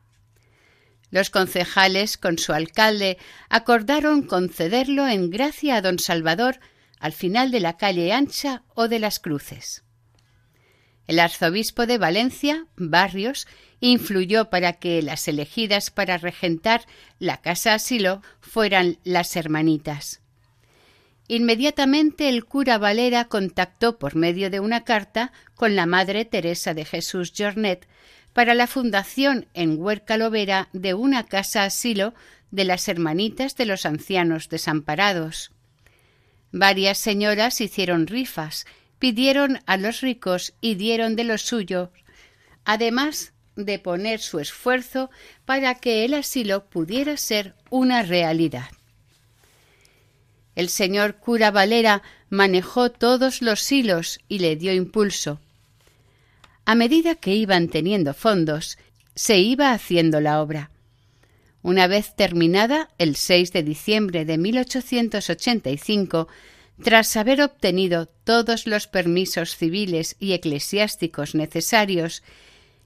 Los 1.11 1.31
concejales, 1.31 2.17
con 2.17 2.39
su 2.39 2.53
alcalde, 2.53 3.19
acordaron 3.49 4.23
concederlo 4.23 5.09
en 5.09 5.31
gracia 5.31 5.77
a 5.77 5.83
don 5.83 5.99
Salvador 5.99 6.61
al 7.01 7.13
final 7.13 7.51
de 7.51 7.61
la 7.61 7.77
calle 7.77 8.13
ancha 8.13 8.63
o 8.75 8.87
de 8.87 9.01
las 9.01 9.19
cruces. 9.19 9.83
El 11.09 11.19
arzobispo 11.19 11.87
de 11.87 11.99
Valencia, 11.99 12.67
Barrios, 12.77 13.49
influyó 13.81 14.51
para 14.51 14.75
que 14.75 15.03
las 15.03 15.27
elegidas 15.27 15.91
para 15.91 16.19
regentar 16.19 16.87
la 17.19 17.39
casa 17.39 17.75
asilo 17.75 18.23
fueran 18.41 18.99
las 19.03 19.35
hermanitas. 19.35 20.21
Inmediatamente 21.33 22.29
el 22.29 22.45
cura 22.45 22.77
Valera 22.77 23.27
contactó 23.27 24.01
por 24.01 24.17
medio 24.17 24.51
de 24.51 24.59
una 24.59 24.83
carta 24.83 25.33
con 25.55 25.77
la 25.77 25.87
Madre 25.87 26.25
Teresa 26.25 26.75
de 26.75 26.85
Jesús 26.85 27.33
Jornet 27.39 27.87
para 28.33 28.53
la 28.53 28.67
fundación 28.67 29.47
en 29.55 29.81
Huerca 29.81 30.17
Lovera 30.17 30.71
de 30.73 30.93
una 30.95 31.27
casa 31.27 31.63
asilo 31.63 32.15
de 32.51 32.65
las 32.65 32.89
hermanitas 32.89 33.55
de 33.55 33.65
los 33.65 33.87
ancianos 33.87 34.49
desamparados. 34.49 35.53
Varias 36.51 36.99
señoras 36.99 37.61
hicieron 37.61 38.09
rifas, 38.09 38.67
pidieron 38.99 39.61
a 39.67 39.77
los 39.77 40.01
ricos 40.01 40.55
y 40.61 40.75
dieron 40.75 41.15
de 41.15 41.23
lo 41.23 41.39
suyo, 41.39 41.93
además 42.65 43.35
de 43.55 43.79
poner 43.79 44.19
su 44.19 44.41
esfuerzo 44.41 45.11
para 45.45 45.77
que 45.77 46.05
el 46.05 46.15
asilo 46.15 46.69
pudiera 46.69 47.17
ser 47.17 47.55
una 47.71 48.03
realidad. 48.03 48.71
El 50.61 50.69
señor 50.69 51.17
cura 51.17 51.51
Valera 51.51 52.03
manejó 52.29 52.91
todos 52.91 53.41
los 53.41 53.73
hilos 53.73 54.21
y 54.29 54.41
le 54.41 54.57
dio 54.57 54.75
impulso. 54.75 55.41
A 56.67 56.75
medida 56.75 57.15
que 57.15 57.35
iban 57.35 57.69
teniendo 57.69 58.13
fondos, 58.13 58.77
se 59.15 59.39
iba 59.39 59.73
haciendo 59.73 60.21
la 60.21 60.43
obra. 60.43 60.71
Una 61.63 61.87
vez 61.87 62.15
terminada, 62.15 62.91
el 62.99 63.17
6 63.17 63.55
de 63.55 63.63
diciembre 63.63 64.27
de 64.27 64.37
1885, 64.37 66.29
tras 66.85 67.17
haber 67.17 67.41
obtenido 67.41 68.05
todos 68.25 68.67
los 68.67 68.87
permisos 68.87 69.57
civiles 69.57 70.15
y 70.21 70.35
eclesiásticos 70.35 71.35
necesarios, 71.35 72.23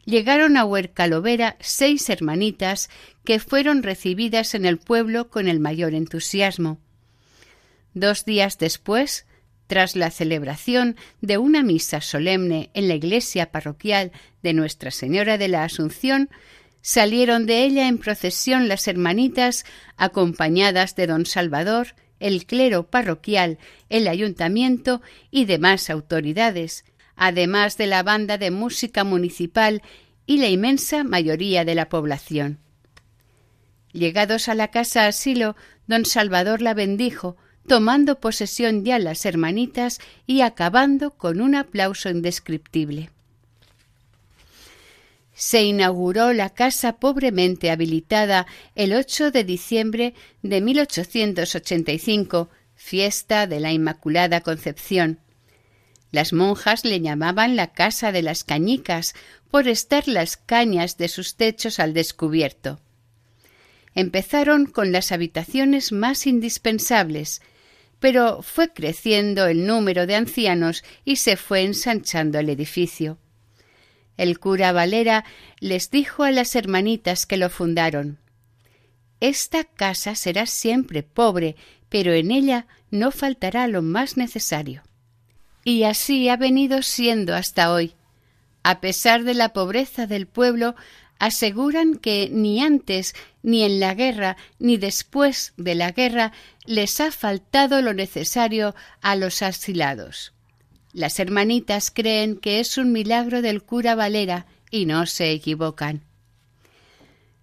llegaron 0.05 0.57
a 0.57 0.64
Huercalovera 0.64 1.57
seis 1.59 2.09
hermanitas 2.09 2.89
que 3.25 3.41
fueron 3.41 3.83
recibidas 3.83 4.55
en 4.55 4.64
el 4.64 4.79
pueblo 4.79 5.29
con 5.29 5.49
el 5.49 5.59
mayor 5.59 5.95
entusiasmo. 5.95 6.79
Dos 7.95 8.24
días 8.24 8.59
después, 8.59 9.24
tras 9.68 9.97
la 9.97 10.11
celebración 10.11 10.97
de 11.20 11.38
una 11.38 11.62
misa 11.62 12.01
solemne 12.01 12.70
en 12.74 12.88
la 12.88 12.95
iglesia 12.95 13.51
parroquial 13.51 14.12
de 14.42 14.53
Nuestra 14.53 14.90
Señora 14.90 15.38
de 15.38 15.49
la 15.49 15.64
Asunción, 15.64 16.28
salieron 16.82 17.47
de 17.47 17.64
ella 17.64 17.88
en 17.88 17.99
procesión 17.99 18.68
las 18.68 18.88
hermanitas 18.88 19.64
acompañadas 19.97 20.97
de 20.97 21.07
don 21.07 21.24
Salvador, 21.24 21.95
el 22.20 22.47
clero 22.47 22.90
parroquial, 22.90 23.59
el 23.88 24.09
ayuntamiento 24.09 25.01
y 25.30 25.47
demás 25.47 25.88
autoridades, 25.88 26.84
además 27.16 27.78
de 27.78 27.86
la 27.86 28.03
banda 28.03 28.38
de 28.38 28.51
música 28.51 29.05
municipal 29.05 29.82
y 30.26 30.38
la 30.38 30.49
inmensa 30.49 31.05
mayoría 31.05 31.64
de 31.64 31.74
la 31.74 31.88
población. 31.88 32.59
Llegados 33.92 34.49
a 34.49 34.55
la 34.55 34.68
casa 34.68 35.07
asilo, 35.07 35.55
don 35.86 36.05
Salvador 36.05 36.61
la 36.61 36.74
bendijo, 36.74 37.36
tomando 37.67 38.21
posesión 38.21 38.85
ya 38.85 38.99
las 38.99 39.25
hermanitas 39.25 40.01
y 40.27 40.43
acabando 40.43 41.12
con 41.12 41.41
un 41.41 41.55
aplauso 41.55 42.11
indescriptible. 42.11 43.11
Se 45.35 45.65
inauguró 45.65 46.33
la 46.33 46.51
casa 46.51 46.97
pobremente 46.97 47.71
habilitada 47.71 48.47
el 48.77 48.93
8 48.93 49.33
de 49.33 49.45
diciembre 49.45 50.15
de 50.43 50.61
1885, 50.61 52.49
fiesta 52.77 53.47
de 53.49 53.59
la 53.59 53.73
Inmaculada 53.73 54.43
Concepción. 54.43 55.19
Las 56.12 56.33
monjas 56.33 56.85
le 56.85 57.01
llamaban 57.01 57.57
la 57.57 57.73
casa 57.73 58.12
de 58.12 58.23
las 58.23 58.45
cañicas 58.45 59.15
por 59.51 59.67
estar 59.67 60.07
las 60.07 60.37
cañas 60.37 60.97
de 60.99 61.09
sus 61.09 61.35
techos 61.35 61.81
al 61.81 61.95
descubierto. 61.95 62.79
Empezaron 63.97 64.67
con 64.67 64.93
las 64.93 65.11
habitaciones 65.11 65.91
más 65.91 66.29
indispensables, 66.29 67.43
pero 68.05 68.43
fue 68.43 68.71
creciendo 68.71 69.47
el 69.47 69.67
número 69.67 70.07
de 70.07 70.15
ancianos 70.15 70.85
y 71.07 71.17
se 71.17 71.39
fue 71.39 71.63
ensanchando 71.63 72.39
el 72.39 72.51
edificio. 72.51 73.17
El 74.19 74.39
cura 74.39 74.73
Valera 74.73 75.25
les 75.59 75.91
dijo 75.91 76.23
a 76.23 76.31
las 76.31 76.55
hermanitas 76.55 77.25
que 77.25 77.39
lo 77.39 77.49
fundaron 77.49 78.19
Esta 79.21 79.65
casa 79.65 80.17
será 80.17 80.45
siempre 80.45 81.03
pobre, 81.03 81.57
pero 81.89 82.13
en 82.13 82.31
ella 82.31 82.67
no 82.91 83.11
faltará 83.11 83.69
lo 83.69 83.81
más 83.81 84.19
necesario. 84.19 84.83
Y 85.65 85.85
así 85.85 86.29
ha 86.29 86.37
venido 86.37 86.83
siendo 86.83 87.35
hasta 87.35 87.73
hoy. 87.73 87.95
A 88.63 88.83
pesar 88.83 89.25
de 89.25 89.33
la 89.33 89.55
pobreza 89.55 90.07
del 90.07 90.27
pueblo, 90.27 90.75
aseguran 91.25 91.97
que 91.97 92.29
ni 92.31 92.62
antes, 92.62 93.14
ni 93.43 93.62
en 93.62 93.81
la 93.81 93.95
guerra, 93.95 94.37
ni 94.59 94.77
después 94.77 95.55
de 95.57 95.75
la 95.75 95.91
guerra 95.91 96.33
les 96.66 97.01
ha 97.01 97.11
faltado 97.11 97.81
lo 97.81 97.95
necesario 97.95 98.75
a 99.01 99.16
los 99.16 99.41
asilados. 99.41 100.35
Las 100.93 101.18
hermanitas 101.18 101.91
creen 101.91 102.37
que 102.37 102.61
es 102.61 102.77
un 102.77 102.93
milagro 102.93 103.41
del 103.41 103.62
cura 103.62 103.95
Valera 103.95 104.47
y 104.70 104.85
no 104.85 105.07
se 105.07 105.31
equivocan. 105.31 106.03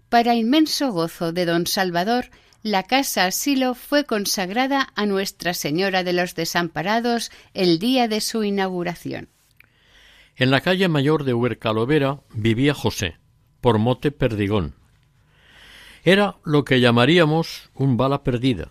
Para 0.09 0.36
inmenso 0.36 0.91
gozo 0.91 1.32
de 1.32 1.45
don 1.45 1.65
Salvador, 1.65 2.29
la 2.61 2.84
casa 2.84 3.25
asilo 3.25 3.73
fue 3.73 4.05
consagrada 4.05 4.89
a 4.95 5.07
Nuestra 5.07 5.55
Señora 5.55 6.03
de 6.03 6.13
los 6.13 6.36
Desamparados 6.36 7.32
el 7.55 7.79
día 7.79 8.07
de 8.07 8.21
su 8.21 8.43
inauguración. 8.43 9.29
En 10.36 10.51
la 10.51 10.61
calle 10.61 10.88
mayor 10.88 11.23
de 11.23 11.34
Huercalovera 11.34 12.19
vivía 12.34 12.73
José, 12.73 13.20
por 13.62 13.78
mote 13.78 14.12
Perdigón. 14.12 14.76
Era 16.03 16.38
lo 16.43 16.66
que 16.66 16.80
llamaríamos 16.80 17.70
un 17.76 17.95
bala 17.95 18.24
perdida. 18.24 18.70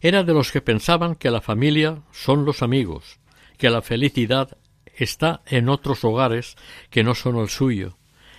Era 0.00 0.22
de 0.22 0.34
los 0.34 0.52
que 0.52 0.60
pensaban 0.60 1.14
que 1.14 1.30
la 1.30 1.40
familia 1.40 2.02
son 2.12 2.44
los 2.44 2.62
amigos, 2.62 3.20
que 3.56 3.70
la 3.70 3.82
felicidad 3.82 4.58
está 4.94 5.42
en 5.46 5.68
otros 5.68 6.04
hogares 6.04 6.56
que 6.90 7.02
no 7.02 7.14
son 7.14 7.36
el 7.36 7.48
suyo, 7.48 7.96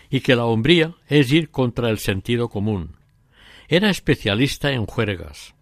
y 0.09 0.21
que 0.21 0.35
la 0.35 0.45
hombría 0.45 0.95
es 1.07 1.31
ir 1.31 1.49
contra 1.49 1.89
el 1.89 1.97
sentido 1.97 2.49
común. 2.49 2.97
Era 3.67 3.89
especialista 3.89 4.71
en 4.71 4.85
juergas. 4.85 5.55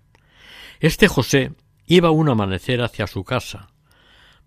Este 0.79 1.07
José 1.07 1.53
iba 1.85 2.11
un 2.11 2.27
amanecer 2.29 2.81
hacia 2.81 3.07
su 3.07 3.23
casa. 3.23 3.69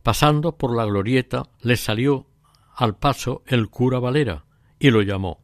Pasando 0.02 0.56
por 0.56 0.76
la 0.76 0.84
glorieta 0.84 1.44
le 1.62 1.76
salió 1.76 2.26
al 2.74 2.96
paso 2.96 3.42
el 3.46 3.70
cura 3.70 4.00
Valera 4.00 4.44
y 4.78 4.90
lo 4.90 5.00
llamó. 5.02 5.43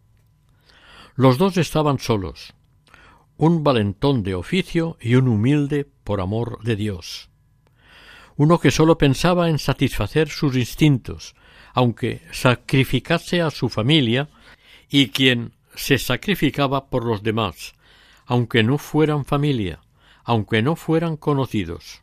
Los 1.20 1.36
dos 1.36 1.58
estaban 1.58 1.98
solos, 1.98 2.54
un 3.36 3.62
valentón 3.62 4.22
de 4.22 4.34
oficio 4.34 4.96
y 5.02 5.16
un 5.16 5.28
humilde 5.28 5.86
por 6.02 6.18
amor 6.18 6.62
de 6.62 6.76
Dios. 6.76 7.28
uno 8.36 8.58
que 8.58 8.70
sólo 8.70 8.96
pensaba 8.96 9.50
en 9.50 9.58
satisfacer 9.58 10.30
sus 10.30 10.56
instintos, 10.56 11.34
aunque 11.74 12.22
sacrificase 12.32 13.42
a 13.42 13.50
su 13.50 13.68
familia, 13.68 14.30
y 14.88 15.10
quien 15.10 15.52
se 15.74 15.98
sacrificaba 15.98 16.88
por 16.88 17.04
los 17.04 17.22
demás, 17.22 17.74
aunque 18.24 18.62
no 18.62 18.78
fueran 18.78 19.26
familia, 19.26 19.80
aunque 20.24 20.62
no 20.62 20.74
fueran 20.74 21.18
conocidos. 21.18 22.00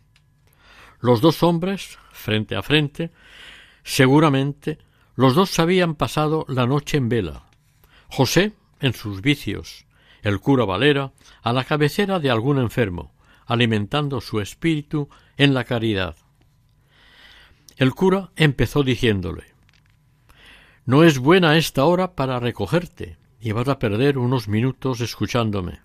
Los 0.99 1.22
dos 1.22 1.41
hombres, 1.41 1.97
frente 2.11 2.55
a 2.55 2.61
frente, 2.61 3.09
seguramente 3.84 4.78
los 5.15 5.34
dos 5.34 5.57
habían 5.57 5.95
pasado 5.95 6.45
la 6.47 6.68
noche 6.68 6.97
en 6.97 7.09
vela. 7.09 7.49
José 8.09 8.53
en 8.80 8.93
sus 8.93 9.21
vicios, 9.21 9.86
el 10.21 10.39
cura 10.39 10.65
Valera 10.65 11.13
a 11.41 11.53
la 11.53 11.63
cabecera 11.63 12.19
de 12.19 12.30
algún 12.30 12.59
enfermo, 12.59 13.13
alimentando 13.45 14.21
su 14.21 14.39
espíritu 14.41 15.09
en 15.38 15.53
la 15.53 15.63
caridad. 15.63 16.15
El 17.78 17.93
cura 17.93 18.32
empezó 18.36 18.84
diciéndole 18.84 19.45
No 20.86 21.03
es 21.03 21.19
buena 21.19 21.57
esta 21.57 21.86
hora 21.86 22.15
para 22.15 22.39
recogerte, 22.39 23.17
y 23.39 23.51
vas 23.51 23.67
a 23.67 23.80
perder 23.80 24.17
unos 24.17 24.47
minutos 24.47 24.99
escuchándome. 24.99 25.82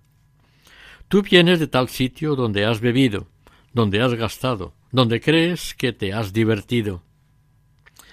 Tú 1.09 1.23
vienes 1.23 1.61
de 1.61 1.69
tal 1.69 1.89
sitio 1.89 2.35
donde 2.35 2.65
has 2.65 2.81
bebido, 2.81 3.29
donde 3.73 4.01
has 4.01 4.15
gastado, 4.15 4.75
donde 4.91 5.21
crees 5.21 5.75
que 5.75 5.93
te 5.93 6.13
has 6.13 6.33
divertido. 6.33 7.03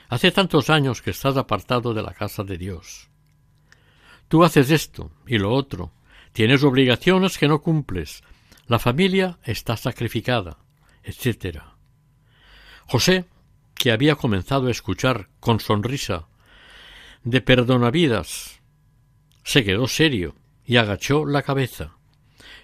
Hace 0.10 0.32
tantos 0.32 0.70
años 0.70 1.02
que 1.02 1.12
estás 1.12 1.38
apartado 1.38 1.94
de 1.94 2.02
la 2.02 2.14
casa 2.14 2.44
de 2.44 2.58
Dios. 2.58 3.09
Tú 4.30 4.44
haces 4.44 4.72
esto 4.72 5.12
y 5.28 5.40
lo 5.40 5.52
otro, 5.52 5.92
tienes 6.32 6.64
obligaciones 6.64 7.38
que 7.38 7.48
no 7.48 7.62
cumples, 7.62 8.24
la 8.68 8.78
familia 8.78 9.40
está 9.44 9.76
sacrificada, 9.76 10.60
etc. 11.04 11.64
José, 12.86 13.26
que 13.74 13.92
había 13.92 14.16
comenzado 14.16 14.68
a 14.68 14.72
escuchar 14.72 15.30
con 15.40 15.60
sonrisa 15.60 16.28
de 17.24 17.42
perdonavidas, 17.42 18.62
se 19.44 19.64
quedó 19.64 19.88
serio 19.88 20.36
y 20.64 20.78
agachó 20.78 21.26
la 21.26 21.42
cabeza. 21.42 21.98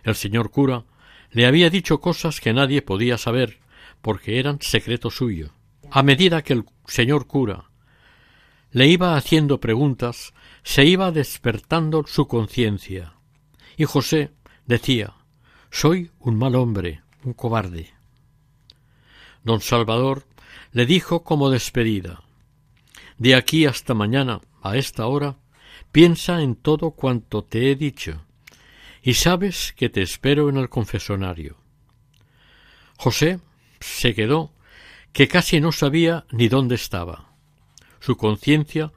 El 0.04 0.14
señor 0.14 0.52
cura 0.52 0.84
le 1.32 1.48
había 1.48 1.72
dicho 1.72 2.00
cosas 2.00 2.40
que 2.40 2.54
nadie 2.54 2.84
podía 2.84 3.18
saber, 3.18 3.58
porque 4.04 4.40
eran 4.40 4.62
secreto 4.62 5.10
suyo. 5.10 5.50
A 5.90 6.04
medida 6.04 6.44
que 6.44 6.54
el 6.54 6.66
señor 6.86 7.26
cura 7.26 7.72
le 8.70 8.88
iba 8.88 9.18
haciendo 9.18 9.60
preguntas, 9.60 10.35
se 10.66 10.84
iba 10.84 11.12
despertando 11.12 12.06
su 12.08 12.28
conciencia. 12.28 13.14
Y 13.78 13.86
José 13.86 14.32
decía 14.66 15.14
Soy 15.70 16.12
un 16.20 16.38
mal 16.38 16.56
hombre, 16.56 17.04
un 17.24 17.34
cobarde. 17.34 17.94
Don 19.44 19.62
Salvador 19.62 20.26
le 20.72 20.88
dijo 20.88 21.24
como 21.24 21.52
despedida 21.52 22.24
De 23.20 23.36
aquí 23.36 23.68
hasta 23.68 23.94
mañana, 23.94 24.42
a 24.64 24.76
esta 24.76 25.06
hora, 25.06 25.38
piensa 25.92 26.42
en 26.42 26.56
todo 26.56 26.92
cuanto 26.92 27.44
te 27.44 27.70
he 27.70 27.76
dicho, 27.76 28.26
y 29.04 29.14
sabes 29.14 29.72
que 29.78 29.90
te 29.90 30.02
espero 30.02 30.50
en 30.50 30.58
el 30.58 30.68
confesonario. 30.68 31.58
José 32.98 33.40
se 33.80 34.16
quedó 34.16 34.52
que 35.14 35.28
casi 35.28 35.62
no 35.62 35.72
sabía 35.72 36.26
ni 36.32 36.48
dónde 36.48 36.74
estaba. 36.74 37.30
Su 38.00 38.18
conciencia 38.18 38.92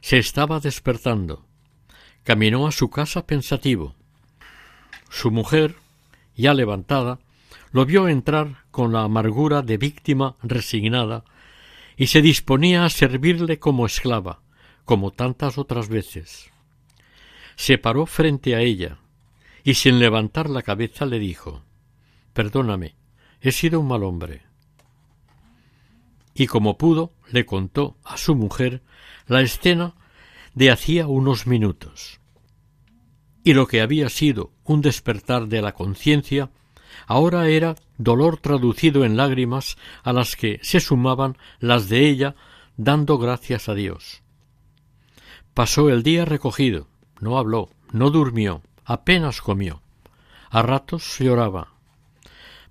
se 0.00 0.18
estaba 0.18 0.60
despertando. 0.60 1.46
Caminó 2.24 2.66
a 2.66 2.72
su 2.72 2.90
casa 2.90 3.26
pensativo. 3.26 3.94
Su 5.10 5.30
mujer, 5.30 5.76
ya 6.36 6.54
levantada, 6.54 7.18
lo 7.72 7.86
vio 7.86 8.08
entrar 8.08 8.64
con 8.70 8.92
la 8.92 9.02
amargura 9.02 9.62
de 9.62 9.76
víctima 9.76 10.36
resignada 10.42 11.24
y 11.96 12.08
se 12.08 12.22
disponía 12.22 12.84
a 12.84 12.90
servirle 12.90 13.58
como 13.58 13.86
esclava, 13.86 14.40
como 14.84 15.10
tantas 15.10 15.58
otras 15.58 15.88
veces. 15.88 16.50
Se 17.56 17.78
paró 17.78 18.06
frente 18.06 18.54
a 18.54 18.60
ella, 18.60 18.98
y 19.64 19.74
sin 19.74 19.98
levantar 19.98 20.48
la 20.48 20.62
cabeza 20.62 21.04
le 21.04 21.18
dijo 21.18 21.62
Perdóname, 22.32 22.94
he 23.40 23.52
sido 23.52 23.80
un 23.80 23.88
mal 23.88 24.02
hombre. 24.02 24.42
Y 26.34 26.46
como 26.46 26.78
pudo, 26.78 27.12
le 27.30 27.44
contó 27.44 27.96
a 28.04 28.16
su 28.16 28.34
mujer 28.34 28.82
la 29.30 29.42
escena 29.42 29.94
de 30.54 30.72
hacía 30.72 31.06
unos 31.06 31.46
minutos. 31.46 32.18
Y 33.44 33.54
lo 33.54 33.68
que 33.68 33.80
había 33.80 34.08
sido 34.08 34.50
un 34.64 34.80
despertar 34.80 35.46
de 35.46 35.62
la 35.62 35.72
conciencia, 35.72 36.50
ahora 37.06 37.46
era 37.46 37.76
dolor 37.96 38.38
traducido 38.38 39.04
en 39.04 39.16
lágrimas 39.16 39.78
a 40.02 40.12
las 40.12 40.34
que 40.34 40.58
se 40.64 40.80
sumaban 40.80 41.38
las 41.60 41.88
de 41.88 42.08
ella 42.08 42.34
dando 42.76 43.18
gracias 43.18 43.68
a 43.68 43.74
Dios. 43.74 44.22
Pasó 45.54 45.90
el 45.90 46.02
día 46.02 46.24
recogido, 46.24 46.88
no 47.20 47.38
habló, 47.38 47.70
no 47.92 48.10
durmió, 48.10 48.62
apenas 48.84 49.40
comió. 49.40 49.80
A 50.50 50.62
ratos 50.62 51.18
lloraba. 51.20 51.68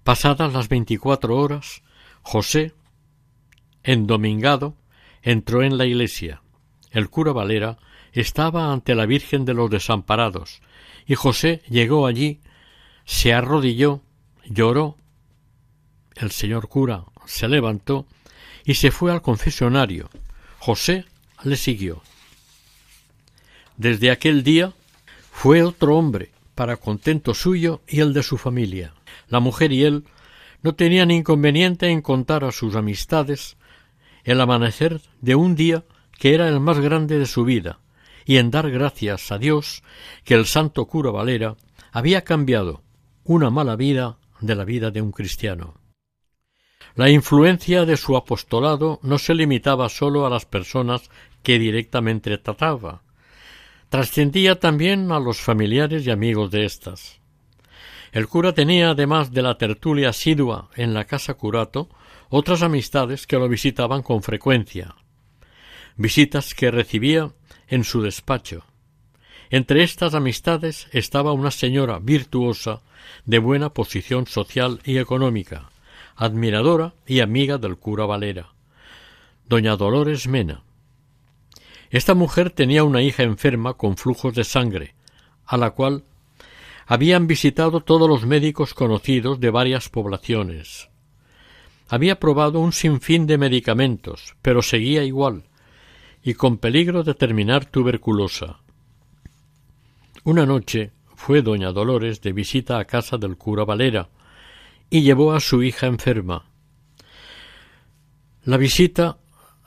Pasadas 0.03 0.51
las 0.51 0.67
veinticuatro 0.67 1.37
horas, 1.37 1.83
José, 2.21 2.73
endomingado, 3.81 4.75
entró 5.21 5.63
en 5.63 5.77
la 5.77 5.85
iglesia. 5.85 6.41
El 6.91 7.09
cura 7.09 7.31
Valera 7.31 7.77
estaba 8.11 8.71
ante 8.71 8.95
la 8.95 9.05
Virgen 9.05 9.45
de 9.45 9.53
los 9.53 9.69
Desamparados, 9.69 10.61
y 11.05 11.15
José 11.15 11.61
llegó 11.69 12.07
allí, 12.07 12.39
se 13.05 13.33
arrodilló, 13.33 14.01
lloró. 14.45 14.97
El 16.15 16.31
señor 16.31 16.67
cura 16.67 17.05
se 17.25 17.47
levantó 17.47 18.05
y 18.65 18.75
se 18.75 18.91
fue 18.91 19.11
al 19.11 19.21
confesionario. 19.21 20.09
José 20.59 21.05
le 21.43 21.55
siguió. 21.55 22.01
Desde 23.77 24.11
aquel 24.11 24.43
día 24.43 24.73
fue 25.31 25.63
otro 25.63 25.95
hombre, 25.95 26.31
para 26.53 26.75
contento 26.75 27.33
suyo 27.33 27.81
y 27.87 28.01
el 28.01 28.13
de 28.13 28.23
su 28.23 28.37
familia. 28.37 28.93
La 29.29 29.39
mujer 29.39 29.71
y 29.71 29.85
él 29.85 30.03
no 30.61 30.75
tenían 30.75 31.09
inconveniente 31.09 31.87
en 31.87 32.01
contar 32.01 32.43
a 32.43 32.51
sus 32.51 32.75
amistades 32.75 33.55
el 34.25 34.41
amanecer 34.41 34.99
de 35.21 35.35
un 35.35 35.55
día 35.55 35.85
que 36.19 36.33
era 36.35 36.47
el 36.47 36.59
más 36.59 36.79
grande 36.79 37.17
de 37.17 37.25
su 37.25 37.45
vida, 37.45 37.79
y 38.25 38.37
en 38.37 38.51
dar 38.51 38.69
gracias 38.69 39.31
a 39.31 39.37
Dios 39.37 39.81
que 40.23 40.35
el 40.35 40.45
santo 40.45 40.85
cura 40.85 41.11
Valera 41.11 41.55
había 41.91 42.23
cambiado 42.23 42.83
una 43.23 43.49
mala 43.49 43.75
vida 43.75 44.17
de 44.41 44.55
la 44.55 44.65
vida 44.65 44.91
de 44.91 45.01
un 45.01 45.11
cristiano. 45.11 45.79
La 46.95 47.09
influencia 47.09 47.85
de 47.85 47.95
su 47.95 48.17
apostolado 48.17 48.99
no 49.01 49.17
se 49.17 49.33
limitaba 49.33 49.87
sólo 49.87 50.25
a 50.25 50.29
las 50.29 50.45
personas 50.45 51.09
que 51.41 51.57
directamente 51.57 52.37
trataba, 52.37 53.01
trascendía 53.87 54.59
también 54.59 55.11
a 55.11 55.19
los 55.19 55.39
familiares 55.39 56.05
y 56.05 56.11
amigos 56.11 56.51
de 56.51 56.65
éstas. 56.65 57.21
El 58.11 58.27
cura 58.27 58.53
tenía, 58.53 58.89
además 58.89 59.31
de 59.31 59.41
la 59.41 59.57
tertulia 59.57 60.09
asidua 60.09 60.69
en 60.75 60.93
la 60.93 61.05
casa 61.05 61.35
curato, 61.35 61.89
otras 62.29 62.61
amistades 62.61 63.25
que 63.25 63.37
lo 63.37 63.47
visitaban 63.47 64.03
con 64.03 64.21
frecuencia, 64.21 64.95
visitas 65.99 66.55
que 66.55 66.71
recibía 66.71 67.33
en 67.67 67.83
su 67.83 68.01
despacho. 68.01 68.63
Entre 69.51 69.83
estas 69.83 70.15
amistades 70.15 70.87
estaba 70.91 71.33
una 71.33 71.51
señora 71.51 71.99
virtuosa 71.99 72.81
de 73.25 73.37
buena 73.37 73.73
posición 73.73 74.25
social 74.25 74.79
y 74.85 74.97
económica, 74.97 75.69
admiradora 76.15 76.93
y 77.05 77.19
amiga 77.19 77.57
del 77.57 77.77
cura 77.77 78.05
Valera, 78.05 78.53
doña 79.45 79.75
Dolores 79.75 80.27
Mena, 80.27 80.63
esta 81.89 82.13
mujer 82.13 82.51
tenía 82.51 82.83
una 82.83 83.01
hija 83.01 83.23
enferma 83.23 83.73
con 83.73 83.97
flujos 83.97 84.35
de 84.35 84.43
sangre, 84.43 84.93
a 85.45 85.57
la 85.57 85.71
cual 85.71 86.03
habían 86.85 87.27
visitado 87.27 87.81
todos 87.81 88.07
los 88.07 88.25
médicos 88.25 88.73
conocidos 88.73 89.39
de 89.39 89.49
varias 89.49 89.89
poblaciones. 89.89 90.89
Había 91.87 92.19
probado 92.19 92.59
un 92.59 92.71
sinfín 92.71 93.25
de 93.25 93.37
medicamentos, 93.37 94.35
pero 94.41 94.61
seguía 94.61 95.03
igual, 95.03 95.48
y 96.23 96.33
con 96.33 96.57
peligro 96.57 97.03
de 97.03 97.13
terminar 97.13 97.65
tuberculosa. 97.65 98.59
Una 100.23 100.45
noche 100.45 100.91
fue 101.15 101.41
doña 101.41 101.71
Dolores 101.71 102.21
de 102.21 102.33
visita 102.33 102.79
a 102.79 102.85
casa 102.85 103.17
del 103.17 103.37
cura 103.37 103.63
Valera 103.63 104.09
y 104.89 105.01
llevó 105.01 105.33
a 105.33 105.39
su 105.39 105.63
hija 105.63 105.87
enferma. 105.87 106.45
La 108.43 108.57
visita 108.57 109.17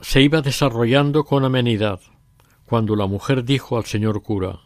se 0.01 0.23
iba 0.23 0.43
desarrollando 0.43 1.25
con 1.25 1.45
amenidad 1.45 2.01
cuando 2.67 2.97
la 2.97 3.07
mujer 3.07 3.45
dijo 3.45 3.77
al 3.77 3.85
señor 3.85 4.23
cura 4.23 4.61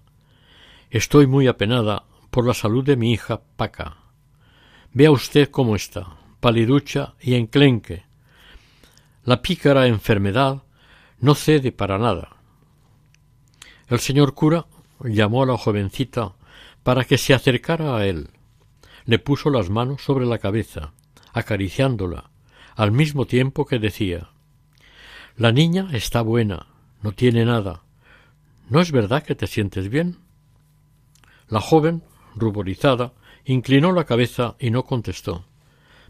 Estoy 0.91 1.27
muy 1.27 1.49
apenada 1.49 2.05
por 2.31 2.47
la 2.47 2.55
salud 2.55 2.85
de 2.85 2.97
mi 2.97 3.13
hija 3.13 3.41
Paca. 3.57 3.97
Vea 4.93 5.11
usted 5.11 5.51
cómo 5.51 5.77
está, 5.77 6.17
paliducha 6.41 7.15
y 7.21 7.35
enclenque. 7.35 8.05
La 9.25 9.43
pícara 9.43 9.89
enfermedad 9.89 10.63
no 11.21 11.35
cede 11.35 11.73
para 11.73 11.99
nada. 11.99 12.37
El 13.89 14.01
señor 14.01 14.35
cura 14.35 14.67
llamó 15.01 15.43
a 15.43 15.47
la 15.47 15.57
jovencita 15.57 16.35
para 16.83 17.05
que 17.05 17.19
se 17.19 17.35
acercara 17.35 17.97
a 17.97 18.07
él. 18.07 18.31
Le 19.05 19.19
puso 19.19 19.51
las 19.51 19.71
manos 19.71 20.03
sobre 20.03 20.27
la 20.27 20.39
cabeza, 20.39 20.93
acariciándola, 21.33 22.31
al 22.75 22.93
mismo 22.93 23.27
tiempo 23.27 23.65
que 23.65 23.79
decía 23.79 24.31
La 25.37 25.53
niña 25.53 25.89
está 25.93 26.23
buena, 26.23 26.67
no 27.03 27.13
tiene 27.13 27.45
nada. 27.45 27.83
¿No 28.69 28.81
es 28.81 28.91
verdad 28.91 29.23
que 29.23 29.37
te 29.37 29.47
sientes 29.47 29.89
bien? 29.89 30.19
La 31.49 31.61
joven, 31.61 32.03
ruborizada, 32.35 33.13
inclinó 33.45 33.93
la 33.93 34.05
cabeza 34.05 34.57
y 34.59 34.71
no 34.71 34.83
contestó. 34.85 35.45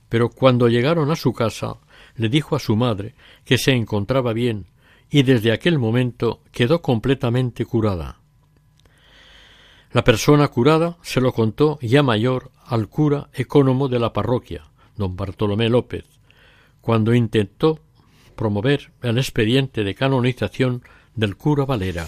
Pero 0.08 0.30
cuando 0.30 0.68
llegaron 0.68 1.10
a 1.10 1.16
su 1.16 1.34
casa, 1.34 1.76
le 2.14 2.30
dijo 2.30 2.56
a 2.56 2.60
su 2.60 2.76
madre 2.76 3.14
que 3.44 3.58
se 3.58 3.72
encontraba 3.72 4.32
bien 4.32 4.66
y 5.10 5.22
desde 5.22 5.52
aquel 5.52 5.78
momento 5.78 6.42
quedó 6.52 6.82
completamente 6.82 7.64
curada. 7.64 8.20
La 9.92 10.04
persona 10.04 10.48
curada 10.48 10.98
se 11.02 11.20
lo 11.20 11.32
contó 11.32 11.78
ya 11.80 12.02
mayor 12.02 12.50
al 12.66 12.88
cura 12.88 13.30
ecónomo 13.32 13.88
de 13.88 13.98
la 13.98 14.12
parroquia, 14.12 14.64
don 14.96 15.16
Bartolomé 15.16 15.68
López, 15.68 16.04
cuando 16.80 17.14
intentó 17.14 17.80
promover 18.36 18.92
el 19.02 19.18
expediente 19.18 19.84
de 19.84 19.94
canonización 19.94 20.82
del 21.14 21.36
cura 21.36 21.64
Valera. 21.64 22.06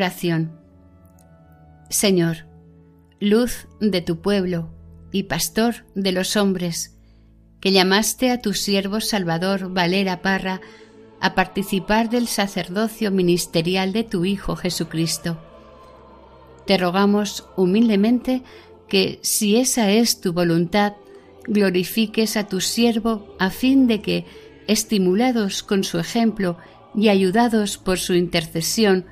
Oración. 0.00 0.52
Señor, 1.90 2.46
luz 3.20 3.68
de 3.82 4.00
tu 4.00 4.22
pueblo 4.22 4.70
y 5.12 5.24
pastor 5.24 5.84
de 5.94 6.10
los 6.12 6.38
hombres, 6.38 6.96
que 7.60 7.70
llamaste 7.70 8.30
a 8.30 8.40
tu 8.40 8.54
siervo 8.54 9.02
Salvador 9.02 9.74
Valera 9.74 10.22
Parra 10.22 10.62
a 11.20 11.34
participar 11.34 12.08
del 12.08 12.28
sacerdocio 12.28 13.10
ministerial 13.10 13.92
de 13.92 14.04
tu 14.04 14.24
Hijo 14.24 14.56
Jesucristo. 14.56 15.38
Te 16.66 16.78
rogamos 16.78 17.46
humildemente 17.58 18.42
que, 18.88 19.18
si 19.20 19.56
esa 19.56 19.90
es 19.90 20.22
tu 20.22 20.32
voluntad, 20.32 20.94
glorifiques 21.44 22.38
a 22.38 22.48
tu 22.48 22.62
siervo 22.62 23.36
a 23.38 23.50
fin 23.50 23.86
de 23.86 24.00
que, 24.00 24.24
estimulados 24.66 25.62
con 25.62 25.84
su 25.84 25.98
ejemplo 25.98 26.56
y 26.94 27.10
ayudados 27.10 27.76
por 27.76 27.98
su 27.98 28.14
intercesión, 28.14 29.04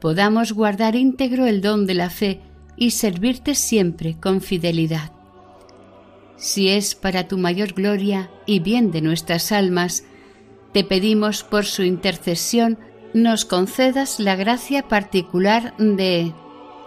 podamos 0.00 0.52
guardar 0.52 0.96
íntegro 0.96 1.46
el 1.46 1.60
don 1.60 1.86
de 1.86 1.94
la 1.94 2.10
fe 2.10 2.40
y 2.76 2.92
servirte 2.92 3.54
siempre 3.54 4.16
con 4.18 4.40
fidelidad. 4.40 5.12
Si 6.36 6.68
es 6.68 6.94
para 6.94 7.28
tu 7.28 7.36
mayor 7.36 7.74
gloria 7.74 8.30
y 8.46 8.60
bien 8.60 8.90
de 8.90 9.02
nuestras 9.02 9.52
almas, 9.52 10.04
te 10.72 10.84
pedimos 10.84 11.44
por 11.44 11.66
su 11.66 11.82
intercesión 11.82 12.78
nos 13.12 13.44
concedas 13.44 14.20
la 14.20 14.36
gracia 14.36 14.88
particular 14.88 15.76
de... 15.78 16.32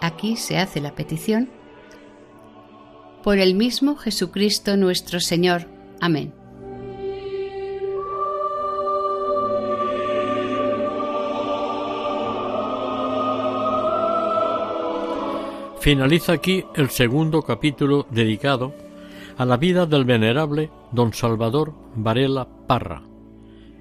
Aquí 0.00 0.36
se 0.36 0.58
hace 0.58 0.80
la 0.80 0.94
petición. 0.94 1.50
Por 3.22 3.38
el 3.38 3.54
mismo 3.54 3.96
Jesucristo 3.96 4.76
nuestro 4.76 5.20
Señor. 5.20 5.68
Amén. 6.00 6.43
Finaliza 15.84 16.32
aquí 16.32 16.64
el 16.76 16.88
segundo 16.88 17.42
capítulo 17.42 18.06
dedicado 18.08 18.72
a 19.36 19.44
la 19.44 19.58
vida 19.58 19.84
del 19.84 20.06
venerable 20.06 20.70
don 20.92 21.12
Salvador 21.12 21.74
Varela 21.94 22.48
Parra, 22.66 23.02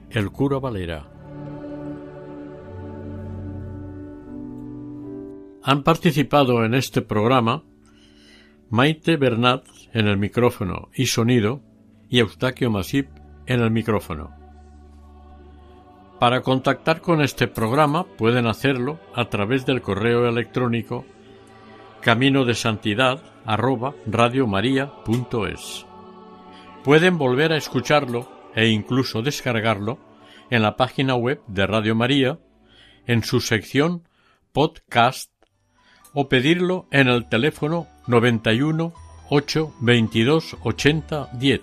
el 0.10 0.30
cura 0.30 0.60
Valera. 0.60 1.08
Han 5.64 5.84
participado 5.84 6.66
en 6.66 6.74
este 6.74 7.02
programa 7.02 7.64
Maite 8.70 9.16
Bernat 9.16 9.66
en 9.94 10.08
el 10.10 10.18
micrófono 10.18 10.90
y 10.94 11.06
sonido 11.06 11.62
y 12.10 12.20
Eustaquio 12.20 12.70
Masip 12.70 13.08
en 13.46 13.62
el 13.62 13.72
micrófono. 13.72 14.32
Para 16.20 16.42
contactar 16.42 17.00
con 17.00 17.22
este 17.22 17.48
programa 17.48 18.04
pueden 18.04 18.48
hacerlo 18.48 19.00
a 19.16 19.30
través 19.30 19.66
del 19.66 19.82
correo 19.82 20.28
electrónico 20.28 21.06
camino 22.04 22.46
de 22.46 22.54
santidad. 22.54 23.22
Pueden 26.84 27.18
volver 27.18 27.52
a 27.54 27.58
escucharlo 27.58 28.30
e 28.56 28.68
incluso 28.68 29.22
descargarlo 29.22 30.00
en 30.50 30.62
la 30.62 30.76
página 30.76 31.16
web 31.16 31.42
de 31.48 31.66
Radio 31.66 31.96
María, 31.96 32.40
en 33.08 33.24
su 33.24 33.40
sección 33.40 34.08
podcast 34.52 35.32
o 36.14 36.30
pedirlo 36.30 36.88
en 36.92 37.08
el 37.08 37.28
teléfono 37.28 37.88
91 38.08 38.94
8 39.30 39.74
22 39.80 40.58
80 40.62 41.30
10. 41.34 41.62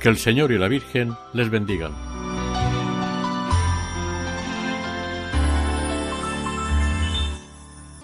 Que 0.00 0.08
el 0.08 0.18
Señor 0.18 0.52
y 0.52 0.58
la 0.58 0.68
Virgen 0.68 1.14
les 1.32 1.48
bendigan. 1.50 2.29